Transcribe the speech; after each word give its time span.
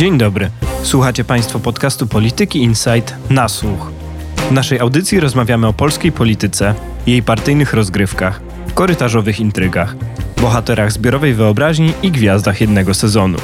Dzień 0.00 0.18
dobry. 0.18 0.50
Słuchacie 0.82 1.24
Państwo 1.24 1.58
podcastu 1.58 2.06
Polityki 2.06 2.58
Insight 2.58 3.14
na 3.30 3.48
słuch. 3.48 3.92
W 4.36 4.52
naszej 4.52 4.80
audycji 4.80 5.20
rozmawiamy 5.20 5.66
o 5.66 5.72
polskiej 5.72 6.12
polityce, 6.12 6.74
jej 7.06 7.22
partyjnych 7.22 7.74
rozgrywkach, 7.74 8.40
korytarzowych 8.74 9.40
intrygach, 9.40 9.96
bohaterach 10.40 10.92
zbiorowej 10.92 11.34
wyobraźni 11.34 11.92
i 12.02 12.10
gwiazdach 12.10 12.60
jednego 12.60 12.94
sezonu. 12.94 13.38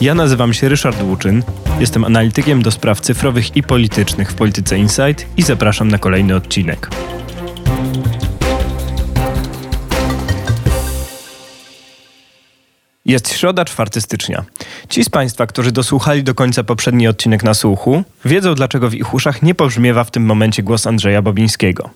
Ja 0.00 0.14
nazywam 0.14 0.54
się 0.54 0.68
Ryszard 0.68 1.02
Łuczyn, 1.02 1.42
jestem 1.80 2.04
analitykiem 2.04 2.62
do 2.62 2.70
spraw 2.70 3.00
cyfrowych 3.00 3.56
i 3.56 3.62
politycznych 3.62 4.30
w 4.30 4.34
Polityce 4.34 4.78
Insight 4.78 5.26
i 5.36 5.42
zapraszam 5.42 5.88
na 5.88 5.98
kolejny 5.98 6.36
odcinek. 6.36 6.90
Jest 13.06 13.32
środa, 13.32 13.64
4 13.64 14.00
stycznia. 14.00 14.44
Ci 14.88 15.04
z 15.04 15.08
Państwa, 15.08 15.46
którzy 15.46 15.72
dosłuchali 15.72 16.22
do 16.22 16.34
końca 16.34 16.64
poprzedni 16.64 17.08
odcinek 17.08 17.44
na 17.44 17.54
słuchu, 17.54 18.02
wiedzą, 18.24 18.54
dlaczego 18.54 18.90
w 18.90 18.94
ich 18.94 19.14
uszach 19.14 19.42
nie 19.42 19.54
pobrzmiewa 19.54 20.04
w 20.04 20.10
tym 20.10 20.24
momencie 20.24 20.62
głos 20.62 20.86
Andrzeja 20.86 21.22
Bobińskiego. 21.22 21.90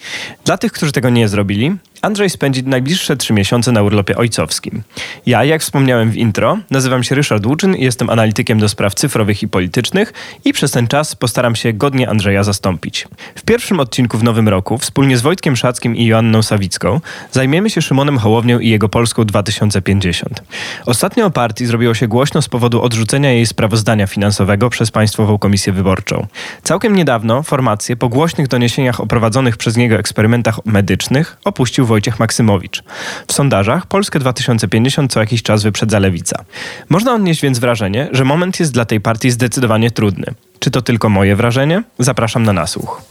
Dla 0.45 0.59
tych, 0.59 0.73
którzy 0.73 0.93
tego 0.93 1.11
nie 1.11 1.29
zrobili, 1.29 1.77
Andrzej 2.03 2.31
spędzi 2.31 2.65
najbliższe 2.65 3.17
trzy 3.17 3.33
miesiące 3.33 3.73
na 3.73 3.83
urlopie 3.83 4.17
ojcowskim. 4.17 4.83
Ja, 5.27 5.45
jak 5.45 5.63
wspomniałem 5.63 6.11
w 6.11 6.17
intro, 6.17 6.59
nazywam 6.71 7.03
się 7.03 7.15
Ryszard 7.15 7.47
Łuczyn 7.47 7.77
i 7.77 7.85
jestem 7.85 8.11
analitykiem 8.11 8.59
do 8.59 8.69
spraw 8.69 8.95
cyfrowych 8.95 9.43
i 9.43 9.49
politycznych 9.49 10.13
i 10.45 10.53
przez 10.53 10.71
ten 10.71 10.89
czas 10.89 11.17
postaram 11.17 11.57
się 11.57 11.73
godnie 11.73 12.09
Andrzeja 12.11 12.43
zastąpić. 12.43 13.09
W 13.35 13.43
pierwszym 13.43 13.81
odcinku 13.81 14.19
w 14.19 14.23
nowym 14.23 14.49
roku, 14.49 14.79
wspólnie 14.79 15.19
z 15.19 15.23
Wojtkiem 15.23 15.57
Szackim 15.57 15.97
i 15.97 16.07
Joanną 16.07 16.43
Sawicką, 16.43 17.01
zajmiemy 17.33 17.71
się 17.71 17.83
Szymonem 17.83 18.19
Hołownią 18.19 18.59
i 18.59 18.69
jego 18.69 18.89
Polską 18.89 19.25
2050. 19.25 20.43
Ostatnio 20.87 21.27
o 21.27 21.31
partii 21.31 21.67
zrobiło 21.67 21.95
się 21.95 22.09
głośno 22.09 22.43
z 22.43 22.49
powodu 22.49 22.83
odrzucenia 22.83 23.33
jej 23.33 23.47
sprawozdania 23.47 24.07
finansowego 24.07 24.71
przez 24.71 24.91
Państwową 24.91 25.39
Komisję 25.39 25.73
Wyborczą. 25.73 26.27
Całkiem 26.63 26.97
niedawno 26.97 27.43
formację 27.43 27.97
po 27.97 28.09
głośnych 28.09 28.49
doniesieniach 28.49 29.01
o 29.01 29.07
prowadzonych 29.07 29.57
przez 29.57 29.77
niego 29.77 29.97
eksperymentach 29.97 30.67
medycznych 30.67 31.37
opuścił 31.45 31.88
Wojciech 31.89 32.19
Maksymowicz. 32.19 32.83
W 33.27 33.33
sondażach 33.33 33.87
Polskę 33.87 34.19
2050 34.19 35.13
co 35.13 35.21
jakiś 35.21 35.43
czas 35.43 35.63
wyprzedza 35.63 35.99
lewica. 35.99 36.45
Można 36.89 37.15
odnieść 37.15 37.43
więc 37.43 37.59
wrażenie, 37.59 38.09
że 38.13 38.25
moment 38.25 38.61
jest 38.61 38.73
dla 38.73 38.85
tej 38.85 39.01
partii 39.01 39.31
zdecydowanie 39.31 39.91
trudny. 39.91 40.27
Czy 40.59 40.71
to 40.71 40.83
tylko 40.83 41.09
moje 41.09 41.37
wrażenie? 41.37 41.83
Zapraszam 41.99 42.43
na 42.43 42.53
nasłuch. 42.53 43.03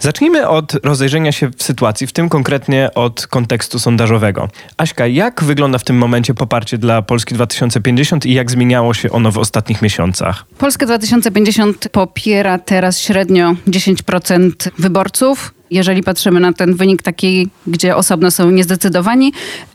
Zacznijmy 0.00 0.48
od 0.48 0.72
rozejrzenia 0.84 1.32
się 1.32 1.50
w 1.56 1.62
sytuacji, 1.62 2.06
w 2.06 2.12
tym 2.12 2.28
konkretnie 2.28 2.90
od 2.94 3.26
kontekstu 3.26 3.78
sondażowego. 3.78 4.48
Aśka, 4.76 5.06
jak 5.06 5.44
wygląda 5.44 5.78
w 5.78 5.84
tym 5.84 5.96
momencie 5.98 6.34
poparcie 6.34 6.78
dla 6.78 7.02
Polski 7.02 7.34
2050 7.34 8.26
i 8.26 8.34
jak 8.34 8.50
zmieniało 8.50 8.94
się 8.94 9.10
ono 9.10 9.32
w 9.32 9.38
ostatnich 9.38 9.82
miesiącach? 9.82 10.44
Polska 10.58 10.86
2050 10.86 11.88
popiera 11.88 12.58
teraz 12.58 13.00
średnio 13.00 13.54
10% 13.66 14.70
wyborców. 14.78 15.57
Jeżeli 15.70 16.02
patrzymy 16.02 16.40
na 16.40 16.52
ten 16.52 16.74
wynik 16.74 17.02
taki, 17.02 17.48
gdzie 17.66 17.96
osobno 17.96 18.30
są 18.30 18.50
niezdecydowani, 18.50 19.32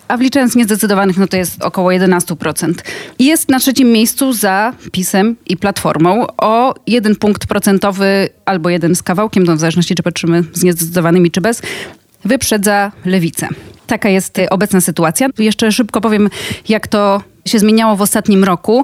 a 0.08 0.17
wliczając 0.17 0.55
niezdecydowanych, 0.55 1.17
no 1.17 1.27
to 1.27 1.38
jest 1.38 1.63
około 1.63 1.89
11%. 1.89 2.73
I 3.19 3.25
jest 3.25 3.50
na 3.50 3.59
trzecim 3.59 3.91
miejscu 3.91 4.33
za 4.33 4.73
PiSem 4.91 5.35
i 5.45 5.58
Platformą 5.58 6.27
o 6.38 6.75
jeden 6.88 7.16
punkt 7.16 7.47
procentowy 7.47 8.30
albo 8.45 8.69
jeden 8.69 8.95
z 8.95 9.03
kawałkiem, 9.03 9.44
no 9.44 9.55
w 9.55 9.59
zależności 9.59 9.95
czy 9.95 10.03
patrzymy 10.03 10.44
z 10.53 10.63
niezdecydowanymi 10.63 11.31
czy 11.31 11.41
bez, 11.41 11.61
wyprzedza 12.25 12.91
Lewicę. 13.05 13.47
Taka 13.88 14.09
jest 14.09 14.39
obecna 14.50 14.81
sytuacja. 14.81 15.28
Jeszcze 15.39 15.72
szybko 15.72 16.02
powiem, 16.02 16.30
jak 16.69 16.88
to 16.88 17.22
się 17.45 17.59
zmieniało 17.59 17.95
w 17.95 18.02
ostatnim 18.02 18.44
roku 18.44 18.83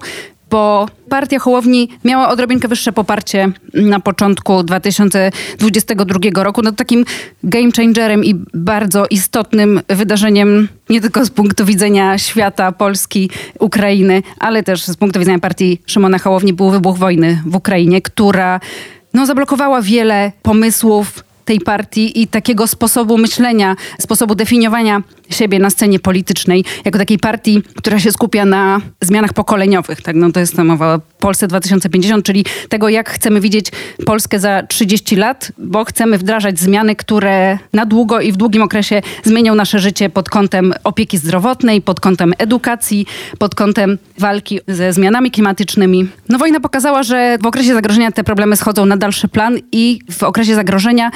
bo 0.49 0.87
partia 1.09 1.39
Hołowni 1.39 1.89
miała 2.03 2.29
odrobinkę 2.29 2.67
wyższe 2.67 2.91
poparcie 2.91 3.51
na 3.73 3.99
początku 3.99 4.63
2022 4.63 6.43
roku. 6.43 6.61
No 6.61 6.71
takim 6.71 7.05
game 7.43 7.71
changerem 7.77 8.25
i 8.25 8.35
bardzo 8.53 9.05
istotnym 9.09 9.81
wydarzeniem 9.87 10.67
nie 10.89 11.01
tylko 11.01 11.25
z 11.25 11.29
punktu 11.29 11.65
widzenia 11.65 12.17
świata, 12.17 12.71
Polski, 12.71 13.29
Ukrainy, 13.59 14.23
ale 14.39 14.63
też 14.63 14.83
z 14.83 14.95
punktu 14.97 15.19
widzenia 15.19 15.39
partii 15.39 15.81
Szymona 15.85 16.19
Hołowni 16.19 16.53
był 16.53 16.69
wybuch 16.69 16.97
wojny 16.97 17.41
w 17.45 17.55
Ukrainie, 17.55 18.01
która 18.01 18.59
no, 19.13 19.25
zablokowała 19.25 19.81
wiele 19.81 20.31
pomysłów, 20.41 21.23
tej 21.49 21.59
partii 21.59 22.21
i 22.21 22.27
takiego 22.27 22.67
sposobu 22.67 23.17
myślenia, 23.17 23.75
sposobu 23.99 24.35
definiowania 24.35 25.01
siebie 25.29 25.59
na 25.59 25.69
scenie 25.69 25.99
politycznej, 25.99 26.65
jako 26.85 26.97
takiej 26.99 27.19
partii, 27.19 27.61
która 27.75 27.99
się 27.99 28.11
skupia 28.11 28.45
na 28.45 28.81
zmianach 29.01 29.33
pokoleniowych. 29.33 30.01
Tak? 30.01 30.15
No 30.15 30.31
to 30.31 30.39
jest 30.39 30.55
ta 30.55 30.63
mowa 30.63 30.95
o 30.95 30.99
Polsce 31.19 31.47
2050, 31.47 32.25
czyli 32.25 32.45
tego, 32.69 32.89
jak 32.89 33.09
chcemy 33.09 33.41
widzieć 33.41 33.71
Polskę 34.05 34.39
za 34.39 34.63
30 34.63 35.15
lat, 35.15 35.51
bo 35.57 35.85
chcemy 35.85 36.17
wdrażać 36.17 36.59
zmiany, 36.59 36.95
które 36.95 37.57
na 37.73 37.85
długo 37.85 38.21
i 38.21 38.31
w 38.31 38.37
długim 38.37 38.61
okresie 38.61 39.01
zmienią 39.23 39.55
nasze 39.55 39.79
życie 39.79 40.09
pod 40.09 40.29
kątem 40.29 40.73
opieki 40.83 41.17
zdrowotnej, 41.17 41.81
pod 41.81 41.99
kątem 41.99 42.33
edukacji, 42.37 43.05
pod 43.39 43.55
kątem 43.55 43.97
walki 44.17 44.59
ze 44.67 44.93
zmianami 44.93 45.31
klimatycznymi. 45.31 46.07
No 46.29 46.37
wojna 46.37 46.59
pokazała, 46.59 47.03
że 47.03 47.37
w 47.41 47.45
okresie 47.45 47.73
zagrożenia 47.73 48.11
te 48.11 48.23
problemy 48.23 48.55
schodzą 48.55 48.85
na 48.85 48.97
dalszy 48.97 49.27
plan 49.27 49.57
i 49.71 49.99
w 50.11 50.23
okresie 50.23 50.55
zagrożenia 50.55 51.11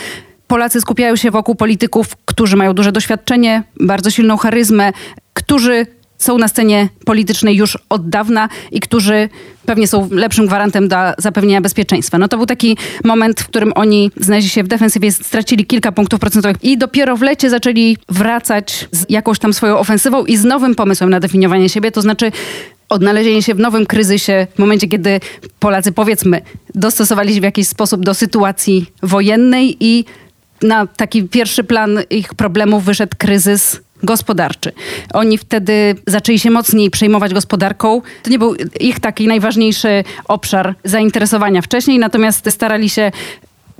Polacy 0.48 0.82
skupiają 0.82 1.16
się 1.16 1.32
wokół 1.32 1.56
polityków, 1.56 2.08
którzy 2.26 2.56
mają 2.56 2.74
duże 2.74 2.92
doświadczenie, 2.92 3.64
bardzo 3.80 4.10
silną 4.10 4.38
charyzmę, 4.38 4.92
którzy 5.34 5.86
są 6.18 6.38
na 6.38 6.48
scenie 6.48 6.90
politycznej 7.06 7.56
już 7.56 7.78
od 7.90 8.10
dawna 8.10 8.50
i 8.72 8.80
którzy 8.80 9.30
pewnie 9.66 9.88
są 9.88 10.10
lepszym 10.12 10.48
gwarantem 10.48 10.88
dla 10.88 11.14
zapewnienia 11.18 11.62
bezpieczeństwa. 11.62 12.18
No 12.18 12.28
to 12.28 12.38
był 12.38 12.46
taki 12.46 12.78
moment, 13.04 13.42
w 13.42 13.48
którym 13.48 13.72
oni 13.76 14.12
znaleźli 14.18 14.50
się 14.50 14.64
w 14.64 14.68
defensywie, 14.68 15.12
stracili 15.12 15.66
kilka 15.66 15.92
punktów 15.92 16.20
procentowych 16.20 16.64
i 16.64 16.78
dopiero 16.78 17.18
w 17.18 17.22
lecie 17.22 17.50
zaczęli 17.50 17.98
wracać 18.10 18.88
z 18.92 19.06
jakąś 19.10 19.40
tam 19.40 19.54
swoją 19.54 19.78
ofensywą 19.78 20.26
i 20.26 20.38
z 20.38 20.44
nowym 20.44 20.76
pomysłem 20.76 21.10
na 21.10 21.20
definiowanie 21.20 21.70
siebie, 21.70 21.92
to 21.92 22.02
znaczy 22.02 22.32
odnalezienie 22.90 23.44
się 23.44 23.56
w 23.56 23.60
nowym 23.60 23.86
kryzysie, 23.86 24.48
w 24.56 24.60
momencie, 24.60 24.88
kiedy 24.88 25.20
Polacy, 25.60 25.92
powiedzmy, 25.92 26.42
dostosowali 26.76 27.34
się 27.34 27.40
w 27.40 27.44
jakiś 27.44 27.68
sposób 27.68 28.06
do 28.06 28.14
sytuacji 28.14 28.86
wojennej 29.04 29.78
i 29.80 30.06
na 30.64 30.88
taki 30.88 31.24
pierwszy 31.24 31.64
plan 31.64 32.00
ich 32.10 32.34
problemów 32.34 32.84
wyszedł 32.84 33.16
kryzys 33.18 33.82
gospodarczy. 34.04 34.72
Oni 35.14 35.38
wtedy 35.38 35.96
zaczęli 36.08 36.40
się 36.40 36.52
mocniej 36.52 36.92
przejmować 36.92 37.34
gospodarką. 37.34 38.02
To 38.24 38.30
nie 38.30 38.40
był 38.40 38.56
ich 38.80 39.00
taki 39.00 39.28
najważniejszy 39.28 40.04
obszar 40.28 40.76
zainteresowania 40.84 41.62
wcześniej, 41.62 42.00
natomiast 42.00 42.52
starali 42.52 42.90
się 42.90 43.12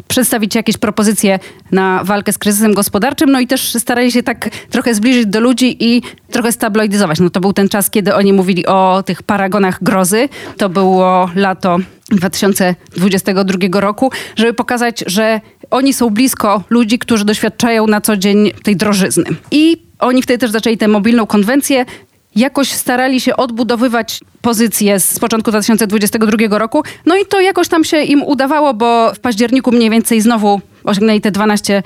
przedstawić 0.08 0.56
jakieś 0.56 0.78
propozycje 0.78 1.40
na 1.72 2.04
walkę 2.04 2.34
z 2.34 2.38
kryzysem 2.38 2.74
gospodarczym, 2.74 3.32
no 3.32 3.40
i 3.40 3.48
też 3.48 3.74
starali 3.74 4.12
się 4.12 4.24
tak 4.24 4.50
trochę 4.70 4.96
zbliżyć 4.96 5.26
do 5.26 5.40
ludzi 5.40 5.78
i 5.80 6.02
trochę 6.32 6.52
stabilizować. 6.52 7.20
No 7.20 7.30
to 7.30 7.40
był 7.40 7.54
ten 7.54 7.70
czas, 7.70 7.90
kiedy 7.90 8.16
oni 8.16 8.34
mówili 8.34 8.66
o 8.66 9.04
tych 9.06 9.24
paragonach 9.24 9.84
grozy. 9.84 10.30
To 10.58 10.70
było 10.70 11.30
lato 11.36 11.78
2022 12.10 13.82
roku, 13.82 14.12
żeby 14.36 14.54
pokazać, 14.54 15.04
że 15.08 15.42
oni 15.74 15.94
są 15.94 16.10
blisko 16.10 16.64
ludzi, 16.70 17.00
którzy 17.00 17.26
doświadczają 17.26 17.88
na 17.88 18.02
co 18.02 18.18
dzień 18.18 18.52
tej 18.64 18.76
drożyzny. 18.76 19.24
I 19.52 19.78
oni 20.00 20.22
wtedy 20.22 20.40
też 20.40 20.52
zaczęli 20.52 20.78
tę 20.78 20.88
mobilną 20.88 21.26
konwencję 21.26 21.86
jakoś 22.36 22.72
starali 22.72 23.22
się 23.22 23.36
odbudowywać 23.36 24.20
pozycję 24.42 25.00
z 25.00 25.20
początku 25.20 25.52
2022 25.52 26.58
roku. 26.58 26.84
No 27.06 27.18
i 27.18 27.26
to 27.26 27.42
jakoś 27.42 27.68
tam 27.68 27.84
się 27.84 28.02
im 28.02 28.24
udawało, 28.24 28.74
bo 28.74 29.14
w 29.14 29.20
październiku 29.20 29.72
mniej 29.72 29.90
więcej 29.90 30.22
znowu 30.22 30.62
osiągnęli 30.84 31.22
te 31.22 31.32
12% 31.32 31.84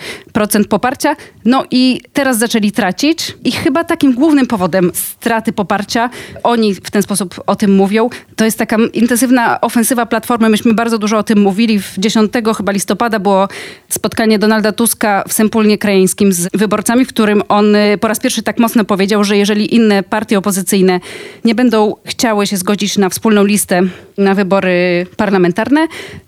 poparcia. 0.69 1.16
No 1.46 1.66
i 1.72 2.02
teraz 2.13 2.38
zaczęli 2.38 2.72
tracić 2.72 3.38
i 3.44 3.52
chyba 3.52 3.84
takim 3.84 4.13
głównym 4.13 4.47
powodem 4.47 4.91
straty 4.94 5.54
poparcia, 5.54 6.10
oni 6.44 6.74
w 6.74 6.92
ten 6.92 7.04
sposób 7.04 7.42
o 7.48 7.56
tym 7.56 7.75
mówią, 7.75 8.10
to 8.36 8.45
jest 8.45 8.57
taka 8.57 8.77
intensywna 8.94 9.62
ofensywa 9.62 10.06
Platformy. 10.06 10.50
Myśmy 10.50 10.74
bardzo 10.74 10.98
dużo 10.98 11.18
o 11.18 11.24
tym 11.24 11.39
mówili. 11.39 11.80
W 11.80 11.94
10 11.98 12.31
chyba 12.57 12.71
listopada 12.71 13.19
było 13.19 13.48
spotkanie 13.89 14.39
Donalda 14.39 14.71
Tuska 14.71 15.24
w 15.27 15.33
Sempulnie 15.33 15.77
Krajeńskim 15.77 16.33
z 16.33 16.50
wyborcami, 16.54 17.06
w 17.06 17.10
którym 17.10 17.44
on 17.50 17.75
y, 17.75 17.98
po 17.98 18.07
raz 18.07 18.19
pierwszy 18.19 18.44
tak 18.44 18.60
mocno 18.60 18.86
powiedział, 18.86 19.24
że 19.24 19.38
jeżeli 19.38 19.75
inne 19.75 20.04
partie 20.04 20.38
opozycyjne 20.38 21.00
nie 21.45 21.56
będą 21.56 21.95
chciały 22.06 22.48
się 22.48 22.57
zgodzić 22.57 22.98
na 22.98 23.10
wspólną 23.10 23.44
listę 23.45 23.81
na 24.18 24.36
wybory 24.36 25.07
parlamentarne, 25.18 25.88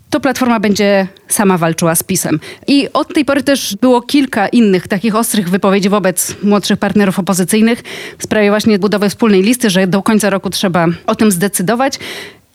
to 0.10 0.20
Platforma 0.20 0.60
będzie 0.60 1.08
sama 1.28 1.58
walczyła 1.58 1.96
z 1.96 2.04
PiSem. 2.04 2.40
I 2.68 2.88
od 2.94 3.14
tej 3.14 3.26
pory 3.26 3.44
też 3.44 3.76
było 3.82 4.02
kilka 4.02 4.48
innych 4.48 4.88
takich 4.88 5.16
ostrych 5.16 5.50
wypowiedzi 5.50 5.90
wobec 5.90 6.36
młodszych 6.44 6.80
partnerów 6.80 7.20
opozycyjnych 7.20 7.84
w 8.18 8.24
sprawie 8.24 8.50
właśnie 8.50 8.80
budowy 8.80 9.10
wspólnej 9.10 9.42
listy, 9.42 9.70
że 9.70 9.88
do 9.88 10.04
końca 10.04 10.30
roku 10.30 10.50
trzeba 10.50 10.88
o 11.06 11.16
tym 11.16 11.32
zdecydować. 11.32 12.00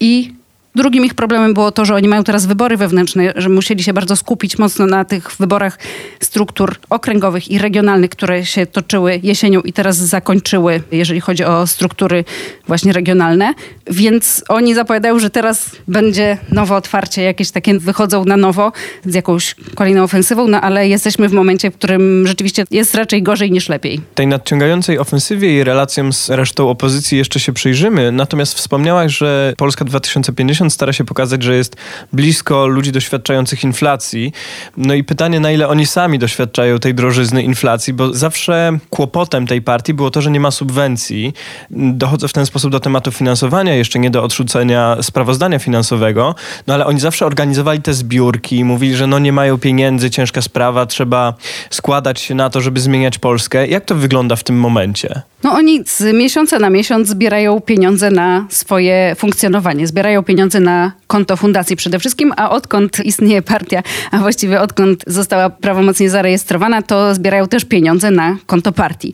I 0.00 0.32
Drugim 0.76 1.04
ich 1.04 1.14
problemem 1.14 1.54
było 1.54 1.72
to, 1.72 1.84
że 1.84 1.94
oni 1.94 2.08
mają 2.08 2.24
teraz 2.24 2.46
wybory 2.46 2.76
wewnętrzne, 2.76 3.32
że 3.36 3.48
musieli 3.48 3.82
się 3.82 3.92
bardzo 3.92 4.16
skupić 4.16 4.58
mocno 4.58 4.86
na 4.86 5.04
tych 5.04 5.32
wyborach 5.32 5.78
struktur 6.20 6.76
okręgowych 6.90 7.50
i 7.50 7.58
regionalnych, 7.58 8.10
które 8.10 8.46
się 8.46 8.66
toczyły 8.66 9.20
jesienią 9.22 9.60
i 9.60 9.72
teraz 9.72 9.96
zakończyły, 9.96 10.82
jeżeli 10.92 11.20
chodzi 11.20 11.44
o 11.44 11.66
struktury 11.66 12.24
właśnie 12.66 12.92
regionalne. 12.92 13.54
Więc 13.90 14.44
oni 14.48 14.74
zapowiadają, 14.74 15.18
że 15.18 15.30
teraz 15.30 15.70
będzie 15.88 16.38
nowe 16.52 16.76
otwarcie, 16.76 17.22
jakieś 17.22 17.50
takie 17.50 17.78
wychodzą 17.78 18.24
na 18.24 18.36
nowo 18.36 18.72
z 19.04 19.14
jakąś 19.14 19.54
kolejną 19.74 20.02
ofensywą, 20.02 20.48
no 20.48 20.60
ale 20.60 20.88
jesteśmy 20.88 21.28
w 21.28 21.32
momencie, 21.32 21.70
w 21.70 21.74
którym 21.74 22.26
rzeczywiście 22.26 22.64
jest 22.70 22.94
raczej 22.94 23.22
gorzej 23.22 23.50
niż 23.50 23.68
lepiej. 23.68 24.00
Tej 24.14 24.26
nadciągającej 24.26 24.98
ofensywie 24.98 25.56
i 25.56 25.64
relacjom 25.64 26.12
z 26.12 26.30
resztą 26.30 26.70
opozycji 26.70 27.18
jeszcze 27.18 27.40
się 27.40 27.52
przyjrzymy, 27.52 28.12
natomiast 28.12 28.54
wspomniałaś, 28.54 29.16
że 29.16 29.54
Polska 29.56 29.84
2050 29.84 30.63
stara 30.70 30.92
się 30.92 31.04
pokazać, 31.04 31.42
że 31.42 31.56
jest 31.56 31.76
blisko 32.12 32.66
ludzi 32.66 32.92
doświadczających 32.92 33.64
inflacji. 33.64 34.32
No 34.76 34.94
i 34.94 35.04
pytanie, 35.04 35.40
na 35.40 35.52
ile 35.52 35.68
oni 35.68 35.86
sami 35.86 36.18
doświadczają 36.18 36.78
tej 36.78 36.94
drożyzny 36.94 37.42
inflacji, 37.42 37.92
bo 37.92 38.14
zawsze 38.14 38.78
kłopotem 38.90 39.46
tej 39.46 39.62
partii 39.62 39.94
było 39.94 40.10
to, 40.10 40.22
że 40.22 40.30
nie 40.30 40.40
ma 40.40 40.50
subwencji. 40.50 41.32
Dochodzę 41.70 42.28
w 42.28 42.32
ten 42.32 42.46
sposób 42.46 42.72
do 42.72 42.80
tematu 42.80 43.12
finansowania, 43.12 43.74
jeszcze 43.74 43.98
nie 43.98 44.10
do 44.10 44.22
odrzucenia 44.22 44.96
sprawozdania 45.02 45.58
finansowego, 45.58 46.34
no 46.66 46.74
ale 46.74 46.86
oni 46.86 47.00
zawsze 47.00 47.26
organizowali 47.26 47.82
te 47.82 47.94
zbiórki, 47.94 48.64
mówili, 48.64 48.96
że 48.96 49.06
no 49.06 49.18
nie 49.18 49.32
mają 49.32 49.58
pieniędzy, 49.58 50.10
ciężka 50.10 50.42
sprawa, 50.42 50.86
trzeba 50.86 51.34
składać 51.70 52.20
się 52.20 52.34
na 52.34 52.50
to, 52.50 52.60
żeby 52.60 52.80
zmieniać 52.80 53.18
Polskę. 53.18 53.66
Jak 53.66 53.84
to 53.84 53.94
wygląda 53.94 54.36
w 54.36 54.44
tym 54.44 54.56
momencie? 54.56 55.22
No 55.44 55.52
oni 55.52 55.82
z 55.86 56.14
miesiąca 56.14 56.58
na 56.58 56.70
miesiąc 56.70 57.08
zbierają 57.08 57.60
pieniądze 57.60 58.10
na 58.10 58.46
swoje 58.50 59.16
funkcjonowanie, 59.18 59.86
zbierają 59.86 60.22
pieniądze 60.22 60.53
na 60.60 60.92
konto 61.06 61.36
fundacji 61.36 61.76
przede 61.76 61.98
wszystkim, 61.98 62.32
a 62.36 62.50
odkąd 62.50 63.04
istnieje 63.04 63.42
partia, 63.42 63.82
a 64.10 64.18
właściwie 64.18 64.60
odkąd 64.60 65.04
została 65.06 65.50
prawomocnie 65.50 66.10
zarejestrowana, 66.10 66.82
to 66.82 67.14
zbierają 67.14 67.46
też 67.46 67.64
pieniądze 67.64 68.10
na 68.10 68.36
konto 68.46 68.72
partii. 68.72 69.12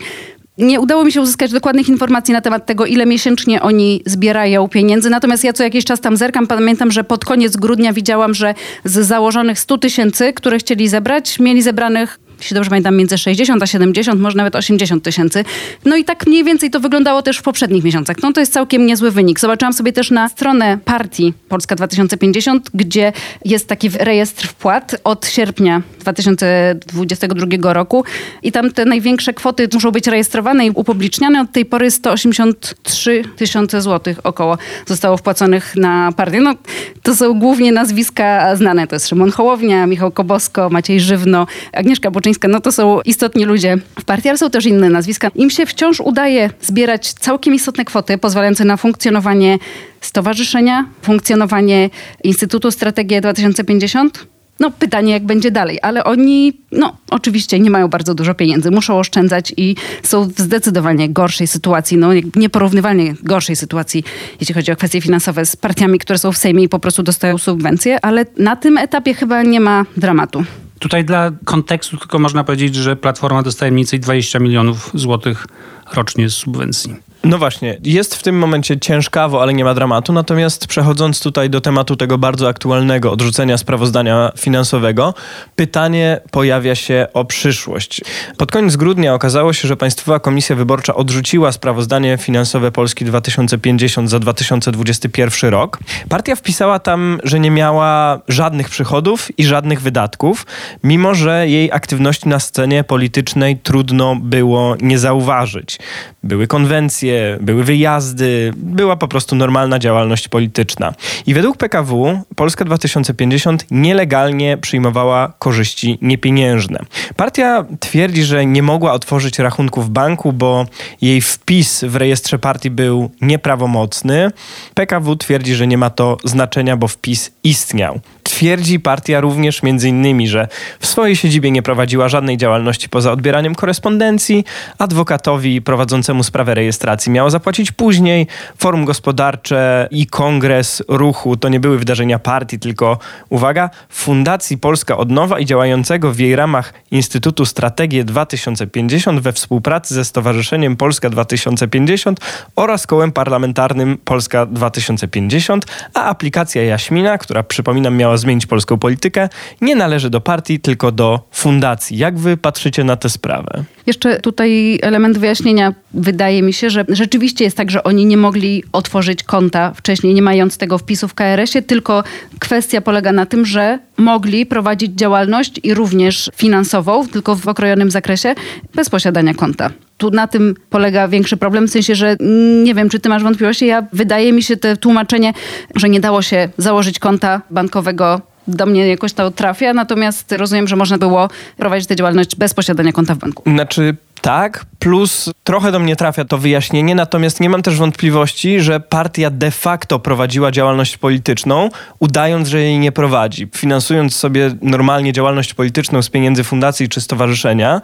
Nie 0.58 0.80
udało 0.80 1.04
mi 1.04 1.12
się 1.12 1.20
uzyskać 1.20 1.52
dokładnych 1.52 1.88
informacji 1.88 2.34
na 2.34 2.40
temat 2.40 2.66
tego, 2.66 2.86
ile 2.86 3.06
miesięcznie 3.06 3.62
oni 3.62 4.02
zbierają 4.06 4.68
pieniędzy. 4.68 5.10
Natomiast 5.10 5.44
ja 5.44 5.52
co 5.52 5.62
jakiś 5.62 5.84
czas 5.84 6.00
tam 6.00 6.16
zerkam. 6.16 6.46
Pamiętam, 6.46 6.90
że 6.90 7.04
pod 7.04 7.24
koniec 7.24 7.56
grudnia 7.56 7.92
widziałam, 7.92 8.34
że 8.34 8.54
z 8.84 9.06
założonych 9.06 9.58
100 9.58 9.78
tysięcy, 9.78 10.32
które 10.32 10.58
chcieli 10.58 10.88
zebrać, 10.88 11.38
mieli 11.38 11.62
zebranych 11.62 12.20
jeśli 12.40 12.54
dobrze 12.54 12.70
pamiętam, 12.70 12.96
między 12.96 13.18
60 13.18 13.62
a 13.62 13.66
70, 13.66 14.20
może 14.20 14.36
nawet 14.36 14.56
80 14.56 15.04
tysięcy. 15.04 15.44
No 15.84 15.96
i 15.96 16.04
tak 16.04 16.26
mniej 16.26 16.44
więcej 16.44 16.70
to 16.70 16.80
wyglądało 16.80 17.22
też 17.22 17.38
w 17.38 17.42
poprzednich 17.42 17.84
miesiącach. 17.84 18.16
No 18.22 18.32
to 18.32 18.40
jest 18.40 18.52
całkiem 18.52 18.86
niezły 18.86 19.10
wynik. 19.10 19.40
Zobaczyłam 19.40 19.72
sobie 19.72 19.92
też 19.92 20.10
na 20.10 20.28
stronę 20.28 20.78
partii 20.84 21.34
Polska 21.48 21.76
2050, 21.76 22.70
gdzie 22.74 23.12
jest 23.44 23.68
taki 23.68 23.88
rejestr 23.88 24.46
wpłat 24.46 24.96
od 25.04 25.26
sierpnia 25.26 25.82
2022 25.98 27.72
roku 27.72 28.04
i 28.42 28.52
tam 28.52 28.70
te 28.70 28.84
największe 28.84 29.34
kwoty 29.34 29.68
muszą 29.74 29.90
być 29.90 30.06
rejestrowane 30.06 30.66
i 30.66 30.70
upubliczniane. 30.70 31.40
Od 31.40 31.52
tej 31.52 31.64
pory 31.64 31.90
183 31.90 33.22
tysiące 33.36 33.82
złotych 33.82 34.18
około 34.24 34.58
zostało 34.86 35.16
wpłaconych 35.16 35.76
na 35.76 36.12
partię. 36.16 36.40
No, 36.40 36.54
to 37.02 37.16
są 37.16 37.38
głównie 37.38 37.72
nazwiska 37.72 38.56
znane. 38.56 38.86
To 38.86 38.96
jest 38.96 39.08
Szymon 39.08 39.30
Hołownia, 39.30 39.86
Michał 39.86 40.10
Kobosko, 40.10 40.70
Maciej 40.70 41.00
Żywno, 41.00 41.46
Agnieszka 41.72 42.10
Boczyńska, 42.10 42.29
no 42.48 42.60
to 42.60 42.72
są 42.72 43.00
istotni 43.00 43.44
ludzie 43.44 43.78
w 44.00 44.04
partii, 44.04 44.28
ale 44.28 44.38
są 44.38 44.50
też 44.50 44.66
inne 44.66 44.90
nazwiska. 44.90 45.30
Im 45.34 45.50
się 45.50 45.66
wciąż 45.66 46.00
udaje 46.00 46.50
zbierać 46.62 47.12
całkiem 47.12 47.54
istotne 47.54 47.84
kwoty 47.84 48.18
pozwalające 48.18 48.64
na 48.64 48.76
funkcjonowanie 48.76 49.58
stowarzyszenia, 50.00 50.86
funkcjonowanie 51.02 51.90
Instytutu 52.24 52.70
Strategii 52.70 53.20
2050. 53.20 54.26
No 54.60 54.70
pytanie, 54.70 55.12
jak 55.12 55.24
będzie 55.24 55.50
dalej, 55.50 55.78
ale 55.82 56.04
oni, 56.04 56.52
no 56.72 56.96
oczywiście 57.10 57.60
nie 57.60 57.70
mają 57.70 57.88
bardzo 57.88 58.14
dużo 58.14 58.34
pieniędzy, 58.34 58.70
muszą 58.70 58.98
oszczędzać 58.98 59.54
i 59.56 59.76
są 60.02 60.24
w 60.24 60.40
zdecydowanie 60.40 61.08
gorszej 61.08 61.46
sytuacji, 61.46 61.96
no 61.96 62.08
nieporównywalnie 62.36 63.14
gorszej 63.22 63.56
sytuacji, 63.56 64.04
jeśli 64.40 64.54
chodzi 64.54 64.72
o 64.72 64.76
kwestie 64.76 65.00
finansowe 65.00 65.46
z 65.46 65.56
partiami, 65.56 65.98
które 65.98 66.18
są 66.18 66.32
w 66.32 66.36
Sejmie 66.36 66.62
i 66.64 66.68
po 66.68 66.78
prostu 66.78 67.02
dostają 67.02 67.38
subwencje, 67.38 68.04
ale 68.04 68.26
na 68.36 68.56
tym 68.56 68.78
etapie 68.78 69.14
chyba 69.14 69.42
nie 69.42 69.60
ma 69.60 69.84
dramatu. 69.96 70.44
Tutaj 70.80 71.04
dla 71.04 71.30
kontekstu 71.44 71.96
tylko 71.96 72.18
można 72.18 72.44
powiedzieć, 72.44 72.74
że 72.74 72.96
Platforma 72.96 73.42
dostaje 73.42 73.72
mniej 73.72 73.84
więcej 73.84 74.00
20 74.00 74.38
milionów 74.38 74.90
złotych 74.94 75.46
rocznie 75.92 76.30
z 76.30 76.34
subwencji. 76.34 77.09
No 77.24 77.38
właśnie, 77.38 77.78
jest 77.84 78.14
w 78.14 78.22
tym 78.22 78.38
momencie 78.38 78.78
ciężkawo, 78.78 79.42
ale 79.42 79.54
nie 79.54 79.64
ma 79.64 79.74
dramatu. 79.74 80.12
Natomiast 80.12 80.66
przechodząc 80.66 81.20
tutaj 81.20 81.50
do 81.50 81.60
tematu 81.60 81.96
tego 81.96 82.18
bardzo 82.18 82.48
aktualnego 82.48 83.12
odrzucenia 83.12 83.58
sprawozdania 83.58 84.32
finansowego, 84.38 85.14
pytanie 85.56 86.20
pojawia 86.30 86.74
się 86.74 87.06
o 87.14 87.24
przyszłość. 87.24 88.00
Pod 88.36 88.52
koniec 88.52 88.76
grudnia 88.76 89.14
okazało 89.14 89.52
się, 89.52 89.68
że 89.68 89.76
Państwowa 89.76 90.20
Komisja 90.20 90.56
Wyborcza 90.56 90.94
odrzuciła 90.94 91.52
sprawozdanie 91.52 92.18
finansowe 92.18 92.72
Polski 92.72 93.04
2050 93.04 94.10
za 94.10 94.18
2021 94.18 95.50
rok. 95.50 95.78
Partia 96.08 96.36
wpisała 96.36 96.78
tam, 96.78 97.20
że 97.24 97.40
nie 97.40 97.50
miała 97.50 98.20
żadnych 98.28 98.68
przychodów 98.68 99.38
i 99.38 99.44
żadnych 99.44 99.80
wydatków, 99.80 100.46
mimo 100.84 101.14
że 101.14 101.48
jej 101.48 101.72
aktywności 101.72 102.28
na 102.28 102.40
scenie 102.40 102.84
politycznej 102.84 103.58
trudno 103.58 104.16
było 104.16 104.76
nie 104.80 104.98
zauważyć. 104.98 105.78
Były 106.22 106.46
konwencje, 106.46 107.09
były 107.40 107.64
wyjazdy, 107.64 108.52
była 108.56 108.96
po 108.96 109.08
prostu 109.08 109.36
normalna 109.36 109.78
działalność 109.78 110.28
polityczna. 110.28 110.94
I 111.26 111.34
według 111.34 111.56
PKW 111.56 112.20
Polska 112.36 112.64
2050 112.64 113.66
nielegalnie 113.70 114.56
przyjmowała 114.56 115.32
korzyści 115.38 115.98
niepieniężne. 116.02 116.78
Partia 117.16 117.64
twierdzi, 117.80 118.22
że 118.22 118.46
nie 118.46 118.62
mogła 118.62 118.92
otworzyć 118.92 119.38
rachunku 119.38 119.82
w 119.82 119.90
banku, 119.90 120.32
bo 120.32 120.66
jej 121.00 121.20
wpis 121.20 121.84
w 121.84 121.96
rejestrze 121.96 122.38
partii 122.38 122.70
był 122.70 123.10
nieprawomocny. 123.20 124.30
PKW 124.74 125.16
twierdzi, 125.16 125.54
że 125.54 125.66
nie 125.66 125.78
ma 125.78 125.90
to 125.90 126.16
znaczenia, 126.24 126.76
bo 126.76 126.88
wpis 126.88 127.30
istniał. 127.44 128.00
Twierdzi 128.40 128.80
partia 128.80 129.20
również 129.20 129.62
między 129.62 129.88
innymi, 129.88 130.28
że 130.28 130.48
w 130.78 130.86
swojej 130.86 131.16
siedzibie 131.16 131.50
nie 131.50 131.62
prowadziła 131.62 132.08
żadnej 132.08 132.36
działalności 132.36 132.88
poza 132.88 133.12
odbieraniem 133.12 133.54
korespondencji, 133.54 134.44
adwokatowi 134.78 135.62
prowadzącemu 135.62 136.22
sprawę 136.22 136.54
rejestracji 136.54 137.12
miało 137.12 137.30
zapłacić 137.30 137.72
później, 137.72 138.26
forum 138.58 138.84
gospodarcze 138.84 139.88
i 139.90 140.06
kongres 140.06 140.82
ruchu 140.88 141.36
to 141.36 141.48
nie 141.48 141.60
były 141.60 141.78
wydarzenia 141.78 142.18
partii, 142.18 142.58
tylko 142.58 142.98
uwaga, 143.28 143.70
Fundacji 143.88 144.58
Polska 144.58 144.96
Odnowa 144.96 145.38
i 145.38 145.46
działającego 145.46 146.12
w 146.12 146.18
jej 146.18 146.36
ramach 146.36 146.72
Instytutu 146.90 147.46
Strategię 147.46 148.04
2050 148.04 149.20
we 149.20 149.32
współpracy 149.32 149.94
ze 149.94 150.04
Stowarzyszeniem 150.04 150.76
Polska 150.76 151.10
2050 151.10 152.20
oraz 152.56 152.86
kołem 152.86 153.12
parlamentarnym 153.12 153.98
Polska 154.04 154.46
2050, 154.46 155.66
a 155.94 156.04
aplikacja 156.04 156.62
Jaśmina, 156.62 157.18
która 157.18 157.42
przypominam 157.42 157.96
miała 157.96 158.16
zmienić 158.16 158.29
polską 158.46 158.78
politykę, 158.78 159.28
nie 159.60 159.76
należy 159.76 160.10
do 160.10 160.20
partii, 160.20 160.60
tylko 160.60 160.92
do 160.92 161.20
fundacji. 161.32 161.98
Jak 161.98 162.18
wy 162.18 162.36
patrzycie 162.36 162.84
na 162.84 162.96
tę 162.96 163.08
sprawę? 163.08 163.64
Jeszcze 163.90 164.20
tutaj 164.20 164.78
element 164.82 165.18
wyjaśnienia. 165.18 165.74
Wydaje 165.94 166.42
mi 166.42 166.52
się, 166.52 166.70
że 166.70 166.84
rzeczywiście 166.88 167.44
jest 167.44 167.56
tak, 167.56 167.70
że 167.70 167.82
oni 167.82 168.06
nie 168.06 168.16
mogli 168.16 168.64
otworzyć 168.72 169.22
konta 169.22 169.72
wcześniej, 169.74 170.14
nie 170.14 170.22
mając 170.22 170.58
tego 170.58 170.78
wpisu 170.78 171.08
w 171.08 171.14
KRS-ie, 171.14 171.62
tylko 171.62 172.04
kwestia 172.38 172.80
polega 172.80 173.12
na 173.12 173.26
tym, 173.26 173.46
że 173.46 173.78
mogli 173.96 174.46
prowadzić 174.46 174.92
działalność 174.92 175.60
i 175.62 175.74
również 175.74 176.30
finansową, 176.36 177.08
tylko 177.08 177.36
w 177.36 177.48
okrojonym 177.48 177.90
zakresie, 177.90 178.34
bez 178.74 178.90
posiadania 178.90 179.34
konta 179.34 179.70
tu 179.98 180.10
na 180.10 180.26
tym 180.26 180.54
polega 180.70 181.08
większy 181.08 181.36
problem, 181.36 181.68
w 181.68 181.70
sensie, 181.70 181.94
że 181.94 182.16
nie 182.64 182.74
wiem, 182.74 182.88
czy 182.88 183.00
ty 183.00 183.08
masz 183.08 183.22
wątpliwości. 183.22 183.66
Ja 183.66 183.86
wydaje 183.92 184.32
mi 184.32 184.42
się 184.42 184.56
to 184.56 184.76
tłumaczenie, 184.76 185.32
że 185.74 185.88
nie 185.88 186.00
dało 186.00 186.22
się 186.22 186.48
założyć 186.58 186.98
konta 186.98 187.42
bankowego 187.50 188.20
do 188.56 188.66
mnie 188.66 188.88
jakoś 188.88 189.12
to 189.12 189.30
trafia, 189.30 189.74
natomiast 189.74 190.32
rozumiem, 190.32 190.68
że 190.68 190.76
można 190.76 190.98
było 190.98 191.28
prowadzić 191.56 191.88
tę 191.88 191.96
działalność 191.96 192.36
bez 192.36 192.54
posiadania 192.54 192.92
konta 192.92 193.14
w 193.14 193.18
banku. 193.18 193.42
Znaczy 193.50 193.96
tak, 194.20 194.64
plus 194.78 195.30
trochę 195.44 195.72
do 195.72 195.78
mnie 195.78 195.96
trafia 195.96 196.24
to 196.24 196.38
wyjaśnienie, 196.38 196.94
natomiast 196.94 197.40
nie 197.40 197.50
mam 197.50 197.62
też 197.62 197.76
wątpliwości, 197.76 198.60
że 198.60 198.80
partia 198.80 199.30
de 199.30 199.50
facto 199.50 199.98
prowadziła 199.98 200.50
działalność 200.50 200.96
polityczną, 200.96 201.68
udając, 201.98 202.48
że 202.48 202.60
jej 202.60 202.78
nie 202.78 202.92
prowadzi. 202.92 203.48
Finansując 203.56 204.16
sobie 204.16 204.50
normalnie 204.62 205.12
działalność 205.12 205.54
polityczną 205.54 206.02
z 206.02 206.10
pieniędzy 206.10 206.44
fundacji 206.44 206.88
czy 206.88 207.00
stowarzyszenia, 207.00 207.80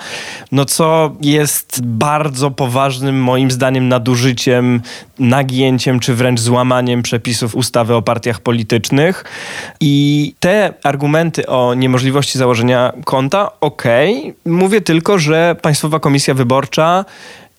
no 0.52 0.64
co 0.64 1.12
jest 1.20 1.80
bardzo 1.84 2.50
poważnym 2.50 3.22
moim 3.22 3.50
zdaniem 3.50 3.88
nadużyciem, 3.88 4.82
nagięciem 5.18 6.00
czy 6.00 6.14
wręcz 6.14 6.40
złamaniem 6.40 7.02
przepisów 7.02 7.54
ustawy 7.54 7.94
o 7.94 8.02
partiach 8.02 8.40
politycznych. 8.40 9.24
I 9.80 10.34
te 10.40 10.74
argumenty 10.82 11.46
o 11.46 11.74
niemożliwości 11.74 12.38
założenia 12.38 12.92
konta, 13.04 13.50
okej, 13.60 14.18
okay. 14.20 14.52
mówię 14.52 14.80
tylko, 14.80 15.18
że 15.18 15.56
Państwowa 15.62 16.00
Komisja 16.00 16.25
Wyborcza 16.34 17.04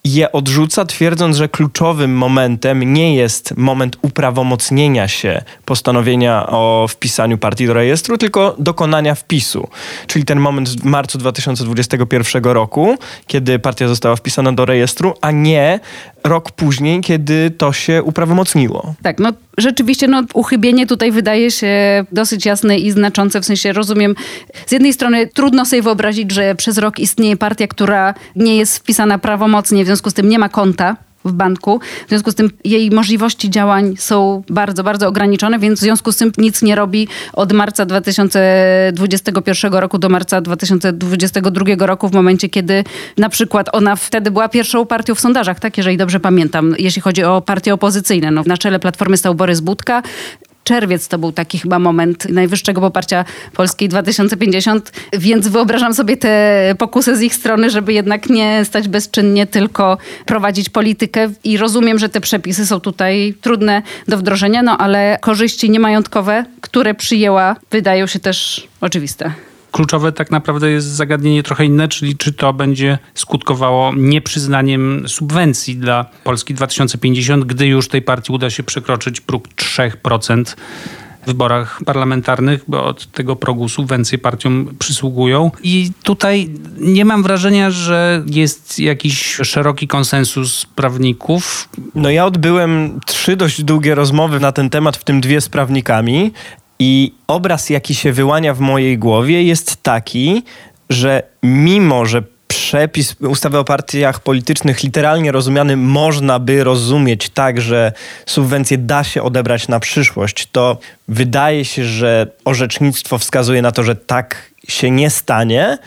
je 0.03 0.31
odrzuca, 0.31 0.85
twierdząc, 0.85 1.37
że 1.37 1.49
kluczowym 1.49 2.17
momentem 2.17 2.93
nie 2.93 3.15
jest 3.15 3.57
moment 3.57 3.97
uprawomocnienia 4.01 5.07
się 5.07 5.41
postanowienia 5.65 6.47
o 6.47 6.85
wpisaniu 6.89 7.37
partii 7.37 7.67
do 7.67 7.73
rejestru, 7.73 8.17
tylko 8.17 8.55
dokonania 8.59 9.15
wpisu. 9.15 9.67
Czyli 10.07 10.25
ten 10.25 10.39
moment 10.39 10.69
w 10.69 10.83
marcu 10.83 11.17
2021 11.17 12.43
roku, 12.43 12.97
kiedy 13.27 13.59
partia 13.59 13.87
została 13.87 14.15
wpisana 14.15 14.51
do 14.51 14.65
rejestru, 14.65 15.13
a 15.21 15.31
nie 15.31 15.79
rok 16.23 16.51
później, 16.51 17.01
kiedy 17.01 17.51
to 17.51 17.73
się 17.73 18.03
uprawomocniło. 18.03 18.93
Tak, 19.01 19.19
no 19.19 19.33
rzeczywiście 19.57 20.07
no, 20.07 20.23
uchybienie 20.33 20.87
tutaj 20.87 21.11
wydaje 21.11 21.51
się 21.51 22.05
dosyć 22.11 22.45
jasne 22.45 22.77
i 22.77 22.91
znaczące. 22.91 23.41
W 23.41 23.45
sensie 23.45 23.73
rozumiem, 23.73 24.15
z 24.65 24.71
jednej 24.71 24.93
strony 24.93 25.27
trudno 25.27 25.65
sobie 25.65 25.81
wyobrazić, 25.81 26.31
że 26.31 26.55
przez 26.55 26.77
rok 26.77 26.99
istnieje 26.99 27.37
partia, 27.37 27.67
która 27.67 28.13
nie 28.35 28.57
jest 28.57 28.77
wpisana 28.77 29.17
prawomocnie, 29.17 29.83
w 29.83 29.87
związku 29.87 30.09
z 30.09 30.13
tym 30.13 30.29
nie 30.29 30.39
ma 30.39 30.49
konta 30.49 30.95
w 31.27 31.33
banku. 31.33 31.79
W 32.05 32.09
związku 32.09 32.31
z 32.31 32.35
tym 32.35 32.49
jej 32.63 32.91
możliwości 32.91 33.49
działań 33.49 33.95
są 33.97 34.43
bardzo, 34.49 34.83
bardzo 34.83 35.07
ograniczone, 35.07 35.59
więc 35.59 35.79
w 35.79 35.81
związku 35.81 36.11
z 36.11 36.17
tym 36.17 36.31
nic 36.37 36.61
nie 36.61 36.75
robi 36.75 37.07
od 37.33 37.53
marca 37.53 37.85
2021 37.85 39.73
roku 39.73 39.97
do 39.97 40.09
marca 40.09 40.41
2022 40.41 41.65
roku, 41.77 42.09
w 42.09 42.13
momencie, 42.13 42.49
kiedy 42.49 42.83
na 43.17 43.29
przykład 43.29 43.69
ona 43.73 43.95
wtedy 43.95 44.31
była 44.31 44.49
pierwszą 44.49 44.85
partią 44.85 45.15
w 45.15 45.19
sondażach, 45.19 45.59
tak, 45.59 45.77
jeżeli 45.77 45.97
dobrze 45.97 46.19
pamiętam, 46.19 46.75
jeśli 46.79 47.01
chodzi 47.01 47.23
o 47.23 47.41
partie 47.41 47.73
opozycyjne. 47.73 48.31
No, 48.31 48.43
na 48.45 48.57
czele 48.57 48.79
Platformy 48.79 49.17
stał 49.17 49.35
Borys 49.35 49.59
Budka, 49.59 50.03
czerwiec 50.67 51.07
to 51.07 51.17
był 51.17 51.31
taki 51.31 51.59
chyba 51.59 51.79
moment 51.79 52.29
najwyższego 52.29 52.81
poparcia 52.81 53.25
Polskiej 53.53 53.89
2050, 53.89 54.91
więc 55.13 55.47
wyobrażam 55.47 55.93
sobie 55.93 56.17
te 56.17 56.75
pokusy 56.77 57.15
z 57.15 57.21
ich 57.21 57.35
strony, 57.35 57.69
żeby 57.69 57.93
jednak 57.93 58.29
nie 58.29 58.65
stać 58.65 58.87
bezczynnie, 58.87 59.47
tylko 59.47 59.97
prowadzić 60.25 60.69
politykę 60.69 61.29
i 61.43 61.57
rozumiem, 61.57 61.99
że 61.99 62.09
te 62.09 62.21
przepisy 62.21 62.65
są 62.65 62.79
tutaj 62.79 63.33
trudne 63.41 63.81
do 64.07 64.17
wdrożenia, 64.17 64.63
no 64.63 64.77
ale 64.77 65.17
korzyści 65.21 65.69
niemajątkowe, 65.69 66.45
które 66.61 66.93
przyjęła, 66.93 67.55
wydają 67.71 68.07
się 68.07 68.19
też 68.19 68.67
oczywiste. 68.81 69.31
Kluczowe 69.77 70.11
tak 70.11 70.31
naprawdę 70.31 70.71
jest 70.71 70.87
zagadnienie 70.87 71.43
trochę 71.43 71.65
inne, 71.65 71.87
czyli 71.87 72.17
czy 72.17 72.33
to 72.33 72.53
będzie 72.53 72.97
skutkowało 73.13 73.93
nieprzyznaniem 73.95 75.03
subwencji 75.07 75.75
dla 75.75 76.05
Polski 76.23 76.53
2050, 76.53 77.45
gdy 77.45 77.67
już 77.67 77.87
tej 77.87 78.01
partii 78.01 78.33
uda 78.33 78.49
się 78.49 78.63
przekroczyć 78.63 79.21
próg 79.21 79.47
3% 79.47 80.43
w 81.23 81.25
wyborach 81.25 81.79
parlamentarnych, 81.85 82.63
bo 82.67 82.85
od 82.85 83.11
tego 83.11 83.35
progu 83.35 83.69
subwencje 83.69 84.17
partiom 84.17 84.75
przysługują. 84.79 85.51
I 85.63 85.91
tutaj 86.03 86.49
nie 86.77 87.05
mam 87.05 87.23
wrażenia, 87.23 87.71
że 87.71 88.23
jest 88.25 88.79
jakiś 88.79 89.35
szeroki 89.43 89.87
konsensus 89.87 90.65
prawników. 90.75 91.69
No 91.95 92.09
ja 92.09 92.25
odbyłem 92.25 92.99
trzy 93.05 93.35
dość 93.35 93.63
długie 93.63 93.95
rozmowy 93.95 94.39
na 94.39 94.51
ten 94.51 94.69
temat, 94.69 94.97
w 94.97 95.03
tym 95.03 95.21
dwie 95.21 95.41
z 95.41 95.49
prawnikami. 95.49 96.31
I 96.79 97.13
obraz, 97.27 97.69
jaki 97.69 97.95
się 97.95 98.11
wyłania 98.11 98.53
w 98.53 98.59
mojej 98.59 98.97
głowie, 98.97 99.43
jest 99.43 99.83
taki, 99.83 100.43
że 100.89 101.23
mimo, 101.43 102.05
że 102.05 102.23
przepis 102.47 103.15
ustawy 103.21 103.57
o 103.57 103.63
partiach 103.63 104.19
politycznych 104.19 104.83
literalnie 104.83 105.31
rozumiany 105.31 105.77
można 105.77 106.39
by 106.39 106.63
rozumieć 106.63 107.29
tak, 107.29 107.61
że 107.61 107.93
subwencje 108.25 108.77
da 108.77 109.03
się 109.03 109.23
odebrać 109.23 109.67
na 109.67 109.79
przyszłość, 109.79 110.47
to 110.51 110.77
wydaje 111.07 111.65
się, 111.65 111.85
że 111.85 112.27
orzecznictwo 112.45 113.17
wskazuje 113.17 113.61
na 113.61 113.71
to, 113.71 113.83
że 113.83 113.95
tak 113.95 114.51
się 114.67 114.91
nie 114.91 115.09
stanie. 115.09 115.77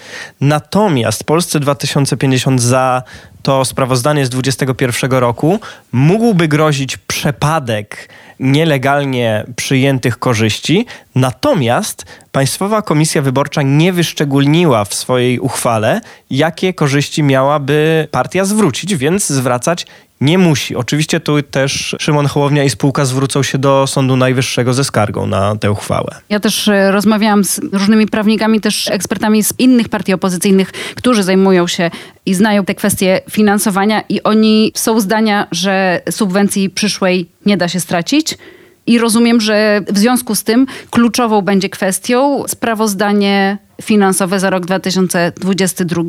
Natomiast 0.40 1.24
Polsce 1.24 1.60
2050 1.60 2.62
za 2.62 3.02
to 3.42 3.64
sprawozdanie 3.64 4.26
z 4.26 4.30
2021 4.30 5.10
roku 5.10 5.60
mógłby 5.92 6.48
grozić 6.48 6.96
przepadek 6.96 8.08
nielegalnie 8.40 9.44
przyjętych 9.56 10.18
korzyści. 10.18 10.86
Natomiast 11.14 12.06
Państwowa 12.32 12.82
Komisja 12.82 13.22
Wyborcza 13.22 13.62
nie 13.62 13.92
wyszczególniła 13.92 14.84
w 14.84 14.94
swojej 14.94 15.38
uchwale, 15.38 16.00
jakie 16.30 16.74
korzyści 16.74 17.22
miałaby 17.22 18.08
partia 18.10 18.44
zwrócić, 18.44 18.96
więc 18.96 19.26
zwracać 19.26 19.86
nie 20.20 20.38
musi. 20.38 20.76
Oczywiście 20.76 21.20
tu 21.20 21.42
też 21.42 21.96
Szymon 22.00 22.26
Hołownia 22.26 22.64
i 22.64 22.70
spółka 22.70 23.04
zwrócą 23.04 23.42
się 23.42 23.58
do 23.58 23.86
Sądu 23.86 24.16
Najwyższego 24.16 24.74
ze 24.74 24.84
skargą 24.84 25.26
na 25.26 25.56
tę 25.56 25.70
uchwałę. 25.70 26.16
Ja 26.28 26.40
też 26.40 26.68
e, 26.68 26.90
rozmawiałam 26.90 27.44
z 27.44 27.60
różnymi 27.72 28.06
prawnikami, 28.06 28.60
też 28.60 28.88
ekspertami 28.88 29.44
z 29.44 29.54
innych 29.58 29.88
partii 29.88 30.12
opozycyjnych, 30.12 30.72
którzy 30.72 31.22
zajmują 31.22 31.66
się 31.66 31.90
i 32.26 32.34
znają 32.34 32.64
te 32.64 32.74
kwestie 32.74 33.20
finansowania 33.30 34.02
i 34.08 34.22
oni 34.22 34.72
są 34.74 35.00
zdania, 35.00 35.46
że 35.50 36.00
subwencji 36.10 36.70
przyszłej 36.70 37.28
nie 37.46 37.56
da 37.56 37.68
się 37.68 37.80
stracić. 37.80 38.38
I 38.86 38.98
rozumiem, 38.98 39.40
że 39.40 39.80
w 39.88 39.98
związku 39.98 40.34
z 40.34 40.44
tym 40.44 40.66
kluczową 40.90 41.42
będzie 41.42 41.68
kwestią 41.68 42.44
sprawozdanie 42.48 43.58
finansowe 43.82 44.40
za 44.40 44.50
rok 44.50 44.66
2022, 44.66 46.02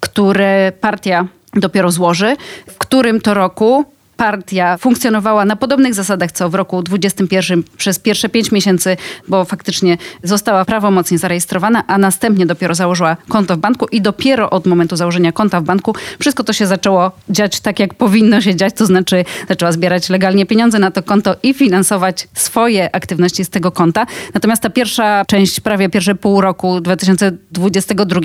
które 0.00 0.72
partia 0.80 1.28
dopiero 1.60 1.90
złoży, 1.90 2.36
w 2.66 2.78
którym 2.78 3.20
to 3.20 3.34
roku 3.34 3.84
partia 4.16 4.78
funkcjonowała 4.78 5.44
na 5.44 5.56
podobnych 5.56 5.94
zasadach 5.94 6.32
co 6.32 6.50
w 6.50 6.54
roku 6.54 6.82
2021 6.82 7.62
przez 7.76 7.98
pierwsze 7.98 8.28
pięć 8.28 8.52
miesięcy, 8.52 8.96
bo 9.28 9.44
faktycznie 9.44 9.98
została 10.22 10.64
prawomocnie 10.64 11.18
zarejestrowana, 11.18 11.84
a 11.86 11.98
następnie 11.98 12.46
dopiero 12.46 12.74
założyła 12.74 13.16
konto 13.28 13.56
w 13.56 13.58
banku 13.58 13.86
i 13.92 14.00
dopiero 14.00 14.50
od 14.50 14.66
momentu 14.66 14.96
założenia 14.96 15.32
konta 15.32 15.60
w 15.60 15.64
banku 15.64 15.94
wszystko 16.18 16.44
to 16.44 16.52
się 16.52 16.66
zaczęło 16.66 17.12
dziać 17.28 17.60
tak, 17.60 17.78
jak 17.78 17.94
powinno 17.94 18.40
się 18.40 18.56
dziać, 18.56 18.74
to 18.74 18.86
znaczy 18.86 19.24
zaczęła 19.48 19.72
zbierać 19.72 20.08
legalnie 20.08 20.46
pieniądze 20.46 20.78
na 20.78 20.90
to 20.90 21.02
konto 21.02 21.36
i 21.42 21.54
finansować 21.54 22.28
swoje 22.34 22.94
aktywności 22.94 23.44
z 23.44 23.48
tego 23.48 23.72
konta. 23.72 24.06
Natomiast 24.34 24.62
ta 24.62 24.70
pierwsza 24.70 25.24
część, 25.24 25.60
prawie 25.60 25.88
pierwsze 25.88 26.14
pół 26.14 26.40
roku 26.40 26.80
2022 26.80 28.20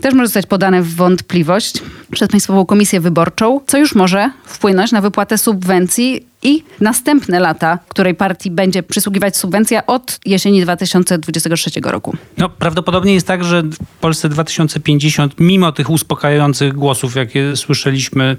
też 0.00 0.14
może 0.14 0.26
zostać 0.26 0.46
podane 0.46 0.82
w 0.82 0.94
wątpliwość 0.94 1.82
przez 2.12 2.28
Państwową 2.28 2.66
Komisję 2.66 3.00
Wyborczą, 3.00 3.60
co 3.66 3.78
już 3.78 3.94
może 3.94 4.30
wpłynąć 4.44 4.92
na 4.92 5.00
wypłatę 5.00 5.35
subwencji 5.38 6.26
i 6.42 6.62
następne 6.80 7.40
lata, 7.40 7.78
której 7.88 8.14
partii 8.14 8.50
będzie 8.50 8.82
przysługiwać 8.82 9.36
subwencja 9.36 9.86
od 9.86 10.20
jesieni 10.26 10.62
2023 10.62 11.70
roku. 11.84 12.16
No, 12.38 12.48
prawdopodobnie 12.48 13.14
jest 13.14 13.26
tak, 13.26 13.44
że 13.44 13.62
w 13.62 13.78
Polsce 14.00 14.28
2050, 14.28 15.34
mimo 15.40 15.72
tych 15.72 15.90
uspokajających 15.90 16.74
głosów, 16.74 17.16
jakie 17.16 17.56
słyszeliśmy 17.56 18.36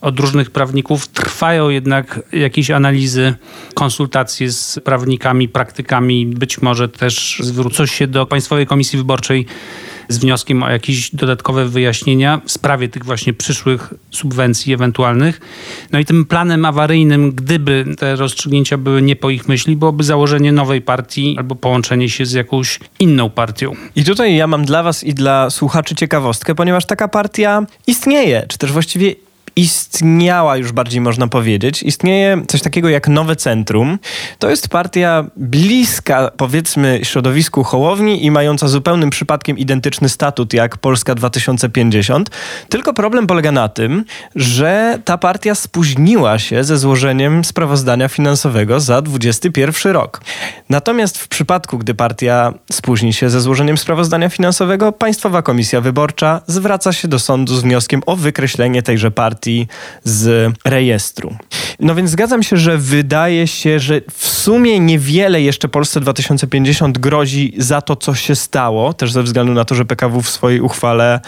od 0.00 0.20
różnych 0.20 0.50
prawników, 0.50 1.08
trwają 1.08 1.68
jednak 1.68 2.20
jakieś 2.32 2.70
analizy, 2.70 3.34
konsultacje 3.74 4.52
z 4.52 4.80
prawnikami, 4.84 5.48
praktykami. 5.48 6.26
Być 6.26 6.62
może 6.62 6.88
też 6.88 7.40
zwrócą 7.44 7.86
się 7.86 8.06
do 8.06 8.26
Państwowej 8.26 8.66
Komisji 8.66 8.98
Wyborczej 8.98 9.46
z 10.08 10.18
wnioskiem 10.18 10.62
o 10.62 10.70
jakieś 10.70 11.14
dodatkowe 11.14 11.68
wyjaśnienia 11.68 12.40
w 12.44 12.50
sprawie 12.50 12.88
tych 12.88 13.04
właśnie 13.04 13.32
przyszłych 13.32 13.94
subwencji 14.10 14.72
ewentualnych. 14.72 15.40
No 15.92 15.98
i 15.98 16.04
tym 16.04 16.24
planem 16.24 16.64
awaryjnym, 16.64 17.32
gdyby 17.32 17.84
te 17.98 18.16
rozstrzygnięcia 18.16 18.78
były 18.78 19.02
nie 19.02 19.16
po 19.16 19.30
ich 19.30 19.48
myśli, 19.48 19.76
byłoby 19.76 20.04
założenie 20.04 20.52
nowej 20.52 20.82
partii 20.82 21.34
albo 21.38 21.54
połączenie 21.54 22.08
się 22.08 22.26
z 22.26 22.32
jakąś 22.32 22.80
inną 22.98 23.30
partią. 23.30 23.72
I 23.96 24.04
tutaj 24.04 24.36
ja 24.36 24.46
mam 24.46 24.64
dla 24.64 24.82
Was 24.82 25.04
i 25.04 25.14
dla 25.14 25.50
słuchaczy 25.50 25.94
ciekawostkę, 25.94 26.54
ponieważ 26.54 26.86
taka 26.86 27.08
partia 27.08 27.66
istnieje, 27.86 28.46
czy 28.48 28.58
też 28.58 28.72
właściwie 28.72 29.14
istniała 29.58 30.56
już 30.56 30.72
bardziej 30.72 31.00
można 31.00 31.28
powiedzieć. 31.28 31.82
Istnieje 31.82 32.42
coś 32.48 32.62
takiego 32.62 32.88
jak 32.88 33.08
Nowe 33.08 33.36
Centrum. 33.36 33.98
To 34.38 34.50
jest 34.50 34.68
partia 34.68 35.24
bliska 35.36 36.30
powiedzmy 36.36 37.00
środowisku 37.02 37.64
Hołowni 37.64 38.24
i 38.24 38.30
mająca 38.30 38.68
zupełnym 38.68 39.10
przypadkiem 39.10 39.58
identyczny 39.58 40.08
statut 40.08 40.52
jak 40.52 40.76
Polska 40.76 41.14
2050. 41.14 42.30
Tylko 42.68 42.92
problem 42.92 43.26
polega 43.26 43.52
na 43.52 43.68
tym, 43.68 44.04
że 44.34 44.98
ta 45.04 45.18
partia 45.18 45.54
spóźniła 45.54 46.38
się 46.38 46.64
ze 46.64 46.78
złożeniem 46.78 47.44
sprawozdania 47.44 48.08
finansowego 48.08 48.80
za 48.80 49.02
2021 49.02 49.92
rok. 49.92 50.20
Natomiast 50.68 51.18
w 51.18 51.28
przypadku, 51.28 51.78
gdy 51.78 51.94
partia 51.94 52.54
spóźni 52.72 53.12
się 53.12 53.30
ze 53.30 53.40
złożeniem 53.40 53.78
sprawozdania 53.78 54.28
finansowego, 54.28 54.92
Państwowa 54.92 55.42
Komisja 55.42 55.80
Wyborcza 55.80 56.40
zwraca 56.46 56.92
się 56.92 57.08
do 57.08 57.18
sądu 57.18 57.54
z 57.54 57.62
wnioskiem 57.62 58.02
o 58.06 58.16
wykreślenie 58.16 58.82
tejże 58.82 59.10
partii 59.10 59.47
z 60.04 60.52
rejestru. 60.64 61.36
No 61.80 61.94
więc 61.94 62.10
zgadzam 62.10 62.42
się, 62.42 62.56
że 62.56 62.78
wydaje 62.78 63.46
się, 63.46 63.80
że 63.80 64.00
w 64.12 64.26
sumie 64.28 64.80
niewiele 64.80 65.42
jeszcze 65.42 65.68
Polsce 65.68 66.00
2050 66.00 66.98
grozi 66.98 67.54
za 67.58 67.82
to, 67.82 67.96
co 67.96 68.14
się 68.14 68.34
stało, 68.34 68.92
też 68.92 69.12
ze 69.12 69.22
względu 69.22 69.52
na 69.52 69.64
to, 69.64 69.74
że 69.74 69.84
PKW 69.84 70.22
w 70.22 70.30
swojej 70.30 70.60
uchwale 70.60 71.20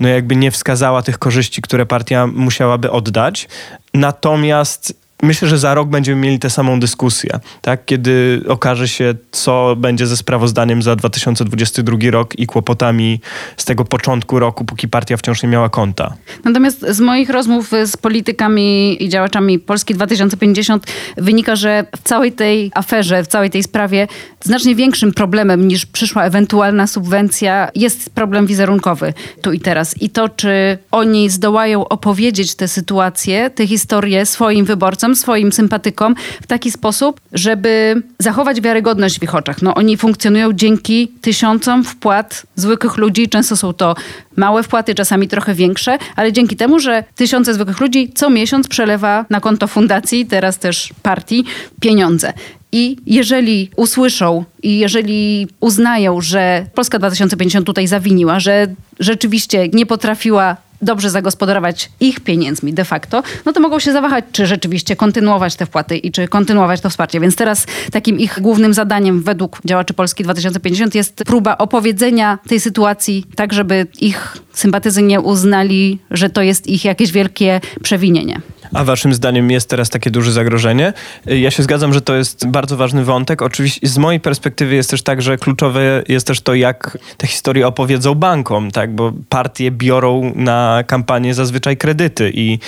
no 0.00 0.08
jakby 0.08 0.36
nie 0.36 0.50
wskazała 0.50 1.02
tych 1.02 1.18
korzyści, 1.18 1.62
które 1.62 1.86
partia 1.86 2.26
musiałaby 2.26 2.90
oddać. 2.90 3.48
Natomiast 3.94 5.07
myślę, 5.22 5.48
że 5.48 5.58
za 5.58 5.74
rok 5.74 5.88
będziemy 5.88 6.20
mieli 6.20 6.38
tę 6.38 6.50
samą 6.50 6.80
dyskusję, 6.80 7.30
tak? 7.62 7.84
kiedy 7.84 8.42
okaże 8.48 8.88
się, 8.88 9.14
co 9.30 9.76
będzie 9.76 10.06
ze 10.06 10.16
sprawozdaniem 10.16 10.82
za 10.82 10.96
2022 10.96 11.96
rok 12.10 12.38
i 12.38 12.46
kłopotami 12.46 13.20
z 13.56 13.64
tego 13.64 13.84
początku 13.84 14.38
roku, 14.38 14.64
póki 14.64 14.88
partia 14.88 15.16
wciąż 15.16 15.42
nie 15.42 15.48
miała 15.48 15.68
konta. 15.68 16.14
Natomiast 16.44 16.80
z 16.88 17.00
moich 17.00 17.30
rozmów 17.30 17.70
z 17.86 17.96
politykami 17.96 18.96
i 19.04 19.08
działaczami 19.08 19.58
Polski 19.58 19.94
2050 19.94 20.86
wynika, 21.16 21.56
że 21.56 21.84
w 21.96 22.02
całej 22.02 22.32
tej 22.32 22.70
aferze, 22.74 23.24
w 23.24 23.26
całej 23.26 23.50
tej 23.50 23.62
sprawie 23.62 24.08
znacznie 24.44 24.74
większym 24.74 25.12
problemem 25.12 25.68
niż 25.68 25.86
przyszła 25.86 26.24
ewentualna 26.24 26.86
subwencja 26.86 27.70
jest 27.74 28.10
problem 28.10 28.46
wizerunkowy 28.46 29.14
tu 29.42 29.52
i 29.52 29.60
teraz. 29.60 30.02
I 30.02 30.10
to, 30.10 30.28
czy 30.28 30.78
oni 30.90 31.30
zdołają 31.30 31.88
opowiedzieć 31.88 32.54
tę 32.54 32.68
sytuację, 32.68 33.50
tę 33.50 33.66
historię 33.66 34.26
swoim 34.26 34.64
wyborcom, 34.64 35.07
swoim 35.16 35.52
sympatykom 35.52 36.14
w 36.42 36.46
taki 36.46 36.70
sposób, 36.70 37.20
żeby 37.32 38.02
zachować 38.18 38.60
wiarygodność 38.60 39.18
w 39.18 39.22
ich 39.22 39.34
oczach. 39.34 39.62
No, 39.62 39.74
oni 39.74 39.96
funkcjonują 39.96 40.52
dzięki 40.52 41.08
tysiącom 41.20 41.84
wpłat 41.84 42.46
zwykłych 42.56 42.96
ludzi. 42.96 43.28
Często 43.28 43.56
są 43.56 43.72
to 43.72 43.94
małe 44.36 44.62
wpłaty, 44.62 44.94
czasami 44.94 45.28
trochę 45.28 45.54
większe, 45.54 45.98
ale 46.16 46.32
dzięki 46.32 46.56
temu, 46.56 46.78
że 46.80 47.04
tysiące 47.14 47.54
zwykłych 47.54 47.80
ludzi 47.80 48.12
co 48.14 48.30
miesiąc 48.30 48.68
przelewa 48.68 49.24
na 49.30 49.40
konto 49.40 49.66
fundacji, 49.66 50.26
teraz 50.26 50.58
też 50.58 50.90
partii, 51.02 51.44
pieniądze. 51.80 52.32
I 52.72 52.96
jeżeli 53.06 53.70
usłyszą 53.76 54.44
i 54.62 54.78
jeżeli 54.78 55.48
uznają, 55.60 56.20
że 56.20 56.66
Polska 56.74 56.98
2050 56.98 57.66
tutaj 57.66 57.86
zawiniła, 57.86 58.40
że 58.40 58.66
rzeczywiście 59.00 59.68
nie 59.68 59.86
potrafiła 59.86 60.56
dobrze 60.82 61.10
zagospodarować 61.10 61.90
ich 62.00 62.20
pieniędzmi 62.20 62.72
de 62.72 62.84
facto, 62.84 63.22
no 63.46 63.52
to 63.52 63.60
mogą 63.60 63.78
się 63.78 63.92
zawahać, 63.92 64.24
czy 64.32 64.46
rzeczywiście 64.46 64.96
kontynuować 64.96 65.56
te 65.56 65.66
wpłaty 65.66 65.96
i 65.96 66.12
czy 66.12 66.28
kontynuować 66.28 66.80
to 66.80 66.90
wsparcie. 66.90 67.20
Więc 67.20 67.36
teraz 67.36 67.66
takim 67.92 68.18
ich 68.18 68.38
głównym 68.40 68.74
zadaniem 68.74 69.22
według 69.22 69.58
działaczy 69.64 69.94
Polski 69.94 70.24
2050 70.24 70.94
jest 70.94 71.14
próba 71.14 71.58
opowiedzenia 71.58 72.38
tej 72.48 72.60
sytuacji 72.60 73.24
tak, 73.36 73.52
żeby 73.52 73.86
ich 74.00 74.36
sympatyzy 74.52 75.02
nie 75.02 75.20
uznali, 75.20 75.98
że 76.10 76.30
to 76.30 76.42
jest 76.42 76.66
ich 76.66 76.84
jakieś 76.84 77.12
wielkie 77.12 77.60
przewinienie. 77.82 78.40
A 78.74 78.84
waszym 78.84 79.14
zdaniem 79.14 79.50
jest 79.50 79.68
teraz 79.68 79.90
takie 79.90 80.10
duże 80.10 80.32
zagrożenie? 80.32 80.92
Ja 81.26 81.50
się 81.50 81.62
zgadzam, 81.62 81.94
że 81.94 82.00
to 82.00 82.14
jest 82.14 82.46
bardzo 82.46 82.76
ważny 82.76 83.04
wątek. 83.04 83.42
Oczywiście 83.42 83.88
z 83.88 83.98
mojej 83.98 84.20
perspektywy 84.20 84.74
jest 84.74 84.90
też 84.90 85.02
tak, 85.02 85.22
że 85.22 85.38
kluczowe 85.38 86.02
jest 86.08 86.26
też 86.26 86.40
to, 86.40 86.54
jak 86.54 86.98
te 87.16 87.26
historie 87.26 87.66
opowiedzą 87.66 88.14
bankom, 88.14 88.70
tak? 88.70 88.94
bo 88.94 89.12
partie 89.28 89.70
biorą 89.70 90.32
na 90.34 90.84
kampanię 90.86 91.34
zazwyczaj 91.34 91.76
kredyty 91.76 92.30
i 92.34 92.58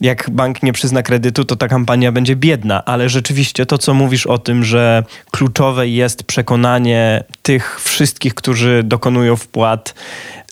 jak 0.00 0.30
bank 0.30 0.62
nie 0.62 0.72
przyzna 0.72 1.02
kredytu, 1.02 1.44
to 1.44 1.56
ta 1.56 1.68
kampania 1.68 2.12
będzie 2.12 2.36
biedna. 2.36 2.84
Ale 2.84 3.08
rzeczywiście 3.08 3.66
to, 3.66 3.78
co 3.78 3.94
mówisz 3.94 4.26
o 4.26 4.38
tym, 4.38 4.64
że 4.64 5.04
kluczowe 5.30 5.88
jest 5.88 6.22
przekonanie 6.22 7.24
tych 7.42 7.80
wszystkich, 7.80 8.34
którzy 8.34 8.82
dokonują 8.84 9.36
wpłat, 9.36 9.94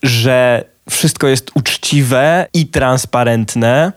że 0.03 0.65
wszystko 0.91 1.29
jest 1.29 1.51
uczciwe 1.55 2.47
i 2.55 2.67
transparentne, 2.67 3.93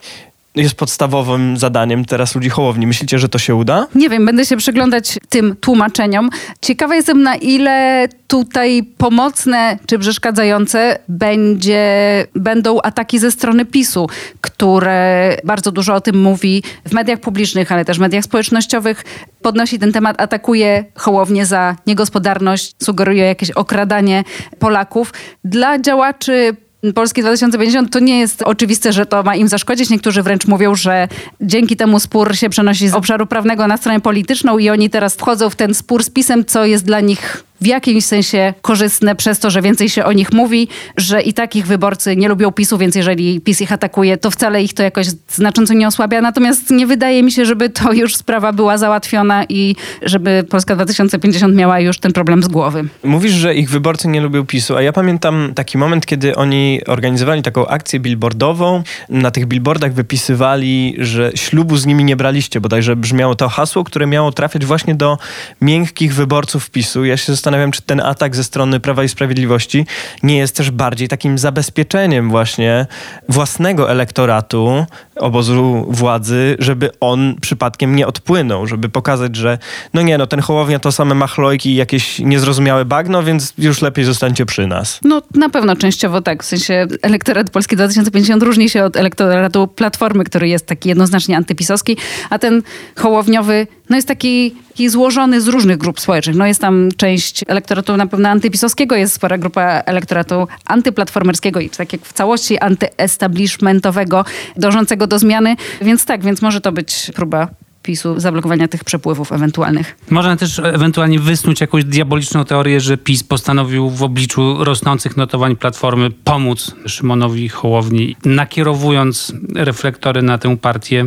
jest 0.55 0.75
podstawowym 0.75 1.57
zadaniem 1.57 2.05
teraz 2.05 2.35
ludzi 2.35 2.49
Hołowni. 2.49 2.87
Myślicie, 2.87 3.19
że 3.19 3.29
to 3.29 3.39
się 3.39 3.55
uda? 3.55 3.87
Nie 3.95 4.09
wiem, 4.09 4.25
będę 4.25 4.45
się 4.45 4.57
przyglądać 4.57 5.19
tym 5.29 5.55
tłumaczeniom. 5.55 6.29
Ciekawa 6.61 6.95
jestem, 6.95 7.23
na 7.23 7.35
ile 7.35 8.07
tutaj 8.27 8.83
pomocne 8.97 9.77
czy 9.85 9.99
przeszkadzające 9.99 10.99
będzie, 11.07 11.87
będą 12.35 12.81
ataki 12.81 13.19
ze 13.19 13.31
strony 13.31 13.65
PiSu, 13.65 14.09
które 14.41 15.37
bardzo 15.43 15.71
dużo 15.71 15.95
o 15.95 16.01
tym 16.01 16.21
mówi 16.21 16.63
w 16.87 16.93
mediach 16.93 17.19
publicznych, 17.19 17.71
ale 17.71 17.85
też 17.85 17.97
w 17.97 18.01
mediach 18.01 18.23
społecznościowych. 18.23 19.03
Podnosi 19.41 19.79
ten 19.79 19.91
temat, 19.91 20.21
atakuje 20.21 20.85
Hołownię 20.95 21.45
za 21.45 21.75
niegospodarność, 21.87 22.75
sugeruje 22.83 23.23
jakieś 23.23 23.51
okradanie 23.51 24.23
Polaków. 24.59 25.13
Dla 25.43 25.79
działaczy 25.79 26.55
Polski 26.95 27.21
2050 27.21 27.91
to 27.93 27.99
nie 27.99 28.19
jest 28.19 28.41
oczywiste, 28.41 28.93
że 28.93 29.05
to 29.05 29.23
ma 29.23 29.35
im 29.35 29.47
zaszkodzić. 29.47 29.89
Niektórzy 29.89 30.23
wręcz 30.23 30.47
mówią, 30.47 30.75
że 30.75 31.07
dzięki 31.41 31.75
temu 31.75 31.99
spór 31.99 32.35
się 32.35 32.49
przenosi 32.49 32.89
z 32.89 32.93
obszaru 32.93 33.25
prawnego 33.25 33.67
na 33.67 33.77
stronę 33.77 34.01
polityczną 34.01 34.57
i 34.57 34.69
oni 34.69 34.89
teraz 34.89 35.15
wchodzą 35.15 35.49
w 35.49 35.55
ten 35.55 35.73
spór 35.73 36.03
z 36.03 36.09
pisem, 36.09 36.45
co 36.45 36.65
jest 36.65 36.85
dla 36.85 36.99
nich 36.99 37.43
w 37.61 37.65
jakimś 37.65 38.05
sensie 38.05 38.53
korzystne 38.61 39.15
przez 39.15 39.39
to, 39.39 39.49
że 39.49 39.61
więcej 39.61 39.89
się 39.89 40.05
o 40.05 40.11
nich 40.11 40.33
mówi, 40.33 40.67
że 40.97 41.21
i 41.21 41.33
tak 41.33 41.55
ich 41.55 41.67
wyborcy 41.67 42.15
nie 42.15 42.27
lubią 42.27 42.51
PiSu, 42.51 42.77
więc 42.77 42.95
jeżeli 42.95 43.41
PiS 43.41 43.61
ich 43.61 43.71
atakuje, 43.71 44.17
to 44.17 44.31
wcale 44.31 44.63
ich 44.63 44.73
to 44.73 44.83
jakoś 44.83 45.07
znacząco 45.29 45.73
nie 45.73 45.87
osłabia. 45.87 46.21
Natomiast 46.21 46.69
nie 46.69 46.87
wydaje 46.87 47.23
mi 47.23 47.31
się, 47.31 47.45
żeby 47.45 47.69
to 47.69 47.93
już 47.93 48.15
sprawa 48.15 48.53
była 48.53 48.77
załatwiona 48.77 49.45
i 49.49 49.75
żeby 50.01 50.45
Polska 50.49 50.75
2050 50.75 51.55
miała 51.55 51.79
już 51.79 51.99
ten 51.99 52.13
problem 52.13 52.43
z 52.43 52.47
głowy. 52.47 52.83
Mówisz, 53.03 53.31
że 53.31 53.55
ich 53.55 53.69
wyborcy 53.69 54.07
nie 54.07 54.21
lubią 54.21 54.45
PiSu, 54.45 54.75
a 54.75 54.81
ja 54.81 54.93
pamiętam 54.93 55.51
taki 55.55 55.77
moment, 55.77 56.05
kiedy 56.05 56.35
oni 56.35 56.81
organizowali 56.87 57.41
taką 57.41 57.67
akcję 57.67 57.99
billboardową. 57.99 58.83
Na 59.09 59.31
tych 59.31 59.45
billboardach 59.45 59.93
wypisywali, 59.93 60.95
że 60.97 61.31
ślubu 61.35 61.77
z 61.77 61.85
nimi 61.85 62.03
nie 62.03 62.15
braliście, 62.15 62.61
bodajże 62.61 62.95
brzmiało 62.95 63.35
to 63.35 63.49
hasło, 63.49 63.83
które 63.83 64.07
miało 64.07 64.31
trafiać 64.31 64.65
właśnie 64.65 64.95
do 64.95 65.17
miękkich 65.61 66.13
wyborców 66.13 66.69
PiSu. 66.69 67.05
Ja 67.05 67.17
się 67.17 67.33
zastanawiam, 67.33 67.50
zastanawiam, 67.51 67.71
czy 67.71 67.81
ten 67.81 67.99
atak 67.99 68.35
ze 68.35 68.43
strony 68.43 68.79
Prawa 68.79 69.03
i 69.03 69.09
Sprawiedliwości 69.09 69.85
nie 70.23 70.37
jest 70.37 70.55
też 70.55 70.71
bardziej 70.71 71.07
takim 71.07 71.37
zabezpieczeniem 71.37 72.29
właśnie 72.29 72.87
własnego 73.29 73.91
elektoratu 73.91 74.85
obozu 75.21 75.85
władzy, 75.89 76.55
żeby 76.59 76.89
on 76.99 77.35
przypadkiem 77.41 77.95
nie 77.95 78.07
odpłynął, 78.07 78.67
żeby 78.67 78.89
pokazać, 78.89 79.35
że 79.35 79.57
no 79.93 80.01
nie, 80.01 80.17
no 80.17 80.27
ten 80.27 80.39
Hołownia 80.39 80.79
to 80.79 80.91
same 80.91 81.15
machlojki 81.15 81.69
i 81.69 81.75
jakieś 81.75 82.19
niezrozumiałe 82.19 82.85
bagno, 82.85 83.23
więc 83.23 83.53
już 83.57 83.81
lepiej 83.81 84.05
zostańcie 84.05 84.45
przy 84.45 84.67
nas. 84.67 84.99
No 85.03 85.21
na 85.35 85.49
pewno 85.49 85.75
częściowo 85.75 86.21
tak, 86.21 86.43
w 86.43 86.45
sensie 86.45 86.87
elektorat 87.01 87.49
Polski 87.49 87.75
2050 87.75 88.43
różni 88.43 88.69
się 88.69 88.83
od 88.83 88.97
elektoratu 88.97 89.67
Platformy, 89.67 90.23
który 90.23 90.47
jest 90.47 90.65
taki 90.65 90.89
jednoznacznie 90.89 91.37
antypisowski, 91.37 91.97
a 92.29 92.39
ten 92.39 92.61
Hołowniowy 92.95 93.67
no 93.91 93.95
jest 93.95 94.07
taki, 94.07 94.55
taki 94.71 94.89
złożony 94.89 95.41
z 95.41 95.47
różnych 95.47 95.77
grup 95.77 95.99
społecznych. 95.99 96.35
No 96.35 96.45
jest 96.45 96.61
tam 96.61 96.89
część 96.97 97.41
elektoratu 97.47 97.97
na 97.97 98.07
pewno 98.07 98.29
antypisowskiego, 98.29 98.95
jest 98.95 99.13
spora 99.13 99.37
grupa 99.37 99.63
elektoratu 99.85 100.47
antyplatformerskiego 100.65 101.59
i 101.59 101.69
tak 101.69 101.93
jak 101.93 102.01
w 102.01 102.13
całości 102.13 102.59
antyestablishmentowego, 102.59 104.25
dążącego 104.57 105.07
do 105.07 105.10
zmiany. 105.19 105.55
Więc 105.81 106.05
tak, 106.05 106.23
więc 106.23 106.41
może 106.41 106.61
to 106.61 106.71
być 106.71 107.11
próba 107.15 107.47
PiSu 107.83 108.19
zablokowania 108.19 108.67
tych 108.67 108.83
przepływów 108.83 109.31
ewentualnych. 109.31 109.97
Można 110.09 110.35
też 110.35 110.59
ewentualnie 110.59 111.19
wysnuć 111.19 111.61
jakąś 111.61 111.83
diaboliczną 111.83 112.45
teorię, 112.45 112.79
że 112.79 112.97
PiS 112.97 113.23
postanowił 113.23 113.89
w 113.89 114.03
obliczu 114.03 114.63
rosnących 114.63 115.17
notowań 115.17 115.55
Platformy 115.55 116.11
pomóc 116.11 116.75
Szymonowi 116.85 117.49
Hołowni, 117.49 118.15
nakierowując 118.25 119.33
reflektory 119.55 120.21
na 120.21 120.37
tę 120.37 120.57
partię 120.57 121.05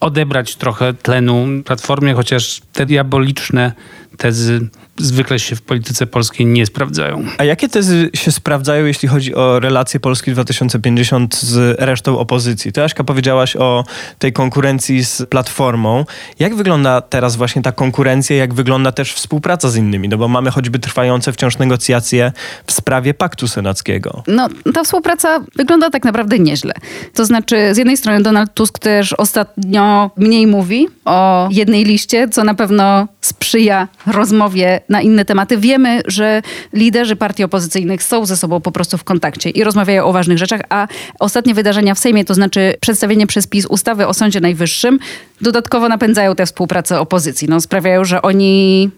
odebrać 0.00 0.56
trochę 0.56 0.94
tlenu 0.94 1.46
Platformie, 1.64 2.14
chociaż 2.14 2.60
te 2.72 2.86
diaboliczne 2.86 3.72
tezy 4.18 4.68
zwykle 4.98 5.38
się 5.38 5.56
w 5.56 5.62
polityce 5.62 6.06
polskiej 6.06 6.46
nie 6.46 6.66
sprawdzają. 6.66 7.24
A 7.38 7.44
jakie 7.44 7.68
tezy 7.68 8.10
się 8.14 8.32
sprawdzają, 8.32 8.84
jeśli 8.84 9.08
chodzi 9.08 9.34
o 9.34 9.60
relacje 9.60 10.00
Polski 10.00 10.32
2050 10.32 11.36
z 11.36 11.80
resztą 11.80 12.18
opozycji? 12.18 12.72
Ty, 12.72 12.82
Aśka, 12.82 13.04
powiedziałaś 13.04 13.56
o 13.56 13.84
tej 14.18 14.32
konkurencji 14.32 15.04
z 15.04 15.22
Platformą. 15.28 16.04
Jak 16.38 16.54
wygląda 16.54 17.00
teraz 17.00 17.36
właśnie 17.36 17.62
ta 17.62 17.72
konkurencja, 17.72 18.36
jak 18.36 18.54
wygląda 18.54 18.92
też 18.92 19.12
współpraca 19.12 19.70
z 19.70 19.76
innymi? 19.76 20.08
No 20.08 20.18
bo 20.18 20.28
mamy 20.28 20.50
choćby 20.50 20.78
trwające 20.78 21.32
wciąż 21.32 21.58
negocjacje 21.58 22.32
w 22.66 22.72
sprawie 22.72 23.14
paktu 23.14 23.48
senackiego. 23.48 24.22
No, 24.26 24.48
ta 24.74 24.84
współpraca 24.84 25.40
wygląda 25.56 25.90
tak 25.90 26.04
naprawdę 26.04 26.38
nieźle. 26.38 26.74
To 27.14 27.24
znaczy, 27.24 27.74
z 27.74 27.76
jednej 27.76 27.96
strony 27.96 28.22
Donald 28.22 28.54
Tusk 28.54 28.78
też 28.78 29.12
ostatnio 29.12 30.10
mniej 30.16 30.46
mówi 30.46 30.88
o 31.04 31.48
jednej 31.50 31.84
liście, 31.84 32.28
co 32.28 32.44
na 32.44 32.54
pewno 32.54 33.08
sprzyja 33.20 33.88
rozmowie 34.06 34.80
na 34.88 35.02
inne 35.02 35.24
tematy. 35.24 35.58
Wiemy, 35.58 36.02
że 36.06 36.42
liderzy 36.72 37.16
partii 37.16 37.44
opozycyjnych 37.44 38.02
są 38.02 38.26
ze 38.26 38.36
sobą 38.36 38.60
po 38.60 38.72
prostu 38.72 38.98
w 38.98 39.04
kontakcie 39.04 39.50
i 39.50 39.64
rozmawiają 39.64 40.04
o 40.04 40.12
ważnych 40.12 40.38
rzeczach, 40.38 40.60
a 40.68 40.88
ostatnie 41.18 41.54
wydarzenia 41.54 41.94
w 41.94 41.98
Sejmie, 41.98 42.24
to 42.24 42.34
znaczy 42.34 42.74
przedstawienie 42.80 43.26
przez 43.26 43.46
PiS 43.46 43.66
ustawy 43.66 44.06
o 44.06 44.14
Sądzie 44.14 44.40
Najwyższym, 44.40 44.98
dodatkowo 45.40 45.88
napędzają 45.88 46.34
tę 46.34 46.46
współpracę 46.46 47.00
opozycji. 47.00 47.48
No, 47.48 47.60
sprawiają, 47.60 48.04
że 48.04 48.22
oni 48.22 48.90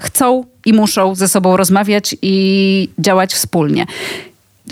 chcą 0.00 0.44
i 0.66 0.72
muszą 0.72 1.14
ze 1.14 1.28
sobą 1.28 1.56
rozmawiać 1.56 2.16
i 2.22 2.88
działać 2.98 3.34
wspólnie. 3.34 3.86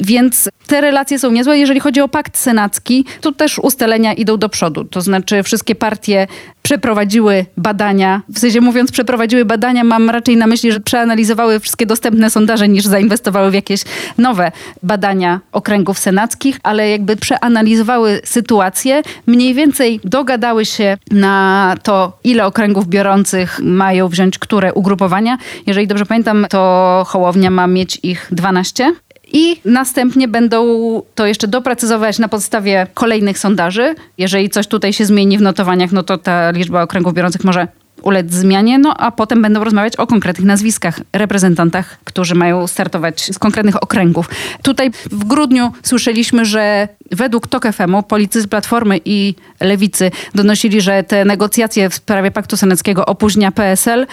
Więc 0.01 0.49
te 0.67 0.81
relacje 0.81 1.19
są 1.19 1.31
niezłe. 1.31 1.59
Jeżeli 1.59 1.81
chodzi 1.81 2.01
o 2.01 2.09
pakt 2.09 2.39
senacki, 2.39 3.05
to 3.21 3.33
też 3.33 3.59
ustalenia 3.59 4.13
idą 4.13 4.37
do 4.37 4.49
przodu. 4.49 4.85
To 4.85 5.01
znaczy 5.01 5.43
wszystkie 5.43 5.75
partie 5.75 6.27
przeprowadziły 6.63 7.47
badania. 7.57 8.23
W 8.29 8.39
sensie 8.39 8.61
mówiąc 8.61 8.93
przeprowadziły 8.93 9.45
badania, 9.45 9.85
mam 9.85 10.11
raczej 10.11 10.37
na 10.37 10.47
myśli, 10.47 10.73
że 10.73 10.81
przeanalizowały 10.81 11.61
wszystkie 11.61 11.87
dostępne 11.87 12.31
sondaże 12.31 12.69
niż 12.69 12.85
zainwestowały 12.85 13.51
w 13.51 13.55
jakieś 13.55 13.83
nowe 14.19 14.53
badania 14.83 15.41
okręgów 15.53 15.99
senackich, 15.99 16.61
ale 16.63 16.91
jakby 16.91 17.17
przeanalizowały 17.17 18.21
sytuację, 18.25 19.03
mniej 19.27 19.55
więcej 19.55 20.01
dogadały 20.05 20.65
się 20.65 20.97
na 21.11 21.75
to, 21.83 22.19
ile 22.25 22.47
okręgów 22.47 22.89
biorących 22.89 23.61
mają 23.63 24.09
wziąć 24.09 24.39
które 24.39 24.75
ugrupowania. 24.75 25.39
Jeżeli 25.67 25.87
dobrze 25.87 26.07
pamiętam, 26.07 26.47
to 26.51 27.05
Hołownia 27.09 27.51
ma 27.51 27.67
mieć 27.67 28.01
ich 28.03 28.29
12 28.31 28.95
i 29.35 29.61
następnie 29.65 30.29
będą 30.29 30.67
to 31.15 31.27
jeszcze 31.27 31.49
doprecyzować 31.49 32.19
na 32.19 32.29
podstawie 32.29 32.87
kolejnych 32.95 33.39
sondaży. 33.39 33.95
Jeżeli 34.19 34.51
coś 34.51 34.67
tutaj 34.67 34.93
się 34.93 35.07
zmieni 35.07 35.39
w 35.39 35.43
notowaniach, 35.43 35.93
no 35.93 36.03
to 36.03 36.19
ta 36.19 36.51
liczba 36.51 36.83
okręgów 36.83 37.15
biorących 37.15 37.45
może 37.45 37.69
ulec 38.03 38.33
zmianie, 38.33 38.79
no 38.79 38.95
a 38.97 39.11
potem 39.11 39.43
będą 39.43 39.65
rozmawiać 39.65 39.97
o 39.97 40.07
konkretnych 40.07 40.47
nazwiskach, 40.47 41.01
reprezentantach, 41.13 41.99
którzy 42.05 42.35
mają 42.35 42.67
startować 42.67 43.35
z 43.35 43.39
konkretnych 43.39 43.83
okręgów. 43.83 44.31
Tutaj 44.63 44.91
w 45.11 45.25
grudniu 45.25 45.73
słyszeliśmy, 45.83 46.45
że 46.45 46.89
według 47.11 47.47
TOK 47.49 47.67
FM-u 47.73 48.03
politycy 48.03 48.43
z 48.43 48.47
Platformy 48.47 49.01
i 49.05 49.35
Lewicy 49.61 50.11
donosili, 50.35 50.81
że 50.81 51.03
te 51.03 51.25
negocjacje 51.25 51.91
w 51.91 51.95
sprawie 51.95 52.31
Paktu 52.31 52.57
Senackiego 52.57 53.07
opóźnia 53.07 53.53
PSL. 53.53 54.07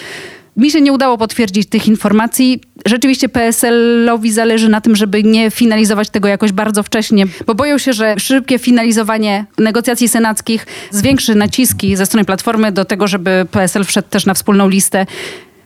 Mi 0.56 0.70
się 0.70 0.80
nie 0.80 0.92
udało 0.92 1.18
potwierdzić 1.18 1.68
tych 1.68 1.88
informacji. 1.88 2.60
Rzeczywiście 2.86 3.28
PSL-owi 3.28 4.32
zależy 4.32 4.68
na 4.68 4.80
tym, 4.80 4.96
żeby 4.96 5.22
nie 5.22 5.50
finalizować 5.50 6.10
tego 6.10 6.28
jakoś 6.28 6.52
bardzo 6.52 6.82
wcześnie, 6.82 7.26
bo 7.46 7.54
boją 7.54 7.78
się, 7.78 7.92
że 7.92 8.14
szybkie 8.18 8.58
finalizowanie 8.58 9.46
negocjacji 9.58 10.08
senackich 10.08 10.66
zwiększy 10.90 11.34
naciski 11.34 11.96
ze 11.96 12.06
strony 12.06 12.24
Platformy 12.24 12.72
do 12.72 12.84
tego, 12.84 13.08
żeby 13.08 13.46
PSL 13.50 13.84
wszedł 13.84 14.08
też 14.08 14.26
na 14.26 14.34
wspólną 14.34 14.68
listę 14.68 15.06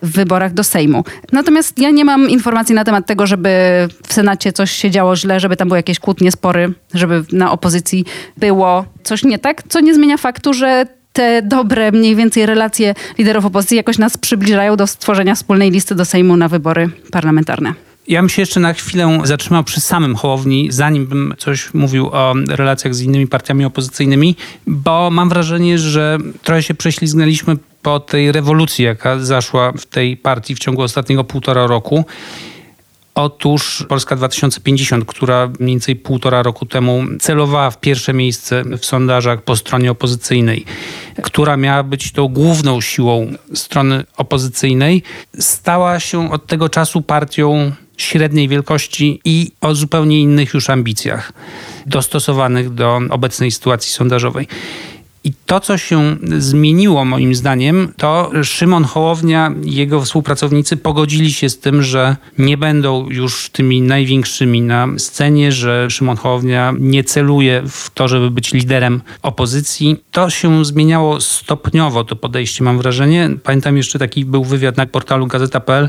w 0.03 0.11
wyborach 0.13 0.55
do 0.55 0.65
Sejmu. 0.65 1.05
Natomiast 1.33 1.79
ja 1.79 1.91
nie 1.91 2.05
mam 2.05 2.31
informacji 2.31 2.75
na 2.75 2.85
temat 2.85 3.07
tego, 3.07 3.27
żeby 3.27 3.49
w 4.07 4.13
Senacie 4.15 4.53
coś 4.53 4.71
się 4.71 4.91
działo 4.91 5.17
źle, 5.17 5.41
żeby 5.41 5.57
tam 5.57 5.69
były 5.69 5.79
jakieś 5.79 5.99
kłótnie, 5.99 6.33
spory, 6.33 6.73
żeby 6.95 7.25
na 7.33 7.53
opozycji 7.53 8.05
było 8.37 8.85
coś 9.03 9.25
nie 9.25 9.39
tak, 9.39 9.63
co 9.69 9.81
nie 9.81 9.95
zmienia 9.95 10.17
faktu, 10.17 10.53
że 10.53 10.87
te 11.17 11.43
dobre 11.43 11.93
mniej 11.93 12.17
więcej 12.17 12.47
relacje 12.47 12.95
liderów 13.19 13.45
opozycji 13.45 13.77
jakoś 13.77 13.99
nas 13.99 14.17
przybliżają 14.17 14.77
do 14.77 14.87
stworzenia 14.87 15.35
wspólnej 15.35 15.71
listy 15.71 15.95
do 15.95 16.05
Sejmu 16.05 16.37
na 16.37 16.49
wybory 16.49 16.91
parlamentarne. 17.11 17.75
Ja 18.09 18.21
bym 18.23 18.29
się 18.29 18.43
jeszcze 18.43 18.61
na 18.61 18.73
chwilę 18.73 19.19
zatrzymał 19.25 19.65
przy 19.65 19.81
samym 19.81 20.17
Hołowni, 20.17 20.69
zanim 20.71 21.07
bym 21.07 21.35
coś 21.39 21.75
mówił 21.75 22.09
o 22.13 22.35
relacjach 22.49 22.95
z 22.95 23.01
innymi 23.01 23.27
partiami 23.27 23.65
opozycyjnymi, 23.65 24.37
bo 24.67 25.11
mam 25.11 25.29
wrażenie, 25.29 25.79
że 25.79 26.19
trochę 26.43 26.63
się 26.63 26.75
prześlizgnęliśmy 26.75 27.57
po 27.83 28.01
tej 28.01 28.33
rewolucji, 28.33 28.85
jaka 28.85 29.19
zaszła 29.19 29.73
w 29.73 29.87
tej 29.87 30.17
partii 30.17 30.55
w 30.55 30.59
ciągu 30.59 30.83
ostatniego 30.83 31.25
półtora 31.25 31.67
roku. 31.67 32.05
Otóż 33.19 33.85
Polska 33.89 34.17
2050, 34.17 35.05
która 35.05 35.47
mniej 35.61 35.75
więcej 35.75 35.97
półtora 35.97 36.43
roku 36.43 36.67
temu 36.67 37.05
celowała 37.21 37.71
w 37.71 37.81
pierwsze 37.81 38.15
miejsce 38.15 38.65
w 38.79 38.87
sondażach 38.87 39.43
po 39.43 39.57
stronie 39.57 39.91
opozycyjnej, 39.91 40.65
która 41.23 41.57
miała 41.57 41.83
być 41.83 42.13
tą 42.13 42.29
główną 42.29 42.81
siłą 42.81 43.33
strony 43.55 44.05
opozycyjnej, 44.17 45.03
stała 45.39 46.01
się 46.01 46.33
od 46.33 46.47
tego 46.47 46.69
czasu 46.69 47.03
partią 47.03 47.73
średniej 47.97 48.49
wielkości 48.49 49.21
i 49.25 49.53
o 49.61 49.75
zupełnie 49.75 50.21
innych 50.21 50.55
już 50.55 50.71
ambicjach, 50.71 51.33
dostosowanych 51.87 52.75
do 52.75 53.01
obecnej 53.11 53.51
sytuacji 53.51 53.93
sondażowej. 53.93 54.49
I 55.27 55.33
to, 55.47 55.61
co 55.61 55.79
się 55.79 56.17
zmieniło 56.39 57.05
moim 57.05 57.35
zdaniem, 57.35 57.93
to 57.97 58.31
Szymon 58.43 58.85
Hołownia 58.85 59.55
i 59.65 59.75
jego 59.75 60.01
współpracownicy 60.01 60.77
pogodzili 60.77 61.33
się 61.33 61.49
z 61.49 61.59
tym, 61.59 61.83
że 61.83 62.17
nie 62.39 62.57
będą 62.57 63.09
już 63.11 63.51
tymi 63.51 63.83
największymi 63.83 64.63
na 64.63 64.89
scenie, 64.99 65.53
że 65.53 65.91
Szymon 65.91 66.17
Hołownia 66.17 66.75
nie 66.79 67.05
celuje 67.05 67.63
w 67.69 67.91
to, 67.91 68.09
żeby 68.09 68.31
być 68.31 68.53
liderem 68.53 69.03
opozycji. 69.23 70.05
To 70.11 70.31
się 70.31 70.65
zmieniało 70.65 71.21
stopniowo, 71.21 72.05
to 72.05 72.17
podejście 72.17 72.65
mam 72.65 72.79
wrażenie. 72.79 73.31
Pamiętam 73.43 73.77
jeszcze 73.77 73.99
taki 73.99 74.25
był 74.25 74.45
wywiad 74.45 74.77
na 74.77 74.87
portalu 74.87 75.27
gazeta.pl, 75.27 75.89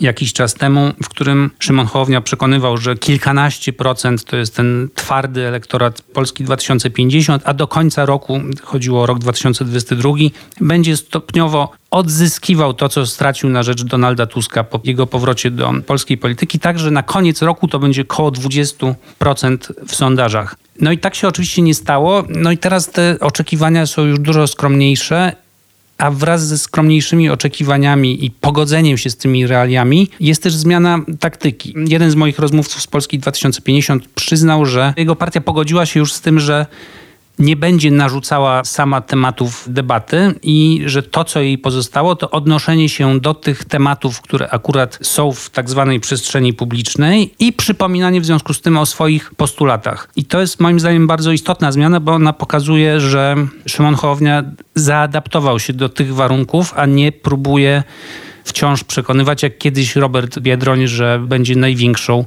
jakiś 0.00 0.32
czas 0.32 0.54
temu, 0.54 0.92
w 1.02 1.08
którym 1.08 1.50
Szymon 1.58 1.86
Hołownia 1.86 2.20
przekonywał, 2.20 2.76
że 2.76 2.96
kilkanaście 2.96 3.72
procent 3.72 4.24
to 4.24 4.36
jest 4.36 4.56
ten 4.56 4.88
twardy 4.94 5.46
elektorat 5.46 6.02
Polski 6.02 6.44
2050, 6.44 7.42
a 7.44 7.54
do 7.54 7.66
końca 7.66 8.06
roku, 8.06 8.40
chodziło 8.62 9.02
o 9.02 9.06
rok 9.06 9.18
2022, 9.18 10.12
będzie 10.60 10.96
stopniowo 10.96 11.72
odzyskiwał 11.90 12.74
to, 12.74 12.88
co 12.88 13.06
stracił 13.06 13.48
na 13.48 13.62
rzecz 13.62 13.84
Donalda 13.84 14.26
Tuska 14.26 14.64
po 14.64 14.80
jego 14.84 15.06
powrocie 15.06 15.50
do 15.50 15.72
polskiej 15.86 16.18
polityki. 16.18 16.58
Także 16.58 16.90
na 16.90 17.02
koniec 17.02 17.42
roku 17.42 17.68
to 17.68 17.78
będzie 17.78 18.02
około 18.02 18.30
20% 18.30 18.94
w 19.86 19.94
sondażach. 19.94 20.56
No 20.80 20.92
i 20.92 20.98
tak 20.98 21.14
się 21.14 21.28
oczywiście 21.28 21.62
nie 21.62 21.74
stało. 21.74 22.24
No 22.28 22.52
i 22.52 22.58
teraz 22.58 22.90
te 22.90 23.16
oczekiwania 23.20 23.86
są 23.86 24.04
już 24.04 24.18
dużo 24.18 24.46
skromniejsze 24.46 25.32
a 25.98 26.10
wraz 26.10 26.46
ze 26.46 26.58
skromniejszymi 26.58 27.30
oczekiwaniami 27.30 28.24
i 28.24 28.30
pogodzeniem 28.30 28.98
się 28.98 29.10
z 29.10 29.16
tymi 29.16 29.46
realiami 29.46 30.08
jest 30.20 30.42
też 30.42 30.54
zmiana 30.54 30.98
taktyki. 31.20 31.74
Jeden 31.88 32.10
z 32.10 32.14
moich 32.14 32.38
rozmówców 32.38 32.82
z 32.82 32.86
Polski 32.86 33.18
2050 33.18 34.08
przyznał, 34.08 34.66
że 34.66 34.94
jego 34.96 35.16
partia 35.16 35.40
pogodziła 35.40 35.86
się 35.86 36.00
już 36.00 36.12
z 36.12 36.20
tym, 36.20 36.40
że 36.40 36.66
nie 37.38 37.56
będzie 37.56 37.90
narzucała 37.90 38.64
sama 38.64 39.00
tematów 39.00 39.64
debaty 39.68 40.34
i 40.42 40.82
że 40.86 41.02
to, 41.02 41.24
co 41.24 41.40
jej 41.40 41.58
pozostało, 41.58 42.16
to 42.16 42.30
odnoszenie 42.30 42.88
się 42.88 43.20
do 43.20 43.34
tych 43.34 43.64
tematów, 43.64 44.20
które 44.20 44.50
akurat 44.50 44.98
są 45.02 45.32
w 45.32 45.50
tak 45.50 45.70
zwanej 45.70 46.00
przestrzeni 46.00 46.52
publicznej 46.52 47.34
i 47.38 47.52
przypominanie 47.52 48.20
w 48.20 48.26
związku 48.26 48.54
z 48.54 48.60
tym 48.60 48.76
o 48.76 48.86
swoich 48.86 49.34
postulatach. 49.34 50.08
I 50.16 50.24
to 50.24 50.40
jest 50.40 50.60
moim 50.60 50.80
zdaniem 50.80 51.06
bardzo 51.06 51.32
istotna 51.32 51.72
zmiana, 51.72 52.00
bo 52.00 52.12
ona 52.12 52.32
pokazuje, 52.32 53.00
że 53.00 53.36
Szymon 53.66 53.94
Hołownia 53.94 54.44
zaadaptował 54.74 55.58
się 55.58 55.72
do 55.72 55.88
tych 55.88 56.14
warunków, 56.14 56.72
a 56.76 56.86
nie 56.86 57.12
próbuje 57.12 57.82
wciąż 58.44 58.84
przekonywać, 58.84 59.42
jak 59.42 59.58
kiedyś 59.58 59.96
Robert 59.96 60.38
Biedroń, 60.38 60.86
że 60.86 61.20
będzie 61.26 61.56
największą 61.56 62.24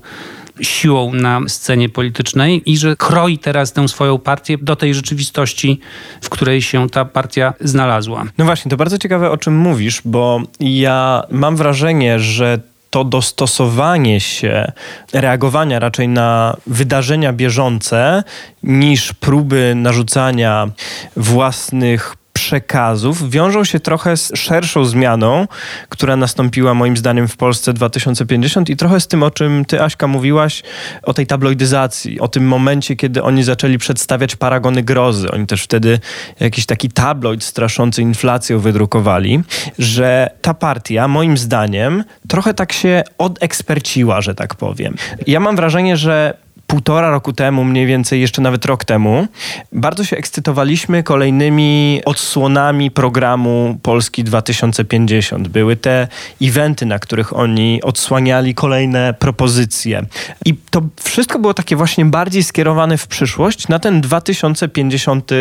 siłą 0.61 1.13
na 1.13 1.41
scenie 1.47 1.89
politycznej 1.89 2.71
i 2.71 2.77
że 2.77 2.95
kroi 2.95 3.37
teraz 3.37 3.73
tę 3.73 3.87
swoją 3.87 4.19
partię 4.19 4.57
do 4.57 4.75
tej 4.75 4.93
rzeczywistości, 4.93 5.79
w 6.21 6.29
której 6.29 6.61
się 6.61 6.89
ta 6.89 7.05
partia 7.05 7.53
znalazła. 7.61 8.25
No 8.37 8.45
właśnie, 8.45 8.69
to 8.69 8.77
bardzo 8.77 8.97
ciekawe 8.97 9.31
o 9.31 9.37
czym 9.37 9.57
mówisz, 9.57 10.01
bo 10.05 10.41
ja 10.59 11.23
mam 11.31 11.55
wrażenie, 11.55 12.19
że 12.19 12.59
to 12.89 13.03
dostosowanie 13.03 14.19
się, 14.19 14.71
reagowania 15.13 15.79
raczej 15.79 16.07
na 16.07 16.57
wydarzenia 16.67 17.33
bieżące, 17.33 18.23
niż 18.63 19.13
próby 19.13 19.73
narzucania 19.75 20.69
własnych 21.15 22.15
przekazów 22.39 23.29
wiążą 23.29 23.63
się 23.63 23.79
trochę 23.79 24.17
z 24.17 24.31
szerszą 24.35 24.85
zmianą, 24.85 25.47
która 25.89 26.15
nastąpiła 26.15 26.73
moim 26.73 26.97
zdaniem 26.97 27.27
w 27.27 27.37
Polsce 27.37 27.73
2050 27.73 28.69
i 28.69 28.75
trochę 28.75 28.99
z 28.99 29.07
tym, 29.07 29.23
o 29.23 29.31
czym 29.31 29.65
ty, 29.65 29.81
Aśka, 29.81 30.07
mówiłaś, 30.07 30.63
o 31.03 31.13
tej 31.13 31.27
tabloidyzacji, 31.27 32.19
o 32.19 32.27
tym 32.27 32.47
momencie, 32.47 32.95
kiedy 32.95 33.23
oni 33.23 33.43
zaczęli 33.43 33.77
przedstawiać 33.77 34.35
paragony 34.35 34.83
grozy. 34.83 35.31
Oni 35.31 35.47
też 35.47 35.63
wtedy 35.63 35.99
jakiś 36.39 36.65
taki 36.65 36.89
tabloid 36.89 37.43
straszący 37.43 38.01
inflacją 38.01 38.59
wydrukowali, 38.59 39.43
że 39.79 40.29
ta 40.41 40.53
partia, 40.53 41.07
moim 41.07 41.37
zdaniem, 41.37 42.03
trochę 42.27 42.53
tak 42.53 42.73
się 42.73 43.03
odeksperciła, 43.17 44.21
że 44.21 44.35
tak 44.35 44.55
powiem. 44.55 44.95
Ja 45.27 45.39
mam 45.39 45.55
wrażenie, 45.55 45.97
że 45.97 46.33
półtora 46.69 47.09
roku 47.09 47.33
temu, 47.33 47.63
mniej 47.63 47.85
więcej 47.85 48.21
jeszcze 48.21 48.41
nawet 48.41 48.65
rok 48.65 48.85
temu, 48.85 49.27
bardzo 49.71 50.03
się 50.03 50.17
ekscytowaliśmy 50.17 51.03
kolejnymi 51.03 52.01
odsłonami 52.05 52.91
programu 52.91 53.79
Polski 53.83 54.23
2050. 54.23 55.47
Były 55.47 55.75
te 55.75 56.07
eventy, 56.41 56.85
na 56.85 56.99
których 56.99 57.37
oni 57.37 57.81
odsłaniali 57.83 58.55
kolejne 58.55 59.13
propozycje. 59.13 60.05
I 60.45 60.55
to 60.69 60.81
wszystko 61.03 61.39
było 61.39 61.53
takie 61.53 61.75
właśnie 61.75 62.05
bardziej 62.05 62.43
skierowane 62.43 62.97
w 62.97 63.07
przyszłość 63.07 63.67
na 63.67 63.79
ten 63.79 64.01
2050 64.01 65.31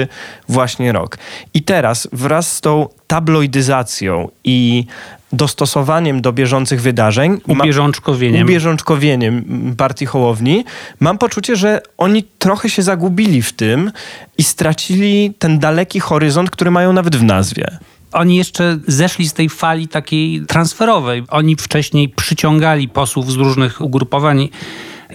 właśnie 0.49 0.93
rok. 0.93 1.19
I 1.55 1.63
teraz 1.63 2.09
wraz 2.13 2.53
z 2.53 2.61
tą 2.61 2.87
tabloidyzacją 3.07 4.29
i 4.45 4.87
dostosowaniem 5.33 6.21
do 6.21 6.33
bieżących 6.33 6.83
wydarzeń. 6.83 7.41
Ubieżączkowieniem. 7.47 8.47
Ubieżączkowieniem 8.47 9.45
partii 9.77 10.07
Hołowni. 10.07 10.65
Mam 11.01 11.19
poczucie, 11.19 11.57
że 11.57 11.81
oni 11.99 12.25
trochę 12.39 12.71
się 12.71 12.83
zagubili 12.83 13.43
w 13.43 13.53
tym 13.53 13.93
i 14.39 14.43
stracili 14.43 15.35
ten 15.39 15.59
daleki 15.59 16.01
horyzont, 16.01 16.51
który 16.51 16.71
mają 16.71 16.93
nawet 16.93 17.17
w 17.17 17.23
nazwie. 17.23 17.79
Oni 18.13 18.37
jeszcze 18.37 18.79
zeszli 18.87 19.29
z 19.29 19.33
tej 19.33 19.49
fali 19.49 19.89
takiej 19.89 20.41
transferowej. 20.47 21.25
Oni 21.29 21.57
wcześniej 21.57 22.09
przyciągali 22.09 22.89
posłów 22.89 23.33
z 23.33 23.37
różnych 23.37 23.81
ugrupowań 23.81 24.49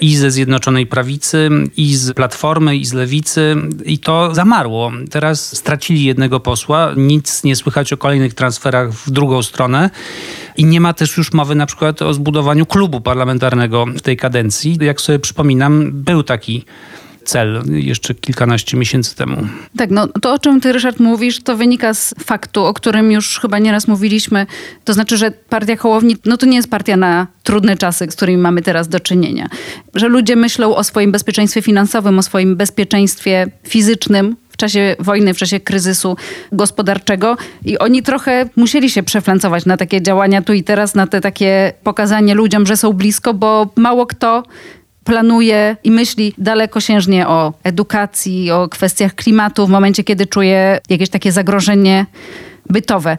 i 0.02 0.16
ze 0.16 0.32
Zjednoczonej 0.32 0.88
Prawicy, 0.88 1.50
i 1.78 1.96
z 1.96 2.14
Platformy, 2.14 2.76
i 2.76 2.86
z 2.86 2.94
Lewicy 2.94 3.56
i 3.86 4.00
to 4.00 4.36
zamarło. 4.36 4.92
Teraz 5.12 5.58
stracili 5.58 6.04
jednego 6.04 6.40
posła, 6.40 6.94
nic 6.98 7.44
nie 7.44 7.56
słychać 7.56 7.94
o 7.94 7.98
kolejnych 7.98 8.34
transferach 8.34 8.92
w 8.92 9.12
drugą 9.12 9.44
stronę 9.44 9.90
i 10.58 10.66
nie 10.66 10.82
ma 10.82 10.94
też 10.94 11.18
już 11.18 11.34
mowy 11.34 11.56
na 11.56 11.66
przykład 11.66 12.02
o 12.02 12.14
zbudowaniu 12.14 12.66
klubu 12.66 13.02
parlamentarnego 13.02 13.86
w 13.86 14.02
tej 14.02 14.18
kadencji. 14.18 14.78
Jak 14.82 15.02
sobie 15.02 15.20
przypominam, 15.20 15.92
był 15.92 16.24
taki 16.24 16.66
cel 17.26 17.64
jeszcze 17.68 18.14
kilkanaście 18.14 18.78
miesięcy 18.78 19.16
temu. 19.16 19.48
Tak, 19.78 19.90
no 19.90 20.08
to 20.08 20.34
o 20.34 20.40
czym 20.40 20.62
ty 20.62 20.72
Ryszard 20.72 21.00
mówisz, 21.00 21.44
to 21.44 21.58
wynika 21.58 21.94
z 21.94 22.14
faktu, 22.24 22.66
o 22.66 22.74
którym 22.74 23.12
już 23.12 23.40
chyba 23.40 23.60
nieraz 23.60 23.88
mówiliśmy. 23.88 24.46
To 24.84 24.94
znaczy, 24.94 25.18
że 25.18 25.32
partia 25.32 25.76
Hołowni, 25.76 26.18
no 26.26 26.38
to 26.38 26.46
nie 26.46 26.56
jest 26.56 26.70
partia 26.70 26.98
na 26.98 27.28
trudne 27.44 27.78
czasy, 27.78 28.08
z 28.12 28.16
którymi 28.16 28.38
mamy 28.38 28.62
teraz 28.62 28.88
do 28.88 29.00
czynienia. 29.00 29.50
Że 29.94 30.08
ludzie 30.08 30.36
myślą 30.36 30.76
o 30.76 30.84
swoim 30.84 31.12
bezpieczeństwie 31.12 31.62
finansowym, 31.62 32.20
o 32.20 32.24
swoim 32.24 32.56
bezpieczeństwie 32.56 33.48
fizycznym, 33.68 34.36
w 34.50 34.58
czasie 34.58 34.96
wojny, 35.00 35.34
w 35.34 35.38
czasie 35.38 35.60
kryzysu 35.60 36.18
gospodarczego 36.52 37.38
i 37.66 37.78
oni 37.80 38.04
trochę 38.04 38.50
musieli 38.56 38.90
się 38.90 39.04
przeflancować 39.04 39.66
na 39.66 39.78
takie 39.78 40.02
działania 40.02 40.42
tu 40.42 40.54
i 40.54 40.64
teraz, 40.64 40.96
na 40.96 41.08
te 41.08 41.22
takie 41.22 41.74
pokazanie 41.84 42.36
ludziom, 42.36 42.66
że 42.66 42.78
są 42.78 42.94
blisko, 42.94 43.34
bo 43.34 43.70
mało 43.76 44.06
kto 44.06 44.44
planuje 45.04 45.78
i 45.84 45.92
myśli 45.92 46.34
dalekosiężnie 46.38 47.28
o 47.28 47.54
edukacji, 47.64 48.52
o 48.52 48.70
kwestiach 48.70 49.16
klimatu 49.16 49.68
w 49.68 49.70
momencie, 49.70 50.04
kiedy 50.04 50.26
czuje 50.26 50.80
jakieś 50.90 51.10
takie 51.10 51.32
zagrożenie 51.32 52.06
bytowe. 52.70 53.18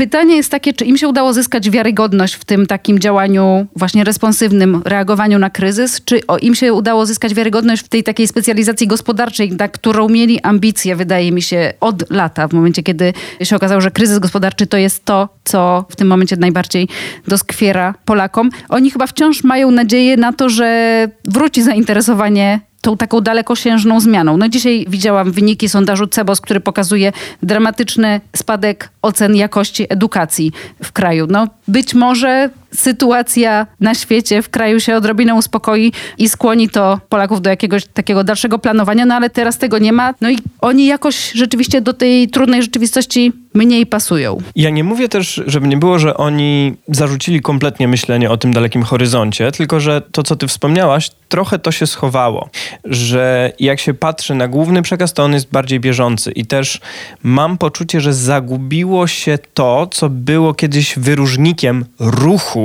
Pytanie 0.00 0.36
jest 0.36 0.50
takie, 0.50 0.72
czy 0.72 0.84
im 0.84 0.96
się 0.96 1.08
udało 1.08 1.32
zyskać 1.32 1.70
wiarygodność 1.70 2.34
w 2.34 2.44
tym 2.44 2.66
takim 2.66 2.98
działaniu 2.98 3.66
właśnie 3.76 4.04
responsywnym, 4.04 4.82
reagowaniu 4.84 5.38
na 5.38 5.50
kryzys, 5.50 6.04
czy 6.04 6.20
im 6.42 6.54
się 6.54 6.72
udało 6.72 7.06
zyskać 7.06 7.34
wiarygodność 7.34 7.82
w 7.82 7.88
tej 7.88 8.02
takiej 8.02 8.26
specjalizacji 8.26 8.86
gospodarczej, 8.86 9.52
na 9.52 9.68
którą 9.68 10.08
mieli 10.08 10.40
ambicje, 10.40 10.96
wydaje 10.96 11.32
mi 11.32 11.42
się, 11.42 11.72
od 11.80 12.10
lata, 12.10 12.48
w 12.48 12.52
momencie, 12.52 12.82
kiedy 12.82 13.12
się 13.42 13.56
okazało, 13.56 13.80
że 13.80 13.90
kryzys 13.90 14.18
gospodarczy 14.18 14.66
to 14.66 14.76
jest 14.76 15.04
to, 15.04 15.28
co 15.44 15.84
w 15.88 15.96
tym 15.96 16.08
momencie 16.08 16.36
najbardziej 16.36 16.88
doskwiera 17.28 17.94
Polakom. 18.04 18.50
Oni 18.68 18.90
chyba 18.90 19.06
wciąż 19.06 19.44
mają 19.44 19.70
nadzieję 19.70 20.16
na 20.16 20.32
to, 20.32 20.48
że 20.48 21.08
wróci 21.24 21.62
zainteresowanie 21.62 22.60
tą 22.80 22.96
taką 22.96 23.20
dalekosiężną 23.20 24.00
zmianą. 24.00 24.36
No 24.36 24.48
dzisiaj 24.48 24.86
widziałam 24.88 25.32
wyniki 25.32 25.68
sondażu 25.68 26.06
CEBOS, 26.06 26.40
który 26.40 26.60
pokazuje 26.60 27.12
dramatyczny 27.42 28.20
spadek 28.36 28.90
ocen 29.02 29.36
jakości 29.36 29.86
edukacji 29.88 30.52
w 30.82 30.92
kraju. 30.92 31.26
No 31.30 31.48
być 31.68 31.94
może 31.94 32.50
sytuacja 32.74 33.66
na 33.80 33.94
świecie, 33.94 34.42
w 34.42 34.48
kraju 34.48 34.80
się 34.80 34.96
odrobinę 34.96 35.34
uspokoi 35.34 35.92
i 36.18 36.28
skłoni 36.28 36.68
to 36.68 37.00
Polaków 37.08 37.42
do 37.42 37.50
jakiegoś 37.50 37.86
takiego 37.86 38.24
dalszego 38.24 38.58
planowania, 38.58 39.06
no 39.06 39.14
ale 39.14 39.30
teraz 39.30 39.58
tego 39.58 39.78
nie 39.78 39.92
ma. 39.92 40.14
No 40.20 40.30
i 40.30 40.38
oni 40.60 40.86
jakoś 40.86 41.32
rzeczywiście 41.32 41.80
do 41.80 41.92
tej 41.92 42.28
trudnej 42.28 42.62
rzeczywistości 42.62 43.32
mniej 43.54 43.86
pasują. 43.86 44.38
Ja 44.56 44.70
nie 44.70 44.84
mówię 44.84 45.08
też, 45.08 45.42
żeby 45.46 45.68
nie 45.68 45.76
było, 45.76 45.98
że 45.98 46.16
oni 46.16 46.74
zarzucili 46.88 47.40
kompletnie 47.40 47.88
myślenie 47.88 48.30
o 48.30 48.36
tym 48.36 48.52
dalekim 48.52 48.82
horyzoncie, 48.82 49.52
tylko 49.52 49.80
że 49.80 50.02
to, 50.12 50.22
co 50.22 50.36
ty 50.36 50.46
wspomniałaś, 50.46 51.10
trochę 51.28 51.58
to 51.58 51.72
się 51.72 51.86
schowało, 51.86 52.50
że 52.84 53.52
jak 53.60 53.80
się 53.80 53.94
patrzy 53.94 54.34
na 54.34 54.48
główny 54.48 54.82
przekaz, 54.82 55.12
to 55.12 55.24
on 55.24 55.32
jest 55.32 55.50
bardziej 55.50 55.80
bieżący 55.80 56.32
i 56.32 56.46
też 56.46 56.80
mam 57.22 57.58
poczucie, 57.58 58.00
że 58.00 58.14
zagubiło 58.14 59.06
się 59.06 59.38
to, 59.54 59.86
co 59.86 60.08
było 60.08 60.54
kiedyś 60.54 60.98
wyróżnikiem 60.98 61.84
ruchu 61.98 62.59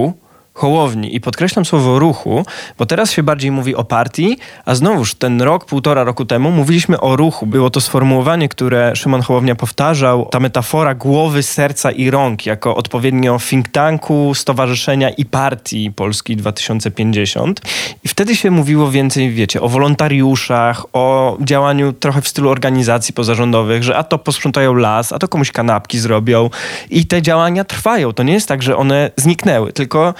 Hołowni. 0.55 1.15
I 1.15 1.21
podkreślam 1.21 1.65
słowo 1.65 1.99
ruchu, 1.99 2.45
bo 2.77 2.85
teraz 2.85 3.11
się 3.11 3.23
bardziej 3.23 3.51
mówi 3.51 3.75
o 3.75 3.83
partii, 3.83 4.37
a 4.65 4.75
znowuż 4.75 5.15
ten 5.15 5.41
rok, 5.41 5.65
półtora 5.65 6.03
roku 6.03 6.25
temu 6.25 6.51
mówiliśmy 6.51 6.99
o 6.99 7.15
ruchu. 7.15 7.45
Było 7.45 7.69
to 7.69 7.81
sformułowanie, 7.81 8.49
które 8.49 8.95
Szymon 8.95 9.21
Hołownia 9.21 9.55
powtarzał, 9.55 10.25
ta 10.31 10.39
metafora 10.39 10.95
głowy, 10.95 11.43
serca 11.43 11.91
i 11.91 12.09
rąk, 12.09 12.45
jako 12.45 12.75
odpowiednio 12.75 13.39
think 13.49 13.67
tanku, 13.67 14.33
stowarzyszenia 14.35 15.09
i 15.09 15.25
partii 15.25 15.91
Polski 15.91 16.35
2050. 16.35 17.61
I 18.03 18.07
wtedy 18.07 18.35
się 18.35 18.51
mówiło 18.51 18.91
więcej, 18.91 19.31
wiecie, 19.31 19.61
o 19.61 19.69
wolontariuszach, 19.69 20.85
o 20.93 21.37
działaniu 21.41 21.93
trochę 21.93 22.21
w 22.21 22.27
stylu 22.27 22.49
organizacji 22.49 23.13
pozarządowych, 23.13 23.83
że 23.83 23.97
a 23.97 24.03
to 24.03 24.17
posprzątają 24.17 24.73
las, 24.73 25.13
a 25.13 25.19
to 25.19 25.27
komuś 25.27 25.51
kanapki 25.51 25.99
zrobią. 25.99 26.49
I 26.89 27.05
te 27.05 27.21
działania 27.21 27.63
trwają. 27.63 28.13
To 28.13 28.23
nie 28.23 28.33
jest 28.33 28.47
tak, 28.47 28.63
że 28.63 28.77
one 28.77 29.11
zniknęły, 29.17 29.73
tylko 29.73 30.13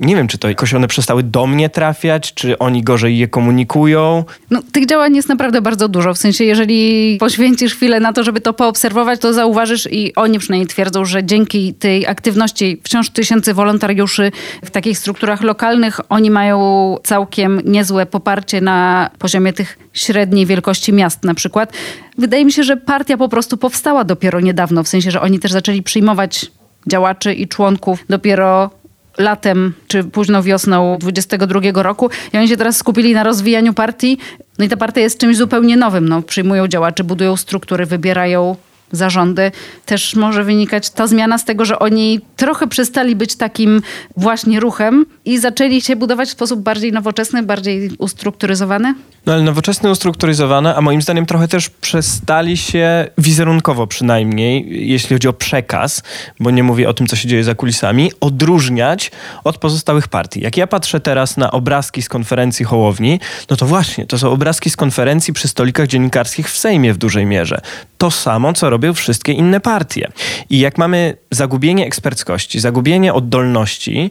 nie 0.00 0.16
wiem, 0.16 0.28
czy 0.28 0.38
to 0.38 0.48
jakoś 0.48 0.74
one 0.74 0.88
przestały 0.88 1.22
do 1.22 1.46
mnie 1.46 1.70
trafiać, 1.70 2.34
czy 2.34 2.58
oni 2.58 2.82
gorzej 2.82 3.18
je 3.18 3.28
komunikują. 3.28 4.24
No, 4.50 4.62
tych 4.72 4.86
działań 4.86 5.16
jest 5.16 5.28
naprawdę 5.28 5.62
bardzo 5.62 5.88
dużo. 5.88 6.14
W 6.14 6.18
sensie, 6.18 6.44
jeżeli 6.44 7.16
poświęcisz 7.18 7.74
chwilę 7.74 8.00
na 8.00 8.12
to, 8.12 8.24
żeby 8.24 8.40
to 8.40 8.52
poobserwować, 8.52 9.20
to 9.20 9.32
zauważysz 9.32 9.88
i 9.92 10.14
oni 10.14 10.38
przynajmniej 10.38 10.66
twierdzą, 10.66 11.04
że 11.04 11.24
dzięki 11.24 11.74
tej 11.74 12.06
aktywności 12.06 12.80
wciąż 12.84 13.10
tysięcy 13.10 13.54
wolontariuszy 13.54 14.32
w 14.64 14.70
takich 14.70 14.98
strukturach 14.98 15.42
lokalnych, 15.42 16.00
oni 16.08 16.30
mają 16.30 16.96
całkiem 17.04 17.60
niezłe 17.64 18.06
poparcie 18.06 18.60
na 18.60 19.10
poziomie 19.18 19.52
tych 19.52 19.78
średniej 19.92 20.46
wielkości 20.46 20.92
miast 20.92 21.24
na 21.24 21.34
przykład. 21.34 21.72
Wydaje 22.18 22.44
mi 22.44 22.52
się, 22.52 22.62
że 22.62 22.76
partia 22.76 23.16
po 23.16 23.28
prostu 23.28 23.56
powstała 23.56 24.04
dopiero 24.04 24.40
niedawno, 24.40 24.82
w 24.82 24.88
sensie, 24.88 25.10
że 25.10 25.20
oni 25.20 25.38
też 25.38 25.52
zaczęli 25.52 25.82
przyjmować 25.82 26.46
działaczy 26.86 27.34
i 27.34 27.48
członków 27.48 28.04
dopiero 28.08 28.79
latem 29.18 29.72
czy 29.88 30.04
późno 30.04 30.42
wiosną 30.42 30.96
22 31.00 31.60
roku 31.82 32.10
i 32.32 32.38
oni 32.38 32.48
się 32.48 32.56
teraz 32.56 32.76
skupili 32.76 33.14
na 33.14 33.22
rozwijaniu 33.22 33.74
partii. 33.74 34.18
No 34.58 34.64
i 34.64 34.68
ta 34.68 34.76
partia 34.76 35.00
jest 35.00 35.18
czymś 35.18 35.36
zupełnie 35.36 35.76
nowym. 35.76 36.08
No, 36.08 36.22
przyjmują 36.22 36.68
działaczy, 36.68 37.04
budują 37.04 37.36
struktury, 37.36 37.86
wybierają 37.86 38.56
zarządy, 38.92 39.52
też 39.86 40.16
może 40.16 40.44
wynikać 40.44 40.90
ta 40.90 41.06
zmiana 41.06 41.38
z 41.38 41.44
tego, 41.44 41.64
że 41.64 41.78
oni 41.78 42.20
trochę 42.36 42.66
przestali 42.66 43.16
być 43.16 43.36
takim 43.36 43.82
właśnie 44.16 44.60
ruchem 44.60 45.06
i 45.24 45.38
zaczęli 45.38 45.80
się 45.80 45.96
budować 45.96 46.28
w 46.28 46.32
sposób 46.32 46.60
bardziej 46.60 46.92
nowoczesny, 46.92 47.42
bardziej 47.42 47.90
ustrukturyzowany? 47.98 48.94
No 49.26 49.32
ale 49.32 49.42
nowoczesny, 49.42 49.90
ustrukturyzowany, 49.90 50.76
a 50.76 50.80
moim 50.80 51.02
zdaniem 51.02 51.26
trochę 51.26 51.48
też 51.48 51.70
przestali 51.70 52.56
się 52.56 53.06
wizerunkowo 53.18 53.86
przynajmniej, 53.86 54.66
jeśli 54.88 55.16
chodzi 55.16 55.28
o 55.28 55.32
przekaz, 55.32 56.02
bo 56.40 56.50
nie 56.50 56.62
mówię 56.62 56.88
o 56.88 56.94
tym, 56.94 57.06
co 57.06 57.16
się 57.16 57.28
dzieje 57.28 57.44
za 57.44 57.54
kulisami, 57.54 58.12
odróżniać 58.20 59.10
od 59.44 59.58
pozostałych 59.58 60.08
partii. 60.08 60.40
Jak 60.40 60.56
ja 60.56 60.66
patrzę 60.66 61.00
teraz 61.00 61.36
na 61.36 61.50
obrazki 61.50 62.02
z 62.02 62.08
konferencji 62.08 62.64
Hołowni, 62.64 63.20
no 63.50 63.56
to 63.56 63.66
właśnie, 63.66 64.06
to 64.06 64.18
są 64.18 64.30
obrazki 64.30 64.70
z 64.70 64.76
konferencji 64.76 65.34
przy 65.34 65.48
stolikach 65.48 65.86
dziennikarskich 65.86 66.50
w 66.50 66.58
Sejmie 66.58 66.92
w 66.92 66.98
dużej 66.98 67.26
mierze. 67.26 67.60
To 67.98 68.10
samo, 68.10 68.52
co 68.52 68.70
robią 68.70 68.94
wszystkie 68.94 69.32
inne 69.32 69.60
partie. 69.60 70.08
I 70.50 70.58
jak 70.58 70.78
mamy 70.78 71.16
zagubienie 71.30 71.86
eksperckości, 71.86 72.60
zagubienie 72.60 73.14
oddolności, 73.14 74.10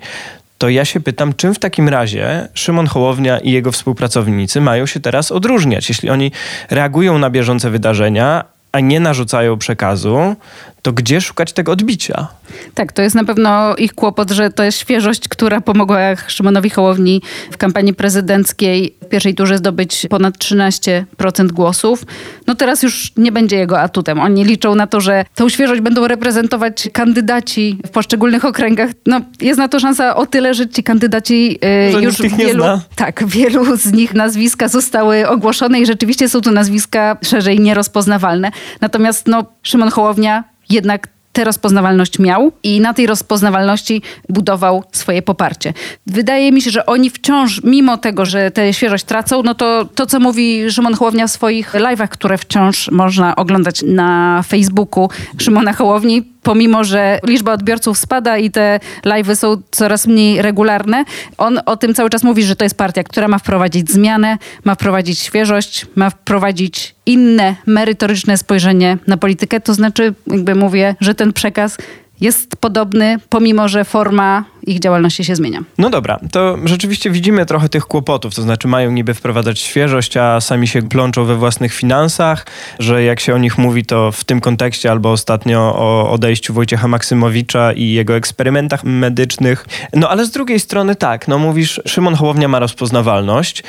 to 0.60 0.70
ja 0.70 0.86
się 0.86 1.00
pytam, 1.00 1.34
czym 1.34 1.54
w 1.54 1.60
takim 1.60 1.90
razie 1.90 2.48
Szymon 2.54 2.88
Hołownia 2.88 3.40
i 3.40 3.52
jego 3.52 3.72
współpracownicy 3.72 4.62
mają 4.62 4.86
się 4.86 5.00
teraz 5.00 5.32
odróżniać? 5.32 5.90
Jeśli 5.90 6.10
oni 6.10 6.32
reagują 6.70 7.18
na 7.18 7.30
bieżące 7.30 7.70
wydarzenia, 7.70 8.44
a 8.72 8.80
nie 8.80 9.00
narzucają 9.00 9.58
przekazu, 9.58 10.36
to 10.82 10.94
gdzie 10.94 11.22
szukać 11.22 11.54
tego 11.54 11.72
odbicia? 11.72 12.28
Tak, 12.74 12.92
to 12.92 13.02
jest 13.02 13.16
na 13.16 13.24
pewno 13.24 13.76
ich 13.76 13.94
kłopot, 13.94 14.32
że 14.32 14.50
to 14.50 14.64
jest 14.64 14.80
świeżość, 14.80 15.28
która 15.30 15.62
pomogła 15.62 16.00
Szymonowi 16.28 16.70
Hołowni 16.70 17.22
w 17.52 17.58
kampanii 17.58 17.94
prezydenckiej 17.94 18.96
w 19.02 19.06
pierwszej 19.10 19.36
turze 19.36 19.58
zdobyć 19.58 20.08
ponad 20.10 20.38
13% 20.38 21.48
głosów. 21.52 22.04
No 22.48 22.56
teraz 22.56 22.84
już 22.84 23.12
nie 23.18 23.32
będzie 23.32 23.58
jego 23.58 23.82
atutem. 23.82 24.20
Oni 24.20 24.46
liczą 24.46 24.76
na 24.76 24.88
to, 24.88 25.02
że 25.02 25.26
tą 25.36 25.50
świeżość 25.50 25.82
będą 25.82 26.08
reprezentować 26.08 26.90
kandydaci 26.94 27.78
w 27.86 27.90
poszczególnych 27.90 28.46
okręgach. 28.46 28.90
No 29.06 29.22
jest 29.42 29.60
na 29.60 29.68
to 29.68 29.80
szansa 29.80 30.16
o 30.16 30.26
tyle, 30.26 30.54
że 30.54 30.70
ci 30.70 30.84
kandydaci 30.84 31.60
yy, 31.94 32.02
już 32.02 32.22
wielu, 32.22 32.64
tak, 32.96 33.28
wielu 33.28 33.78
z 33.78 33.94
nich 33.94 34.14
nazwiska 34.14 34.68
zostały 34.68 35.28
ogłoszone 35.28 35.80
i 35.80 35.86
rzeczywiście 35.86 36.30
są 36.30 36.42
to 36.42 36.52
nazwiska 36.52 37.18
szerzej 37.22 37.60
nierozpoznawalne. 37.60 38.52
Natomiast 38.82 39.28
no, 39.28 39.46
Szymon 39.64 39.90
Hołownia 39.90 40.44
jednak 40.70 41.08
tę 41.34 41.44
rozpoznawalność 41.44 42.20
miał 42.20 42.52
i 42.64 42.82
na 42.82 42.94
tej 42.94 43.08
rozpoznawalności 43.08 44.02
budował 44.30 44.84
swoje 44.92 45.22
poparcie. 45.22 45.74
Wydaje 46.08 46.52
mi 46.52 46.62
się, 46.62 46.72
że 46.72 46.86
oni 46.86 47.10
wciąż, 47.10 47.64
mimo 47.64 47.98
tego, 47.98 48.26
że 48.26 48.52
tę 48.52 48.74
świeżość 48.74 49.04
tracą, 49.04 49.44
no 49.44 49.56
to 49.56 49.86
to, 49.96 50.06
co 50.06 50.20
mówi 50.20 50.72
Szymon 50.72 50.94
Hołownia 50.94 51.28
w 51.28 51.32
swoich 51.32 51.74
live'ach, 51.74 52.08
które 52.08 52.38
wciąż 52.38 52.92
można 52.92 53.36
oglądać 53.36 53.84
na 53.88 54.44
Facebooku 54.48 55.10
Szymona 55.38 55.74
Hołowni, 55.74 56.24
pomimo 56.50 56.84
że 56.84 57.20
liczba 57.24 57.54
odbiorców 57.54 57.98
spada 57.98 58.38
i 58.38 58.52
te 58.52 58.80
live'y 59.06 59.36
są 59.36 59.62
coraz 59.72 60.08
mniej 60.08 60.42
regularne, 60.42 61.06
on 61.38 61.60
o 61.66 61.78
tym 61.78 61.94
cały 61.94 62.10
czas 62.10 62.24
mówi, 62.24 62.44
że 62.44 62.56
to 62.56 62.66
jest 62.66 62.78
partia, 62.78 63.04
która 63.04 63.28
ma 63.28 63.40
wprowadzić 63.40 63.92
zmianę, 63.92 64.38
ma 64.64 64.76
wprowadzić 64.76 65.20
świeżość, 65.20 65.86
ma 65.96 66.10
wprowadzić 66.10 66.96
inne, 67.06 67.56
merytoryczne 67.66 68.38
spojrzenie 68.38 68.98
na 69.08 69.18
politykę. 69.18 69.60
To 69.60 69.74
znaczy, 69.74 70.14
jakby 70.28 70.56
mówię, 70.56 70.96
że 71.00 71.16
ten 71.16 71.34
przekaz 71.34 71.78
jest 72.22 72.56
podobny, 72.56 73.18
pomimo 73.30 73.68
że 73.68 73.86
forma 73.86 74.46
ich 74.68 74.80
działalności 74.80 75.24
się 75.24 75.36
zmienia. 75.36 75.60
No 75.78 75.90
dobra, 75.90 76.20
to 76.32 76.58
rzeczywiście 76.66 77.12
widzimy 77.12 77.46
trochę 77.46 77.70
tych 77.70 77.86
kłopotów, 77.86 78.36
to 78.36 78.42
znaczy 78.42 78.68
mają 78.68 78.92
niby 78.92 79.14
wprowadzać 79.14 79.60
świeżość, 79.60 80.18
a 80.18 80.42
sami 80.42 80.68
się 80.68 80.82
plączą 80.82 81.26
we 81.26 81.36
własnych 81.36 81.74
finansach, 81.74 82.46
że 82.80 83.04
jak 83.04 83.20
się 83.20 83.36
o 83.36 83.38
nich 83.38 83.58
mówi, 83.58 83.86
to 83.86 84.12
w 84.12 84.24
tym 84.24 84.42
kontekście 84.42 84.92
albo 84.92 85.12
ostatnio 85.12 85.60
o 85.60 86.12
odejściu 86.12 86.54
Wojciecha 86.54 86.88
Maksymowicza 86.88 87.74
i 87.74 87.92
jego 87.92 88.16
eksperymentach 88.16 88.84
medycznych. 88.84 89.66
No 89.94 90.10
ale 90.10 90.26
z 90.26 90.32
drugiej 90.32 90.60
strony 90.60 90.96
tak, 90.96 91.28
no 91.28 91.40
mówisz, 91.40 91.82
Szymon 91.86 92.16
Hołownia 92.16 92.48
ma 92.48 92.60
rozpoznawalność, 92.60 93.64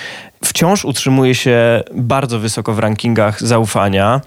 wciąż 0.45 0.85
utrzymuje 0.85 1.35
się 1.35 1.83
bardzo 1.95 2.39
wysoko 2.39 2.73
w 2.73 2.79
rankingach 2.79 3.43
zaufania. 3.43 4.21